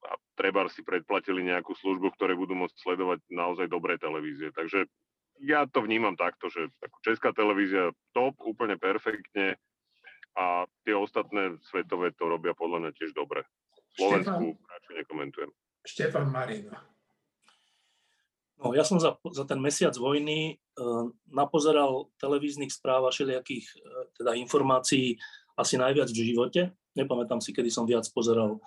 a 0.02 0.12
treba 0.40 0.66
si 0.72 0.82
predplatili 0.82 1.46
nejakú 1.46 1.76
službu, 1.78 2.16
ktoré 2.16 2.34
budú 2.34 2.58
môcť 2.58 2.74
sledovať 2.80 3.20
naozaj 3.30 3.68
dobré 3.70 4.00
televízie. 4.02 4.50
Takže 4.56 4.88
ja 5.44 5.68
to 5.68 5.84
vnímam 5.84 6.18
takto, 6.18 6.50
že 6.50 6.72
česká 7.06 7.36
televízia 7.36 7.94
top, 8.16 8.40
úplne 8.42 8.80
perfektne 8.80 9.60
a 10.38 10.66
tie 10.88 10.96
ostatné 10.96 11.60
svetové 11.68 12.16
to 12.16 12.28
robia 12.28 12.56
podľa 12.56 12.88
mňa 12.88 12.92
tiež 12.96 13.12
dobre. 13.16 13.44
Slovensku 13.96 14.56
radšej 14.56 14.96
nekomentujem. 15.04 15.50
Štefan 15.84 16.28
Marino. 16.32 16.76
No, 18.62 18.78
ja 18.78 18.86
som 18.86 19.02
za, 19.02 19.18
za 19.34 19.44
ten 19.50 19.58
mesiac 19.58 19.98
vojny 19.98 20.56
uh, 20.56 21.10
napozeral 21.34 22.14
televíznych 22.22 22.70
správ 22.70 23.10
a 23.10 23.12
všelijakých 23.12 23.66
uh, 23.74 24.06
teda 24.14 24.38
informácií 24.38 25.18
asi 25.58 25.76
najviac 25.82 26.08
v 26.14 26.22
živote. 26.32 26.62
Nepamätám 26.94 27.42
si, 27.42 27.52
kedy 27.52 27.74
som 27.74 27.90
viac 27.90 28.06
pozeral 28.14 28.62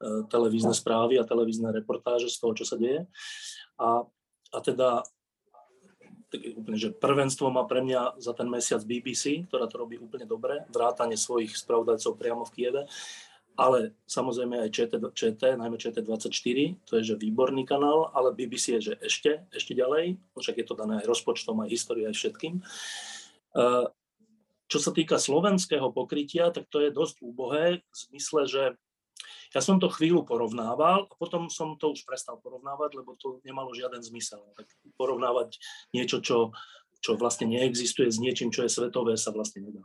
E, 0.00 0.24
televízne 0.32 0.72
správy 0.72 1.20
a 1.20 1.28
televízne 1.28 1.68
reportáže 1.76 2.32
z 2.32 2.40
toho, 2.40 2.56
čo 2.56 2.64
sa 2.64 2.80
deje. 2.80 3.04
A, 3.76 4.00
a 4.56 4.58
teda 4.64 5.04
tak 6.30 6.40
úplne, 6.54 6.78
že 6.78 6.94
prvenstvo 6.94 7.50
má 7.50 7.66
pre 7.66 7.82
mňa 7.82 8.22
za 8.22 8.30
ten 8.38 8.46
mesiac 8.46 8.86
BBC, 8.86 9.50
ktorá 9.50 9.66
to 9.66 9.82
robí 9.82 9.98
úplne 9.98 10.24
dobre, 10.24 10.62
vrátanie 10.70 11.18
svojich 11.18 11.58
spravodajcov 11.58 12.14
priamo 12.14 12.46
v 12.46 12.54
Kieve, 12.54 12.82
ale 13.58 13.92
samozrejme 14.06 14.62
aj 14.62 14.70
ČT, 14.70 14.92
ČT 15.12 15.42
najmä 15.58 15.76
ČT24, 15.76 16.58
to 16.86 16.92
je 16.96 17.02
že 17.12 17.14
výborný 17.20 17.66
kanál, 17.66 18.08
ale 18.14 18.32
BBC 18.32 18.80
je 18.80 18.80
že 18.80 18.94
ešte, 19.02 19.44
ešte 19.50 19.74
ďalej, 19.74 20.16
však 20.38 20.56
je 20.62 20.66
to 20.66 20.78
dané 20.78 21.02
aj 21.02 21.10
rozpočtom, 21.10 21.60
aj 21.60 21.68
históriou, 21.68 22.08
aj 22.08 22.16
všetkým. 22.16 22.54
E, 22.56 22.62
čo 24.70 24.78
sa 24.78 24.94
týka 24.94 25.18
slovenského 25.18 25.90
pokrytia, 25.90 26.54
tak 26.54 26.70
to 26.70 26.78
je 26.78 26.94
dosť 26.94 27.26
úbohé 27.26 27.82
v 27.82 27.96
zmysle, 28.08 28.40
že 28.46 28.62
ja 29.50 29.60
som 29.60 29.82
to 29.82 29.90
chvíľu 29.90 30.22
porovnával 30.22 31.10
a 31.10 31.14
potom 31.18 31.50
som 31.50 31.74
to 31.74 31.90
už 31.90 32.06
prestal 32.06 32.38
porovnávať, 32.38 33.02
lebo 33.02 33.18
to 33.18 33.42
nemalo 33.42 33.74
žiaden 33.74 33.98
zmysel. 33.98 34.46
Tak 34.54 34.70
porovnávať 34.94 35.58
niečo, 35.90 36.22
čo, 36.22 36.54
čo 37.02 37.18
vlastne 37.18 37.50
neexistuje 37.50 38.06
s 38.06 38.22
niečím, 38.22 38.54
čo 38.54 38.62
je 38.62 38.70
svetové, 38.70 39.18
sa 39.18 39.34
vlastne 39.34 39.66
nedá. 39.66 39.82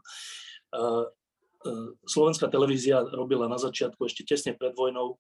Slovenská 2.06 2.46
televízia 2.46 3.02
robila 3.02 3.50
na 3.50 3.58
začiatku, 3.58 4.06
ešte 4.06 4.22
tesne 4.22 4.54
pred 4.54 4.78
vojnou, 4.78 5.18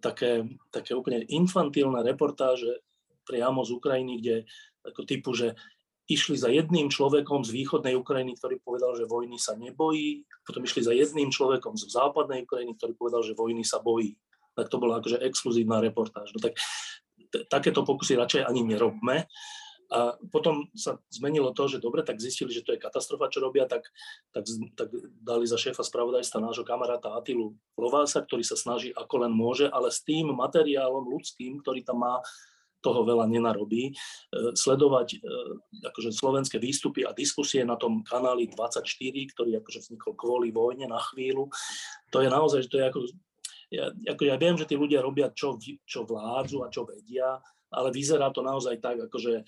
také, 0.00 0.48
také 0.72 0.96
úplne 0.96 1.20
infantilné 1.28 2.00
reportáže 2.00 2.80
priamo 3.28 3.60
z 3.68 3.76
Ukrajiny, 3.76 4.20
kde 4.20 4.36
ako 4.84 5.00
typu, 5.04 5.36
že 5.36 5.56
išli 6.04 6.36
za 6.36 6.52
jedným 6.52 6.92
človekom 6.92 7.48
z 7.48 7.50
východnej 7.52 7.96
Ukrajiny, 7.96 8.36
ktorý 8.36 8.60
povedal, 8.60 8.92
že 8.92 9.08
vojny 9.08 9.40
sa 9.40 9.56
nebojí, 9.56 10.28
potom 10.44 10.60
išli 10.60 10.84
za 10.84 10.92
jedným 10.92 11.32
človekom 11.32 11.80
z 11.80 11.88
západnej 11.88 12.44
Ukrajiny, 12.44 12.76
ktorý 12.76 12.92
povedal, 12.92 13.24
že 13.24 13.32
vojny 13.32 13.64
sa 13.64 13.80
bojí. 13.80 14.20
Tak 14.52 14.68
to 14.68 14.76
bola 14.76 15.00
akože 15.00 15.18
exkluzívna 15.24 15.80
reportáž. 15.80 16.30
No 16.36 16.38
tak 16.44 16.60
t- 17.32 17.44
takéto 17.48 17.82
pokusy 17.82 18.14
radšej 18.20 18.44
ani 18.44 18.62
nerobme. 18.62 19.26
A 19.92 20.16
potom 20.32 20.72
sa 20.74 20.96
zmenilo 21.12 21.52
to, 21.52 21.68
že 21.68 21.78
dobre, 21.78 22.00
tak 22.02 22.18
zistili, 22.18 22.50
že 22.50 22.64
to 22.64 22.72
je 22.72 22.82
katastrofa, 22.82 23.30
čo 23.30 23.44
robia, 23.44 23.68
tak, 23.68 23.84
tak, 24.32 24.48
tak 24.74 24.88
dali 25.22 25.44
za 25.44 25.60
šéfa 25.60 25.84
spravodajstva 25.84 26.40
nášho 26.40 26.64
kamaráta 26.64 27.12
Atilu 27.14 27.54
Lovása, 27.76 28.24
ktorý 28.24 28.42
sa 28.42 28.56
snaží 28.56 28.90
ako 28.96 29.28
len 29.28 29.32
môže, 29.36 29.68
ale 29.68 29.92
s 29.92 30.00
tým 30.02 30.32
materiálom 30.32 31.04
ľudským, 31.04 31.60
ktorý 31.60 31.84
tam 31.84 32.00
má, 32.00 32.24
toho 32.84 33.00
veľa 33.08 33.24
nenarobí. 33.24 33.88
E, 33.88 33.92
sledovať 34.52 35.08
e, 35.16 35.18
akože 35.88 36.12
slovenské 36.12 36.60
výstupy 36.60 37.08
a 37.08 37.16
diskusie 37.16 37.64
na 37.64 37.80
tom 37.80 38.04
kanáli 38.04 38.52
24, 38.52 38.84
ktorý 39.32 39.64
akože 39.64 39.88
vznikol 39.88 40.12
kvôli 40.12 40.52
vojne 40.52 40.92
na 40.92 41.00
chvíľu, 41.00 41.48
to 42.12 42.20
je 42.20 42.28
naozaj, 42.28 42.68
že 42.68 42.70
to 42.70 42.76
je 42.76 42.84
ako, 42.84 42.98
ja, 43.72 43.84
ako 44.12 44.22
ja 44.28 44.36
viem, 44.36 44.60
že 44.60 44.68
tí 44.68 44.76
ľudia 44.76 45.00
robia, 45.00 45.32
čo, 45.32 45.56
čo 45.88 46.04
vládzu 46.04 46.60
a 46.60 46.68
čo 46.68 46.84
vedia, 46.84 47.40
ale 47.72 47.88
vyzerá 47.88 48.28
to 48.28 48.44
naozaj 48.44 48.76
tak, 48.78 49.08
akože 49.08 49.42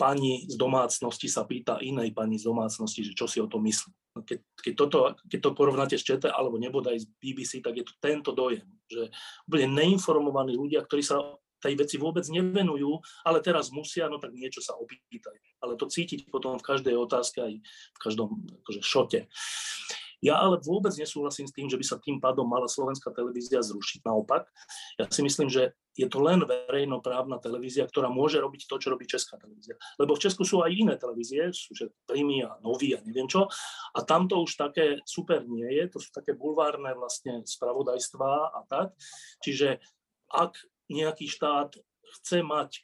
pani 0.00 0.48
z 0.48 0.56
domácnosti 0.56 1.28
sa 1.28 1.44
pýta 1.44 1.76
inej 1.84 2.16
pani 2.16 2.40
z 2.40 2.48
domácnosti, 2.48 3.04
že 3.04 3.12
čo 3.12 3.28
si 3.28 3.36
o 3.36 3.44
tom 3.44 3.68
myslí. 3.68 3.92
No 4.16 4.24
keď, 4.24 4.38
keď, 4.64 4.74
toto, 4.80 4.98
keď 5.28 5.40
to 5.44 5.50
porovnáte 5.52 5.96
s 6.00 6.06
ČT 6.08 6.32
alebo 6.32 6.56
nebodaj 6.56 6.96
z 6.96 7.06
BBC, 7.20 7.60
tak 7.60 7.76
je 7.76 7.84
to 7.84 7.92
tento 8.00 8.32
dojem, 8.32 8.64
že 8.88 9.12
úplne 9.44 9.76
neinformovaní 9.76 10.56
ľudia, 10.56 10.80
ktorí 10.80 11.04
sa 11.04 11.20
tej 11.66 11.74
veci 11.74 11.98
vôbec 11.98 12.22
nevenujú, 12.30 13.02
ale 13.26 13.42
teraz 13.42 13.74
musia, 13.74 14.06
no 14.06 14.22
tak 14.22 14.30
niečo 14.30 14.62
sa 14.62 14.78
opýtať. 14.78 15.34
Ale 15.58 15.74
to 15.74 15.90
cítiť 15.90 16.30
potom 16.30 16.54
v 16.54 16.66
každej 16.66 16.94
otázke 16.94 17.42
aj 17.42 17.54
v 17.58 17.98
každom 17.98 18.46
akože, 18.62 18.80
šote. 18.86 19.20
Ja 20.24 20.40
ale 20.40 20.56
vôbec 20.64 20.96
nesúhlasím 20.96 21.44
s 21.44 21.52
tým, 21.52 21.68
že 21.68 21.76
by 21.76 21.84
sa 21.84 22.00
tým 22.00 22.16
pádom 22.16 22.48
mala 22.48 22.64
slovenská 22.66 23.12
televízia 23.12 23.60
zrušiť. 23.60 24.00
Naopak, 24.00 24.48
ja 24.96 25.04
si 25.12 25.20
myslím, 25.20 25.52
že 25.52 25.76
je 25.92 26.08
to 26.08 26.20
len 26.24 26.40
verejnoprávna 26.44 27.40
televízia, 27.40 27.88
ktorá 27.88 28.08
môže 28.08 28.40
robiť 28.40 28.68
to, 28.68 28.76
čo 28.80 28.92
robí 28.92 29.04
česká 29.08 29.36
televízia. 29.36 29.76
Lebo 30.00 30.16
v 30.16 30.22
Česku 30.24 30.44
sú 30.44 30.60
aj 30.60 30.72
iné 30.72 30.94
televízie, 30.96 31.52
sú 31.52 31.72
že 31.72 31.92
prímy 32.08 32.44
a 32.44 32.56
noví 32.64 32.96
a 32.96 33.00
neviem 33.04 33.28
čo. 33.28 33.48
A 33.96 33.98
tam 34.04 34.28
to 34.28 34.40
už 34.44 34.56
také 34.56 35.00
super 35.08 35.44
nie 35.44 35.68
je, 35.68 35.84
to 35.92 35.98
sú 36.00 36.08
také 36.12 36.32
bulvárne 36.36 36.92
vlastne 36.96 37.44
spravodajstvá 37.44 38.56
a 38.56 38.60
tak. 38.68 38.96
Čiže 39.40 39.80
ak 40.32 40.56
nejaký 40.90 41.26
štát 41.26 41.74
chce 42.18 42.38
mať 42.42 42.70
e, 42.76 42.82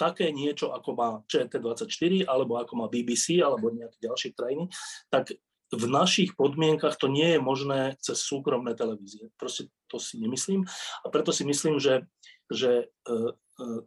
také 0.00 0.34
niečo, 0.34 0.74
ako 0.74 0.90
má 0.96 1.10
ČT24, 1.30 2.26
alebo 2.26 2.58
ako 2.58 2.72
má 2.74 2.86
BBC, 2.90 3.38
alebo 3.38 3.70
nejaké 3.70 4.02
ďalšie 4.02 4.30
krajiny, 4.34 4.66
tak 5.12 5.36
v 5.72 5.84
našich 5.88 6.36
podmienkach 6.36 7.00
to 7.00 7.08
nie 7.08 7.36
je 7.36 7.40
možné 7.40 7.96
cez 8.04 8.20
súkromné 8.20 8.76
televízie. 8.76 9.32
Proste 9.40 9.72
to 9.88 9.96
si 9.96 10.20
nemyslím. 10.20 10.68
A 11.00 11.06
preto 11.08 11.32
si 11.32 11.48
myslím, 11.48 11.80
že, 11.80 12.04
že 12.52 12.92
uh, 13.08 13.32
uh, 13.32 13.80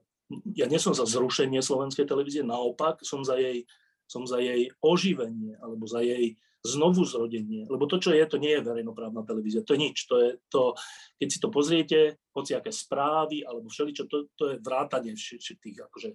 ja 0.57 0.65
nie 0.65 0.81
som 0.81 0.97
za 0.97 1.05
zrušenie 1.05 1.61
slovenskej 1.61 2.09
televízie, 2.09 2.41
naopak 2.41 3.05
som 3.05 3.21
za 3.21 3.37
jej, 3.37 3.69
som 4.09 4.25
za 4.25 4.41
jej 4.41 4.73
oživenie 4.81 5.61
alebo 5.61 5.85
za 5.85 6.01
jej 6.01 6.33
znovu 6.65 7.05
zrodenie. 7.05 7.69
Lebo 7.69 7.85
to, 7.85 8.01
čo 8.01 8.11
je, 8.11 8.25
to 8.25 8.41
nie 8.41 8.57
je 8.57 8.65
verejnoprávna 8.65 9.21
televízia. 9.21 9.61
To 9.61 9.77
je 9.77 9.83
nič. 9.85 9.97
To 10.09 10.15
je 10.17 10.29
to, 10.49 10.73
keď 11.21 11.27
si 11.29 11.39
to 11.39 11.49
pozriete, 11.53 11.99
hoci 12.33 12.57
aké 12.57 12.73
správy 12.73 13.45
alebo 13.45 13.69
všeličo, 13.69 14.09
to, 14.09 14.27
to 14.33 14.43
je 14.51 14.55
vrátanie 14.65 15.13
všetkých 15.13 15.85
akože 15.85 16.09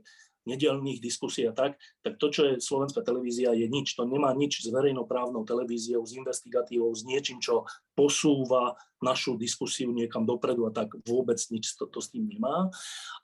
nedelných 0.48 1.04
diskusí 1.04 1.44
a 1.44 1.52
tak, 1.52 1.76
tak 2.00 2.16
to, 2.16 2.32
čo 2.32 2.42
je 2.48 2.54
slovenská 2.64 3.04
televízia, 3.04 3.52
je 3.52 3.68
nič. 3.68 3.92
To 3.96 4.08
nemá 4.08 4.32
nič 4.32 4.64
s 4.64 4.72
verejnoprávnou 4.72 5.44
televíziou, 5.44 6.00
s 6.02 6.16
investigatívou, 6.16 6.88
s 6.96 7.04
niečím, 7.04 7.38
čo 7.44 7.68
posúva 7.92 8.72
našu 9.04 9.36
diskusiu 9.36 9.92
niekam 9.92 10.24
dopredu 10.24 10.68
a 10.68 10.72
tak 10.72 10.96
vôbec 11.04 11.36
nič 11.52 11.76
to, 11.76 11.88
to 11.88 12.00
s 12.00 12.08
tým 12.12 12.28
nemá. 12.28 12.72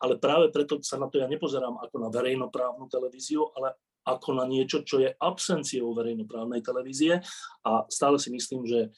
Ale 0.01 0.21
práve 0.21 0.53
preto 0.53 0.81
sa 0.85 1.01
na 1.01 1.09
to 1.09 1.21
ja 1.21 1.29
nepozerám 1.29 1.81
ako 1.81 1.97
na 2.01 2.09
verejnoprávnu 2.13 2.85
televíziu, 2.89 3.49
ale 3.57 3.77
ako 4.07 4.39
na 4.39 4.47
niečo, 4.47 4.87
čo 4.87 5.03
je 5.03 5.11
absenciou 5.11 5.91
verejnoprávnej 5.93 6.63
televízie 6.63 7.19
a 7.67 7.83
stále 7.91 8.23
si 8.23 8.31
myslím, 8.31 8.63
že 8.65 8.95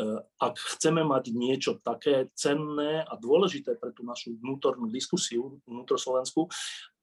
Eh, 0.00 0.20
ak 0.40 0.54
chceme 0.76 1.02
mať 1.02 1.34
niečo 1.34 1.76
také 1.82 2.30
cenné 2.32 3.02
a 3.02 3.14
dôležité 3.18 3.74
pre 3.76 3.90
tú 3.90 4.06
našu 4.06 4.38
vnútornú 4.38 4.86
diskusiu, 4.86 5.58
vnútroslovenskú, 5.66 6.46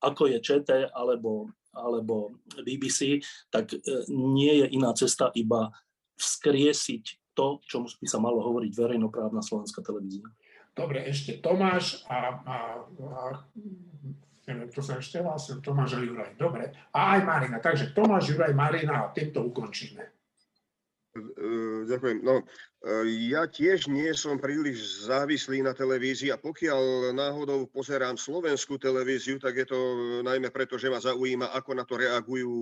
ako 0.01 0.21
je 0.31 0.37
ČT 0.39 0.95
alebo, 0.95 1.51
alebo 1.75 2.31
BBC, 2.63 3.19
tak 3.51 3.75
eh, 3.75 3.81
nie 4.07 4.63
je 4.63 4.67
iná 4.71 4.95
cesta 4.95 5.29
iba 5.35 5.69
vzkriesiť 6.17 7.35
to, 7.37 7.61
čomu 7.69 7.85
by 7.85 8.07
sa 8.09 8.17
malo 8.17 8.41
hovoriť 8.41 8.71
verejnoprávna 8.73 9.45
slovenská 9.45 9.85
televízia. 9.85 10.25
Dobre, 10.73 11.05
ešte 11.05 11.37
Tomáš 11.37 12.05
a, 12.09 12.39
a, 12.41 12.57
a 12.81 13.21
to 14.47 14.79
sa 14.79 15.03
ešte 15.03 15.19
hlásil, 15.19 15.59
Tomáš 15.59 15.99
a 15.99 15.99
Juraj. 15.99 16.39
Dobre, 16.39 16.71
a 16.95 17.19
aj 17.19 17.21
Marina. 17.27 17.59
Takže 17.59 17.91
Tomáš, 17.91 18.31
Juraj, 18.31 18.55
Marina 18.55 19.03
a 19.03 19.11
týmto 19.11 19.43
ukončíme. 19.43 20.07
Ďakujem. 21.87 22.21
No, 22.21 22.45
ja 23.09 23.49
tiež 23.49 23.89
nie 23.89 24.13
som 24.13 24.37
príliš 24.37 25.09
závislý 25.09 25.65
na 25.65 25.73
televízii 25.73 26.29
a 26.29 26.37
pokiaľ 26.37 27.11
náhodou 27.11 27.65
pozerám 27.67 28.15
slovenskú 28.15 28.77
televíziu, 28.77 29.41
tak 29.41 29.57
je 29.57 29.67
to 29.67 29.79
najmä 30.21 30.53
preto, 30.53 30.77
že 30.77 30.93
ma 30.93 31.01
zaujíma, 31.01 31.51
ako 31.57 31.71
na 31.73 31.83
to 31.89 31.97
reagujú 31.97 32.53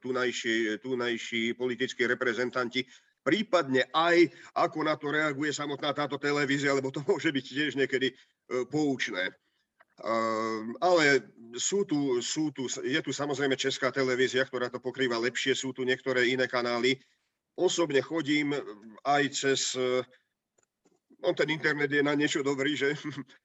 tunajší, 0.00 0.80
tunajší 0.80 1.54
politickí 1.54 2.08
reprezentanti, 2.08 2.88
prípadne 3.20 3.84
aj 3.92 4.32
ako 4.56 4.78
na 4.80 4.96
to 4.96 5.12
reaguje 5.12 5.52
samotná 5.52 5.92
táto 5.92 6.16
televízia, 6.16 6.72
lebo 6.72 6.88
to 6.88 7.04
môže 7.08 7.28
byť 7.28 7.44
tiež 7.44 7.72
niekedy 7.76 8.16
poučné. 8.72 9.28
Ale 10.82 11.22
sú 11.54 11.86
tu, 11.86 12.18
sú 12.18 12.50
tu, 12.50 12.66
je 12.82 12.98
tu 12.98 13.14
samozrejme 13.14 13.54
česká 13.54 13.94
televízia, 13.94 14.42
ktorá 14.42 14.66
to 14.66 14.82
pokrýva 14.82 15.20
lepšie, 15.22 15.54
sú 15.54 15.70
tu 15.70 15.86
niektoré 15.86 16.26
iné 16.26 16.50
kanály, 16.50 16.98
osobne 17.54 18.02
chodím 18.02 18.54
aj 19.06 19.22
cez... 19.30 19.60
No 21.24 21.32
ten 21.32 21.48
internet 21.56 21.88
je 21.88 22.02
na 22.04 22.12
niečo 22.12 22.44
dobrý, 22.44 22.76
že? 22.76 22.92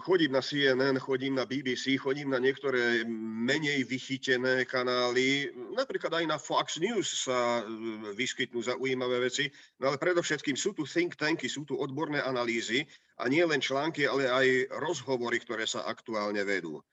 chodím 0.00 0.32
na 0.32 0.42
CNN, 0.42 0.98
chodím 0.98 1.34
na 1.34 1.48
BBC, 1.48 1.96
chodím 1.96 2.30
na 2.30 2.38
niektoré 2.38 3.04
menej 3.48 3.88
vychytené 3.88 4.68
kanály. 4.68 5.48
Napríklad 5.72 6.20
aj 6.20 6.24
na 6.28 6.36
Fox 6.36 6.76
News 6.76 7.24
sa 7.24 7.60
e, 7.60 7.72
vyskytnú 8.12 8.60
zaujímavé 8.60 9.24
veci. 9.24 9.48
No 9.80 9.88
ale 9.88 9.96
predovšetkým 9.96 10.56
sú 10.60 10.76
tu 10.76 10.84
think 10.84 11.16
tanky, 11.16 11.48
sú 11.48 11.64
tu 11.64 11.80
odborné 11.80 12.20
analýzy 12.20 12.84
a 13.16 13.24
nie 13.32 13.40
len 13.40 13.64
články, 13.64 14.04
ale 14.04 14.28
aj 14.28 14.46
rozhovory, 14.84 15.40
ktoré 15.40 15.64
sa 15.64 15.88
aktuálne 15.88 16.44
vedú. 16.44 16.84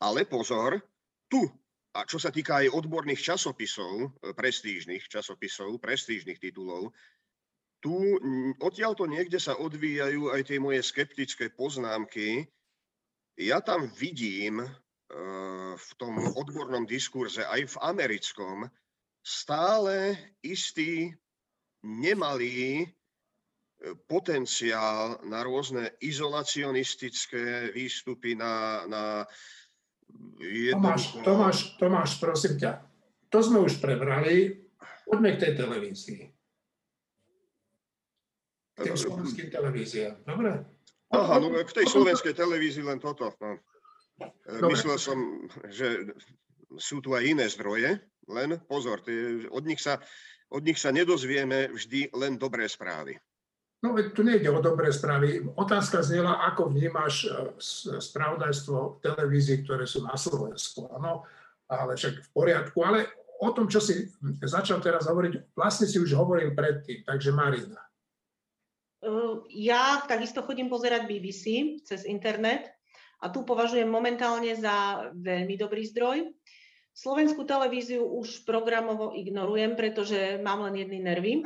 Ale 0.00 0.24
pozor, 0.24 0.80
tu 1.28 1.44
a 1.96 2.04
čo 2.04 2.20
sa 2.20 2.28
týka 2.28 2.60
aj 2.60 2.76
odborných 2.76 3.20
časopisov, 3.20 3.92
e, 4.20 4.32
prestížnych 4.32 5.08
časopisov, 5.08 5.76
prestížnych 5.80 6.36
titulov, 6.36 6.92
tu 7.80 8.16
odtiaľto 8.60 9.06
niekde 9.06 9.36
sa 9.36 9.54
odvíjajú 9.56 10.32
aj 10.32 10.42
tie 10.48 10.58
moje 10.58 10.80
skeptické 10.82 11.52
poznámky. 11.52 12.48
Ja 13.36 13.60
tam 13.60 13.86
vidím 13.92 14.64
e, 14.64 14.68
v 15.76 15.90
tom 16.00 16.16
odbornom 16.34 16.88
diskurze, 16.88 17.44
aj 17.44 17.76
v 17.76 17.76
americkom, 17.84 18.58
stále 19.20 20.16
istý 20.40 21.12
nemalý 21.84 22.82
e, 22.82 22.86
potenciál 24.08 25.20
na 25.28 25.44
rôzne 25.44 25.92
izolacionistické 26.00 27.76
výstupy, 27.76 28.34
na, 28.40 28.86
na 28.88 29.02
Tomáš, 30.72 31.02
Tomáš, 31.20 31.58
Tomáš, 31.76 32.10
prosím 32.16 32.56
ťa, 32.56 32.70
to 33.28 33.38
sme 33.42 33.58
už 33.60 33.82
prebrali, 33.82 34.64
poďme 35.04 35.36
k 35.36 35.40
tej 35.44 35.52
televízii. 35.60 36.35
K 38.76 38.92
tým 38.92 38.96
slovenským 38.96 39.48
televíziám, 39.48 40.20
dobre? 40.28 40.60
Aha, 41.16 41.40
no 41.40 41.48
k 41.48 41.72
tej 41.72 41.86
slovenskej 41.88 42.34
televízii 42.36 42.84
len 42.84 43.00
toto. 43.00 43.32
No. 43.40 43.56
Dobre. 44.44 44.76
Myslel 44.76 44.98
som, 45.00 45.18
že 45.72 46.12
sú 46.76 47.00
tu 47.00 47.16
aj 47.16 47.24
iné 47.24 47.46
zdroje, 47.48 48.00
len 48.28 48.60
pozor, 48.68 49.00
od 49.48 49.64
nich 49.64 49.80
sa, 49.80 49.96
od 50.52 50.62
nich 50.64 50.76
sa 50.76 50.92
nedozvieme 50.92 51.72
vždy 51.72 52.12
len 52.16 52.36
dobré 52.36 52.68
správy. 52.68 53.16
No 53.84 53.92
veď 53.92 54.06
tu 54.16 54.24
nejde 54.24 54.48
o 54.50 54.64
dobré 54.64 54.88
správy. 54.88 55.44
Otázka 55.52 56.00
znela, 56.00 56.42
ako 56.48 56.72
vnímaš 56.72 57.28
e, 57.28 58.00
spravodajstvo 58.00 59.04
televízií, 59.04 59.62
ktoré 59.62 59.84
sú 59.84 60.02
na 60.02 60.16
Slovensku. 60.16 60.90
Áno, 60.96 61.28
ale 61.68 61.94
však 61.94 62.24
v 62.24 62.28
poriadku. 62.32 62.82
Ale 62.82 63.06
o 63.38 63.52
tom, 63.52 63.68
čo 63.68 63.78
si 63.78 64.08
začal 64.42 64.80
teraz 64.80 65.06
hovoriť, 65.06 65.52
vlastne 65.54 65.86
si 65.86 66.00
už 66.00 66.16
hovoril 66.16 66.56
predtým. 66.56 67.04
Takže 67.04 67.30
Marina. 67.30 67.85
E, 69.06 69.10
ja 69.54 70.02
takisto 70.02 70.42
chodím 70.42 70.66
pozerať 70.66 71.06
BBC 71.06 71.44
cez 71.86 72.02
internet 72.02 72.66
a 73.22 73.30
tu 73.30 73.46
považujem 73.46 73.86
momentálne 73.86 74.50
za 74.58 75.08
veľmi 75.14 75.54
dobrý 75.54 75.86
zdroj. 75.86 76.34
Slovenskú 76.96 77.44
televíziu 77.44 78.00
už 78.00 78.48
programovo 78.48 79.12
ignorujem, 79.12 79.76
pretože 79.76 80.40
mám 80.40 80.64
len 80.64 80.80
jedny 80.80 81.04
nervy. 81.04 81.44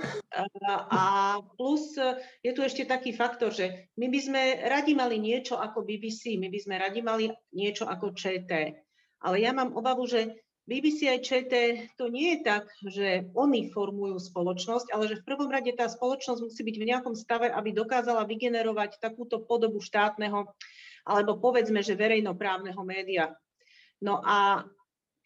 A 0.94 1.02
plus 1.58 1.98
je 2.38 2.54
tu 2.54 2.62
ešte 2.62 2.86
taký 2.86 3.10
faktor, 3.10 3.50
že 3.50 3.90
my 3.98 4.06
by 4.14 4.20
sme 4.22 4.42
radi 4.62 4.94
mali 4.94 5.18
niečo 5.18 5.58
ako 5.58 5.82
BBC, 5.82 6.38
my 6.38 6.54
by 6.54 6.58
sme 6.62 6.74
radi 6.78 7.02
mali 7.02 7.34
niečo 7.50 7.82
ako 7.90 8.14
ČT. 8.14 8.46
Ale 9.26 9.36
ja 9.42 9.50
mám 9.50 9.74
obavu, 9.74 10.06
že 10.06 10.38
BBC 10.70 11.10
aj 11.10 11.26
ČT 11.26 11.54
to 11.98 12.06
nie 12.06 12.38
je 12.38 12.46
tak, 12.46 12.70
že 12.86 13.26
oni 13.34 13.74
formujú 13.74 14.22
spoločnosť, 14.22 14.94
ale 14.94 15.10
že 15.10 15.18
v 15.18 15.26
prvom 15.26 15.50
rade 15.50 15.74
tá 15.74 15.90
spoločnosť 15.90 16.46
musí 16.46 16.62
byť 16.62 16.76
v 16.78 16.88
nejakom 16.94 17.14
stave, 17.18 17.50
aby 17.50 17.74
dokázala 17.74 18.22
vygenerovať 18.22 19.02
takúto 19.02 19.42
podobu 19.42 19.82
štátneho 19.82 20.46
alebo 21.02 21.42
povedzme, 21.42 21.82
že 21.82 21.98
verejnoprávneho 21.98 22.78
média. 22.86 23.34
No 23.98 24.22
a 24.22 24.62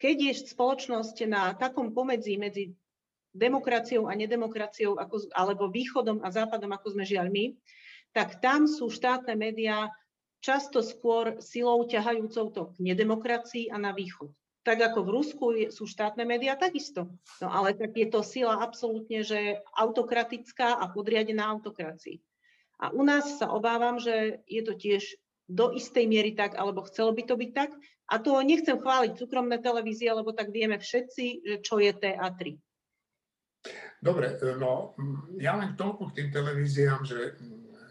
keď 0.01 0.33
je 0.33 0.49
spoločnosť 0.49 1.29
na 1.29 1.53
takom 1.53 1.93
pomedzi 1.93 2.41
medzi 2.41 2.73
demokraciou 3.29 4.09
a 4.09 4.17
nedemokraciou, 4.17 4.97
ako, 4.97 5.29
alebo 5.29 5.69
východom 5.69 6.25
a 6.25 6.33
západom, 6.33 6.73
ako 6.73 6.97
sme 6.97 7.05
žiaľ 7.05 7.29
my, 7.29 7.53
tak 8.17 8.41
tam 8.41 8.65
sú 8.65 8.89
štátne 8.89 9.37
médiá 9.37 9.93
často 10.41 10.81
skôr 10.81 11.37
silou 11.37 11.85
ťahajúcou 11.85 12.45
to 12.49 12.61
k 12.73 12.75
nedemokracii 12.81 13.69
a 13.69 13.77
na 13.77 13.93
východ. 13.93 14.31
Tak 14.65 14.81
ako 14.81 14.99
v 15.05 15.13
Rusku 15.13 15.45
sú 15.69 15.85
štátne 15.85 16.25
médiá 16.25 16.57
takisto. 16.57 17.13
No 17.37 17.53
ale 17.53 17.77
tak 17.77 17.93
je 17.93 18.09
to 18.09 18.25
sila 18.25 18.57
absolútne, 18.65 19.21
že 19.21 19.61
autokratická 19.77 20.81
a 20.81 20.89
podriadená 20.89 21.45
autokracii. 21.53 22.17
A 22.81 22.89
u 22.89 23.05
nás 23.05 23.37
sa 23.37 23.53
obávam, 23.53 24.01
že 24.01 24.41
je 24.49 24.65
to 24.65 24.73
tiež 24.73 25.21
do 25.45 25.69
istej 25.69 26.09
miery 26.09 26.33
tak, 26.33 26.57
alebo 26.57 26.81
chcelo 26.89 27.13
by 27.13 27.23
to 27.29 27.37
byť 27.37 27.51
tak. 27.53 27.71
A 28.09 28.17
to 28.17 28.41
nechcem 28.41 28.81
chváliť 28.81 29.21
súkromné 29.21 29.61
televízie, 29.61 30.09
lebo 30.09 30.33
tak 30.33 30.49
vieme 30.49 30.81
všetci, 30.81 31.25
že 31.45 31.55
čo 31.61 31.77
je 31.77 31.93
TA3. 31.93 32.57
Dobre, 34.01 34.37
no 34.57 34.97
ja 35.37 35.57
len 35.57 35.77
toľko 35.77 36.09
k 36.09 36.15
tým 36.21 36.29
televíziám, 36.33 37.01
že 37.05 37.37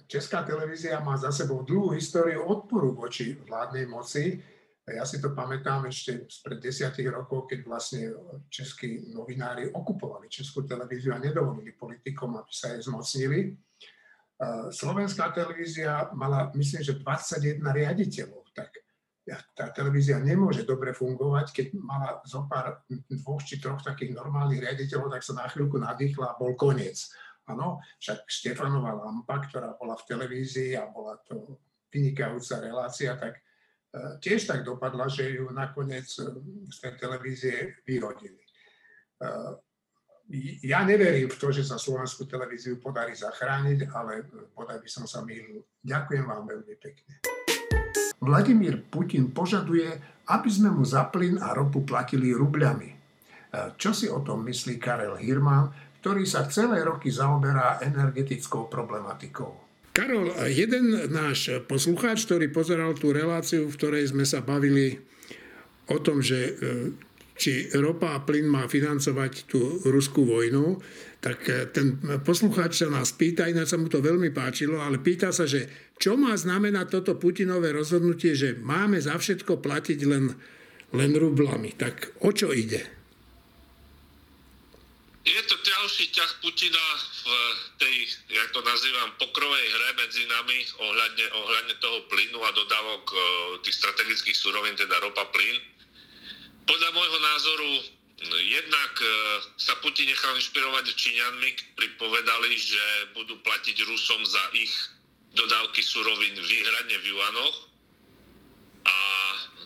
Česká 0.07 0.45
televízia 0.45 1.01
má 1.01 1.17
za 1.17 1.33
sebou 1.33 1.65
dlhú 1.65 1.97
históriu 1.97 2.45
odporu 2.45 2.93
voči 2.95 3.35
vládnej 3.35 3.87
moci. 3.89 4.39
Ja 4.85 5.09
si 5.09 5.17
to 5.17 5.33
pamätám 5.33 5.89
ešte 5.89 6.29
spred 6.29 6.61
desiatich 6.61 7.09
rokov, 7.09 7.49
keď 7.49 7.65
vlastne 7.65 8.13
českí 8.53 9.09
novinári 9.17 9.73
okupovali 9.73 10.29
Českú 10.29 10.69
televíziu 10.69 11.17
a 11.17 11.23
nedovolili 11.23 11.73
politikom, 11.73 12.37
aby 12.37 12.53
sa 12.53 12.77
jej 12.77 12.85
zmocnili. 12.85 13.57
Slovenská 14.69 15.33
televízia 15.33 16.13
mala, 16.13 16.53
myslím, 16.53 16.85
že 16.85 17.01
21 17.01 17.65
riaditeľov, 17.65 18.45
tak 18.53 18.77
tá 19.57 19.73
televízia 19.73 20.21
nemôže 20.21 20.69
dobre 20.69 20.93
fungovať, 20.93 21.47
keď 21.49 21.67
mala 21.81 22.21
zo 22.29 22.45
pár 22.45 22.85
dvoch 23.09 23.41
či 23.41 23.57
troch 23.57 23.81
takých 23.81 24.13
normálnych 24.13 24.61
riaditeľov, 24.69 25.17
tak 25.17 25.25
sa 25.25 25.33
na 25.33 25.49
chvíľku 25.49 25.81
nadýchla 25.81 26.37
a 26.37 26.37
bol 26.37 26.53
koniec. 26.53 27.09
Áno, 27.49 27.81
však 28.01 28.29
Štefanová 28.29 28.93
lampa, 29.01 29.41
ktorá 29.49 29.81
bola 29.81 29.97
v 29.97 30.13
televízii 30.13 30.77
a 30.77 30.89
bola 30.93 31.17
to 31.25 31.57
vynikajúca 31.89 32.61
relácia, 32.61 33.17
tak 33.17 33.44
tiež 34.19 34.51
tak 34.51 34.67
dopadla, 34.67 35.07
že 35.07 35.39
ju 35.39 35.47
nakoniec 35.55 36.07
e, 36.19 36.27
z 36.67 36.77
tej 36.83 36.93
televízie 36.99 37.55
vyhodili. 37.87 38.43
E, 38.43 38.49
ja 40.65 40.83
neverím 40.83 41.29
v 41.29 41.37
to, 41.37 41.53
že 41.53 41.63
sa 41.69 41.77
slovenskú 41.77 42.25
televíziu 42.25 42.81
podarí 42.81 43.13
zachrániť, 43.13 43.93
ale 43.93 44.25
podaj 44.57 44.81
by 44.81 44.89
som 44.89 45.05
sa 45.05 45.21
mýlil. 45.21 45.63
Ďakujem 45.85 46.25
vám 46.25 46.49
veľmi 46.49 46.75
pekne. 46.81 47.13
Vladimír 48.25 48.81
Putin 48.89 49.37
požaduje, 49.37 49.85
aby 50.33 50.49
sme 50.49 50.73
mu 50.73 50.81
za 50.81 51.05
plyn 51.13 51.37
a 51.37 51.53
ropu 51.53 51.85
platili 51.85 52.33
rubľami. 52.33 52.97
Čo 53.77 53.93
si 53.93 54.09
o 54.09 54.25
tom 54.25 54.49
myslí 54.49 54.81
Karel 54.81 55.21
Hirman, 55.21 55.69
ktorý 56.01 56.25
sa 56.25 56.49
celé 56.49 56.81
roky 56.81 57.13
zaoberá 57.13 57.85
energetickou 57.85 58.73
problematikou? 58.73 59.64
Karol, 59.95 60.35
jeden 60.51 60.91
náš 61.15 61.63
poslucháč, 61.71 62.27
ktorý 62.27 62.51
pozeral 62.51 62.99
tú 62.99 63.15
reláciu, 63.15 63.71
v 63.71 63.79
ktorej 63.79 64.11
sme 64.11 64.27
sa 64.27 64.43
bavili 64.43 64.99
o 65.87 66.03
tom, 66.03 66.19
že 66.19 66.51
e, 66.51 66.53
či 67.35 67.67
ropa 67.75 68.15
a 68.15 68.23
plyn 68.23 68.47
má 68.47 68.71
financovať 68.71 69.51
tú 69.51 69.83
ruskú 69.91 70.23
vojnu, 70.23 70.79
tak 71.19 71.39
eh, 71.51 71.67
ten 71.71 71.99
poslucháč 72.23 72.87
sa 72.87 72.89
nás 72.91 73.11
pýta, 73.15 73.51
ináč 73.51 73.75
sa 73.75 73.79
mu 73.81 73.91
to 73.91 73.99
veľmi 73.99 74.31
páčilo, 74.31 74.79
ale 74.79 75.03
pýta 75.03 75.35
sa, 75.35 75.45
že 75.45 75.67
čo 75.99 76.15
má 76.15 76.35
znamenať 76.35 76.87
toto 77.01 77.19
Putinové 77.19 77.75
rozhodnutie, 77.75 78.39
že 78.39 78.55
máme 78.55 79.03
za 79.03 79.19
všetko 79.19 79.59
platiť 79.59 79.99
len, 80.07 80.31
len 80.95 81.11
rublami. 81.15 81.75
Tak 81.75 82.23
o 82.23 82.31
čo 82.31 82.55
ide? 82.55 82.94
Je 85.25 85.41
to 85.49 85.57
ďalší 85.57 86.13
ťah 86.13 86.33
Putina 86.45 86.87
v 87.01 87.33
tej, 87.81 87.97
jak 88.29 88.49
to 88.53 88.61
nazývam, 88.61 89.09
pokrovej 89.17 89.65
hre 89.73 89.91
medzi 89.97 90.29
nami 90.29 90.59
ohľadne, 90.85 91.27
ohľadne 91.33 91.75
toho 91.81 91.99
plynu 92.13 92.39
a 92.45 92.53
dodávok 92.53 93.05
eh, 93.09 93.21
tých 93.65 93.77
strategických 93.81 94.37
surovín, 94.37 94.77
teda 94.77 95.01
ropa, 95.01 95.25
plyn. 95.33 95.57
Podľa 96.69 96.91
môjho 96.97 97.19
názoru 97.21 97.73
jednak 98.33 98.93
e, 99.01 99.07
sa 99.61 99.77
Putin 99.85 100.09
nechal 100.09 100.33
inšpirovať 100.39 100.97
Číňanmi, 100.97 101.51
ktorí 101.77 101.89
povedali, 102.01 102.57
že 102.57 102.81
budú 103.13 103.37
platiť 103.45 103.77
Rusom 103.85 104.23
za 104.25 104.45
ich 104.57 104.73
dodávky 105.35 105.83
surovín 105.83 106.39
výhradne 106.39 106.97
v 107.03 107.07
juanoch 107.11 107.57
a 108.87 108.97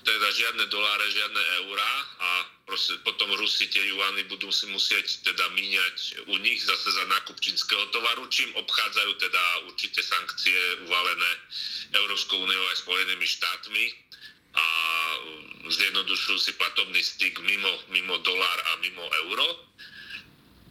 teda 0.02 0.28
žiadne 0.32 0.64
doláre, 0.72 1.06
žiadne 1.12 1.42
eurá 1.62 1.92
a 2.18 2.30
proste, 2.68 3.00
potom 3.00 3.32
Rusi 3.40 3.64
tie 3.72 3.80
juany 3.80 4.28
budú 4.28 4.52
si 4.52 4.68
musieť 4.68 5.24
teda 5.24 5.48
míňať 5.56 6.28
u 6.28 6.36
nich 6.44 6.60
zase 6.60 6.92
za 6.92 7.04
nákup 7.08 7.40
čínskeho 7.40 7.88
tovaru, 7.96 8.28
čím 8.28 8.52
obchádzajú 8.60 9.12
teda 9.16 9.42
určité 9.72 10.04
sankcie 10.04 10.84
uvalené 10.84 11.30
Európskou 11.96 12.36
úniou 12.36 12.64
aj 12.68 12.84
Spojenými 12.84 13.24
štátmi 13.24 13.84
a 14.52 14.66
zjednodušujú 15.72 16.38
si 16.38 16.52
platobný 16.60 17.00
styk 17.00 17.40
mimo, 17.40 17.72
mimo 17.88 18.20
dolár 18.20 18.58
a 18.68 18.72
mimo 18.84 19.04
euro. 19.26 19.48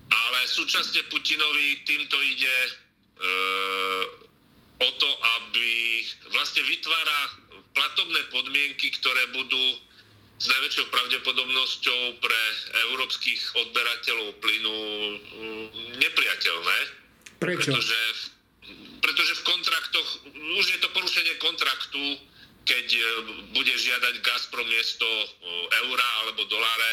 Ale 0.07 0.39
súčasne 0.47 1.03
Putinovi 1.11 1.83
týmto 1.83 2.15
ide 2.23 2.57
e, 2.63 2.71
o 4.79 4.89
to, 4.95 5.09
aby 5.41 5.69
vlastne 6.31 6.63
vytvára 6.63 7.17
platobné 7.75 8.21
podmienky, 8.31 8.87
ktoré 9.01 9.35
budú 9.35 9.63
s 10.37 10.45
najväčšou 10.45 10.85
pravdepodobnosťou 10.93 12.01
pre 12.21 12.41
európskych 12.93 13.41
odberateľov 13.57 14.37
plynu 14.37 14.77
mm, 14.77 15.65
nepriateľné. 15.97 16.77
Prečo? 17.41 17.73
Pretože, 17.73 17.99
pretože 19.01 19.33
v 19.33 19.43
kontraktoch, 19.49 20.07
už 20.61 20.65
je 20.65 20.79
to 20.81 20.89
porušenie 20.93 21.33
kontraktu, 21.41 22.01
keď 22.67 22.87
e, 22.93 23.01
bude 23.55 23.71
žiadať 23.71 24.19
Gazprom 24.19 24.67
miesto 24.67 25.07
e, 25.07 25.25
eura 25.87 26.07
alebo 26.21 26.43
doláre, 26.51 26.91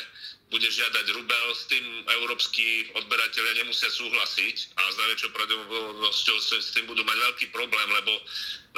bude 0.54 0.70
žiadať 0.70 1.06
rubel, 1.18 1.46
s 1.50 1.66
tým 1.66 1.82
európsky 2.22 2.86
odberatelia 2.94 3.58
nemusia 3.58 3.90
súhlasiť 3.90 4.56
a 4.78 4.82
s 4.86 4.96
najväčšou 5.02 5.30
pravdepodobnosťou 5.34 6.36
s 6.38 6.70
tým 6.78 6.86
budú 6.86 7.02
mať 7.02 7.18
veľký 7.18 7.46
problém, 7.50 7.88
lebo, 7.90 8.14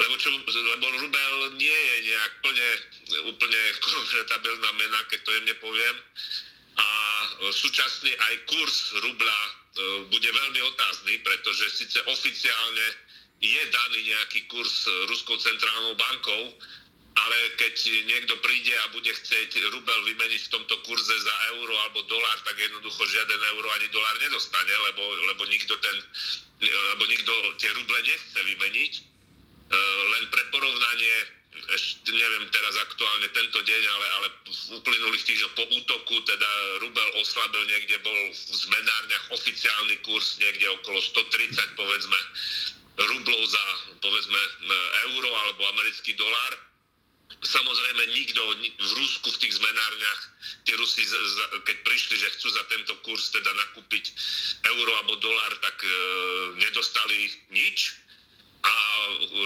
lebo, 0.01 0.13
čo, 0.17 0.33
lebo 0.33 0.85
rubel 0.97 1.33
nie 1.53 1.69
je 1.69 1.95
nejak 2.09 2.33
plne, 2.41 2.69
úplne 3.29 3.61
konvertabilná 3.77 4.69
mena, 4.81 4.99
keď 5.13 5.19
to 5.21 5.31
jemne 5.37 5.55
poviem. 5.61 5.95
A 6.77 6.87
súčasne 7.53 8.09
aj 8.09 8.33
kurz 8.49 8.97
rubla 9.05 9.37
e, 9.37 9.51
bude 10.09 10.29
veľmi 10.33 10.61
otázny, 10.73 11.21
pretože 11.21 11.77
síce 11.77 12.01
oficiálne 12.09 12.87
je 13.37 13.61
daný 13.69 13.99
nejaký 14.17 14.49
kurz 14.49 14.89
Ruskou 15.05 15.37
centrálnou 15.37 15.93
bankou, 15.93 16.57
ale 17.17 17.37
keď 17.57 17.73
niekto 18.05 18.33
príde 18.45 18.73
a 18.85 18.93
bude 18.93 19.09
chcieť 19.09 19.49
rubel 19.73 19.99
vymeniť 20.05 20.41
v 20.47 20.53
tomto 20.53 20.75
kurze 20.85 21.15
za 21.17 21.35
euro 21.57 21.73
alebo 21.87 22.05
dolár, 22.05 22.37
tak 22.45 22.57
jednoducho 22.61 23.01
žiaden 23.09 23.41
euro 23.57 23.67
ani 23.73 23.87
dolár 23.89 24.17
nedostane, 24.21 24.73
lebo, 24.91 25.03
lebo, 25.33 25.43
nikto, 25.49 25.73
ten, 25.81 25.97
lebo 26.61 27.03
nikto 27.09 27.31
tie 27.57 27.73
ruble 27.73 27.99
nechce 28.05 28.37
vymeniť. 28.37 28.93
E, 28.97 29.01
len 30.13 30.23
pre 30.29 30.43
porovnanie, 30.53 31.15
ešte 31.73 32.13
neviem 32.13 32.45
teraz 32.53 32.77
aktuálne 32.85 33.27
tento 33.33 33.59
deň, 33.65 33.83
ale, 33.89 34.07
ale 34.21 34.27
v 34.45 34.77
uplynulých 34.77 35.25
týždňoch 35.25 35.53
po 35.57 35.65
útoku, 35.73 36.15
teda 36.21 36.49
rubel 36.85 37.09
oslabil 37.17 37.65
niekde, 37.65 37.97
bol 38.05 38.19
v 38.29 38.53
zmenárniach 38.61 39.25
oficiálny 39.33 39.95
kurz 40.05 40.37
niekde 40.37 40.69
okolo 40.81 41.01
130 41.01 41.73
povedzme 41.73 42.19
rublov 42.97 43.41
za 43.45 43.65
povedzme 44.01 44.41
euro 45.09 45.29
alebo 45.29 45.69
americký 45.69 46.17
dolár 46.17 46.66
Samozrejme 47.37 48.03
nikto 48.17 48.41
v 48.81 48.91
Rusku 48.97 49.29
v 49.29 49.41
tých 49.45 49.53
zmenárniach, 49.61 50.21
tí 50.65 50.73
Rusi, 50.73 51.05
keď 51.69 51.77
prišli, 51.85 52.17
že 52.17 52.33
chcú 52.33 52.49
za 52.49 52.63
tento 52.65 52.97
kurz 53.05 53.29
teda 53.29 53.53
nakúpiť 53.53 54.09
euro 54.73 54.91
alebo 54.97 55.21
dolár, 55.21 55.53
tak 55.61 55.77
e, 55.85 55.89
nedostali 56.57 57.29
nič. 57.53 57.93
A 58.65 58.73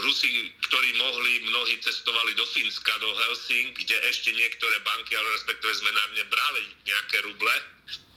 Rusi, 0.08 0.56
ktorí 0.72 0.90
mohli, 1.04 1.44
mnohí 1.52 1.76
cestovali 1.84 2.32
do 2.40 2.48
Fínska, 2.56 2.96
do 3.04 3.12
Helsing, 3.12 3.76
kde 3.76 4.00
ešte 4.08 4.32
niektoré 4.32 4.80
banky, 4.88 5.12
ale 5.12 5.28
respektíve 5.36 5.76
zmenárne 5.84 6.24
brali 6.32 6.64
nejaké 6.88 7.18
ruble, 7.28 7.56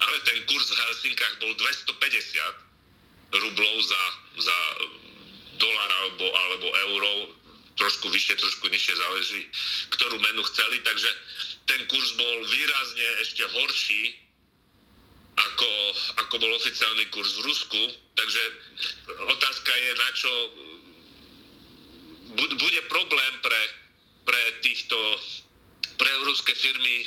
ale 0.01 0.17
ten 0.23 0.39
kurz 0.47 0.71
v 0.71 0.79
Helsinkách 0.79 1.35
bol 1.43 1.53
250 1.59 3.43
rublov 3.43 3.75
za, 3.83 4.03
za 4.39 4.59
dolar 5.59 5.91
alebo, 5.91 6.27
alebo 6.31 6.67
euro 6.89 7.11
trošku 7.85 8.09
vyššie, 8.09 8.41
trošku 8.41 8.65
nižšie, 8.73 8.97
záleží, 8.97 9.43
ktorú 9.93 10.17
menu 10.17 10.41
chceli, 10.49 10.81
takže 10.81 11.11
ten 11.69 11.81
kurz 11.85 12.17
bol 12.17 12.37
výrazne 12.49 13.09
ešte 13.21 13.45
horší, 13.45 14.03
ako, 15.37 15.71
ako 16.25 16.35
bol 16.41 16.53
oficiálny 16.57 17.05
kurz 17.13 17.37
v 17.37 17.45
Rusku. 17.45 17.83
Takže 18.17 18.43
otázka 19.37 19.73
je, 19.77 19.91
na 20.01 20.11
čo 20.17 20.33
bude 22.57 22.81
problém 22.89 23.33
pre, 23.45 23.63
pre 24.25 24.43
týchto 24.65 24.97
pre 25.95 26.11
európske 26.11 26.51
firmy 26.59 27.07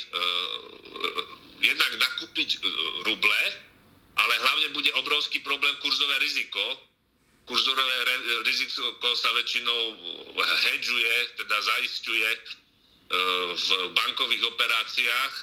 jednak 1.60 1.92
nakúpiť 2.00 2.56
uh, 2.56 2.62
ruble, 3.04 3.42
ale 4.16 4.34
hlavne 4.40 4.68
bude 4.72 4.88
obrovský 4.96 5.44
problém 5.44 5.76
kurzové 5.84 6.16
riziko, 6.24 6.87
kurzorové 7.48 7.96
riziko 8.44 9.08
sa 9.16 9.32
väčšinou 9.32 9.80
hedžuje, 10.36 11.14
teda 11.40 11.56
zaistuje 11.56 12.28
e, 12.28 12.38
v 13.56 13.68
bankových 13.96 14.44
operáciách, 14.52 15.34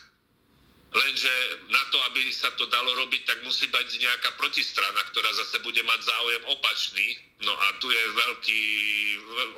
lenže 0.96 1.34
na 1.74 1.84
to, 1.90 1.98
aby 2.08 2.30
sa 2.30 2.54
to 2.56 2.70
dalo 2.70 2.94
robiť, 3.04 3.26
tak 3.26 3.42
musí 3.44 3.68
byť 3.68 3.90
nejaká 4.00 4.30
protistrana, 4.38 5.02
ktorá 5.12 5.28
zase 5.34 5.60
bude 5.66 5.82
mať 5.84 6.00
záujem 6.06 6.44
opačný. 6.46 7.08
No 7.44 7.52
a 7.52 7.68
tu 7.84 7.92
je 7.92 8.04
veľký, 8.16 8.62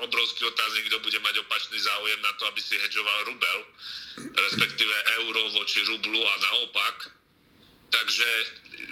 obrovský 0.07 0.49
otáznik, 0.49 0.89
kto 0.89 0.97
bude 1.03 1.19
mať 1.21 1.35
opačný 1.45 1.77
záujem 1.77 2.21
na 2.23 2.33
to, 2.41 2.47
aby 2.49 2.61
si 2.63 2.79
hedžoval 2.79 3.19
rubel, 3.29 3.59
respektíve 4.33 4.95
euro 5.21 5.41
voči 5.61 5.85
rublu 5.85 6.23
a 6.25 6.33
naopak. 6.41 7.11
Takže 7.87 8.29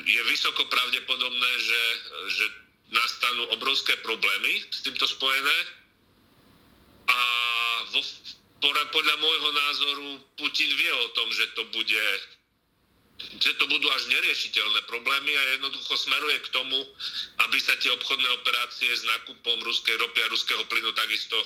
je 0.06 0.22
vysoko 0.30 0.64
pravdepodobné, 0.70 1.52
že, 1.60 1.82
že 2.30 2.46
nastanú 2.92 3.44
obrovské 3.56 3.98
problémy 4.06 4.62
s 4.70 4.86
týmto 4.86 5.06
spojené. 5.10 5.58
A 7.10 7.20
vo, 7.94 8.02
podľa 8.66 9.16
môjho 9.22 9.50
názoru 9.54 10.08
Putin 10.38 10.70
vie 10.74 10.92
o 10.92 11.08
tom, 11.14 11.28
že 11.34 11.46
to 11.54 11.64
bude 11.74 12.06
že 13.16 13.56
to 13.56 13.66
budú 13.72 13.88
až 13.96 14.12
neriešiteľné 14.12 14.92
problémy 14.92 15.32
a 15.32 15.44
jednoducho 15.56 15.96
smeruje 15.96 16.36
k 16.36 16.52
tomu, 16.52 16.84
aby 17.48 17.58
sa 17.64 17.72
tie 17.80 17.88
obchodné 17.96 18.28
operácie 18.44 18.92
s 18.92 19.08
nákupom 19.08 19.64
ruskej 19.64 19.96
ropy 19.96 20.20
a 20.20 20.32
ruského 20.32 20.64
plynu 20.68 20.92
takisto, 20.92 21.40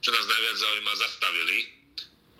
čo 0.00 0.16
nás 0.16 0.24
najviac 0.24 0.56
zaujíma, 0.56 0.92
zastavili. 0.96 1.58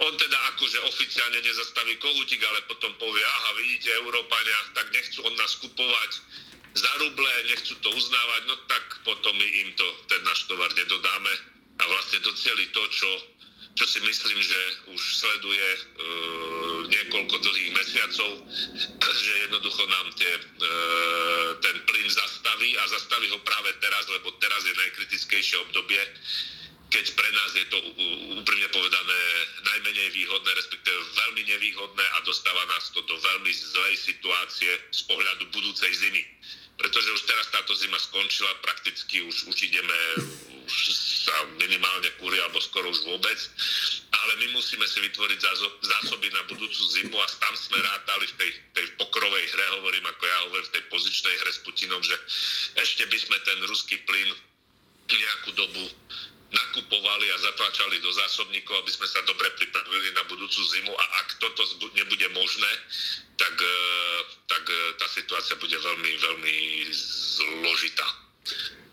On 0.01 0.13
teda 0.17 0.39
akože 0.57 0.81
oficiálne 0.89 1.45
nezastaví 1.45 2.01
kohutík, 2.01 2.41
ale 2.41 2.65
potom 2.73 2.89
povie, 2.97 3.21
aha, 3.21 3.51
vidíte, 3.61 4.01
Európania, 4.01 4.59
tak 4.73 4.89
nechcú 4.97 5.29
od 5.29 5.35
nás 5.37 5.61
kupovať 5.61 6.11
za 6.75 6.93
ruble, 7.03 7.33
nechcú 7.51 7.75
to 7.83 7.89
uznávať, 7.91 8.43
no 8.47 8.57
tak 8.71 8.85
potom 9.03 9.35
my 9.35 9.49
im 9.66 9.71
to, 9.75 9.87
ten 10.07 10.23
náš 10.23 10.47
tovar 10.47 10.71
nedodáme 10.79 11.33
a 11.81 11.83
vlastne 11.89 12.23
docieli 12.23 12.71
to, 12.71 12.83
čo, 12.95 13.11
čo 13.75 13.85
si 13.91 13.99
myslím, 14.07 14.39
že 14.39 14.61
už 14.95 15.03
sleduje 15.18 15.66
e, 15.66 15.81
niekoľko 16.95 17.37
dlhých 17.43 17.73
mesiacov, 17.75 18.31
že 19.27 19.33
jednoducho 19.51 19.83
nám 19.89 20.07
tie, 20.14 20.31
e, 20.31 20.43
ten 21.59 21.77
plyn 21.91 22.09
zastaví 22.11 22.71
a 22.79 22.85
zastaví 22.87 23.27
ho 23.35 23.39
práve 23.43 23.75
teraz, 23.83 24.07
lebo 24.07 24.31
teraz 24.39 24.62
je 24.62 24.75
najkritickejšie 24.77 25.57
obdobie, 25.66 26.03
keď 26.91 27.07
pre 27.14 27.31
nás 27.31 27.51
je 27.55 27.66
to 27.71 27.79
úprimne 28.35 28.66
povedané 28.75 29.21
najmenej 29.62 30.11
výhodné, 30.11 30.51
respektíve 30.59 30.99
veľmi 30.99 31.43
nevýhodné 31.47 32.03
a 32.03 32.18
dostáva 32.27 32.66
nás 32.66 32.91
to 32.91 32.99
do 33.07 33.14
veľmi 33.14 33.51
zlej 33.55 33.95
situácie 33.95 34.75
z 34.91 35.01
pohľadu 35.07 35.55
budúcej 35.55 35.91
zimy 35.95 36.23
pretože 36.81 37.12
už 37.12 37.22
teraz 37.28 37.47
táto 37.53 37.76
zima 37.76 38.01
skončila, 38.01 38.57
prakticky 38.64 39.20
už, 39.20 39.53
už 39.53 39.57
ideme, 39.68 39.99
už 40.64 40.74
sa 41.28 41.37
minimálne 41.61 42.09
kúri, 42.16 42.41
alebo 42.41 42.57
skoro 42.64 42.89
už 42.89 43.05
vôbec, 43.05 43.37
ale 44.09 44.33
my 44.41 44.57
musíme 44.57 44.89
si 44.89 45.05
vytvoriť 45.05 45.39
zásoby 45.85 46.33
na 46.33 46.43
budúcu 46.49 46.81
zimu 46.97 47.16
a 47.20 47.26
tam 47.37 47.53
sme 47.53 47.76
rátali 47.85 48.24
v 48.33 48.35
tej, 48.41 48.51
tej 48.81 48.87
pokrovej 48.97 49.45
hre, 49.53 49.66
hovorím 49.76 50.09
ako 50.09 50.22
ja 50.24 50.39
hovorím, 50.49 50.66
v 50.72 50.74
tej 50.81 50.85
pozičnej 50.89 51.35
hre 51.45 51.51
s 51.53 51.61
Putinom, 51.61 52.01
že 52.01 52.16
ešte 52.81 53.05
by 53.05 53.18
sme 53.20 53.37
ten 53.45 53.59
ruský 53.68 54.01
plyn 54.09 54.31
nejakú 55.11 55.51
dobu 55.59 55.85
nakupovali 56.51 57.27
a 57.31 57.37
zatlačali 57.39 58.03
do 58.03 58.11
zásobníkov, 58.11 58.75
aby 58.83 58.91
sme 58.91 59.07
sa 59.07 59.23
dobre 59.23 59.47
pripravili 59.55 60.11
na 60.15 60.23
budúcu 60.27 60.61
zimu 60.61 60.93
a 60.93 61.05
ak 61.23 61.29
toto 61.39 61.63
nebude 61.95 62.27
možné, 62.35 62.73
tak, 63.39 63.55
e, 63.55 63.79
tak 64.51 64.65
e, 64.67 64.79
tá 64.99 65.07
situácia 65.07 65.55
bude 65.57 65.79
veľmi, 65.79 66.11
veľmi 66.19 66.57
zložitá. 66.91 68.07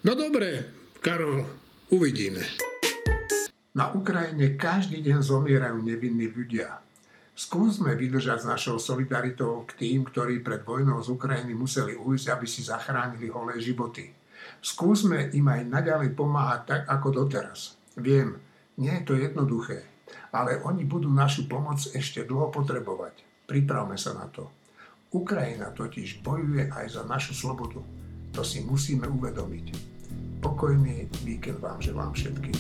No 0.05 0.14
dobre, 0.14 0.70
Karol, 1.01 1.43
uvidíme. 1.89 2.45
Na 3.78 3.93
Ukrajine 3.93 4.58
každý 4.58 5.05
deň 5.05 5.20
zomierajú 5.22 5.78
nevinní 5.86 6.34
ľudia. 6.34 6.82
Skúsme 7.38 7.93
vydržať 7.93 8.41
s 8.41 8.49
našou 8.49 8.82
solidaritou 8.82 9.62
k 9.70 9.78
tým, 9.78 10.01
ktorí 10.10 10.41
pred 10.41 10.66
vojnou 10.66 10.97
z 11.05 11.14
Ukrajiny 11.14 11.53
museli 11.53 11.93
ujsť, 11.93 12.34
aby 12.34 12.49
si 12.49 12.66
zachránili 12.66 13.30
holé 13.30 13.62
životy. 13.62 14.16
Skúsme 14.62 15.32
im 15.34 15.47
aj 15.47 15.62
naďalej 15.70 16.18
pomáhať 16.18 16.62
tak, 16.66 16.82
ako 16.89 17.26
doteraz. 17.26 17.78
Viem, 17.97 18.38
nie 18.78 18.93
je 19.01 19.03
to 19.05 19.14
jednoduché, 19.18 19.86
ale 20.34 20.62
oni 20.62 20.86
budú 20.86 21.10
našu 21.10 21.49
pomoc 21.49 21.82
ešte 21.93 22.26
dlho 22.26 22.53
potrebovať. 22.53 23.26
Pripravme 23.47 23.97
sa 23.97 24.14
na 24.14 24.28
to. 24.30 24.51
Ukrajina 25.14 25.72
totiž 25.72 26.20
bojuje 26.20 26.68
aj 26.68 26.99
za 26.99 27.03
našu 27.08 27.32
slobodu. 27.32 27.80
To 28.36 28.41
si 28.43 28.62
musíme 28.62 29.08
uvedomiť. 29.08 29.66
Pokojný 30.43 31.10
víkend 31.24 31.64
vám 31.64 31.80
želám 31.80 32.14
všetkým. 32.14 32.60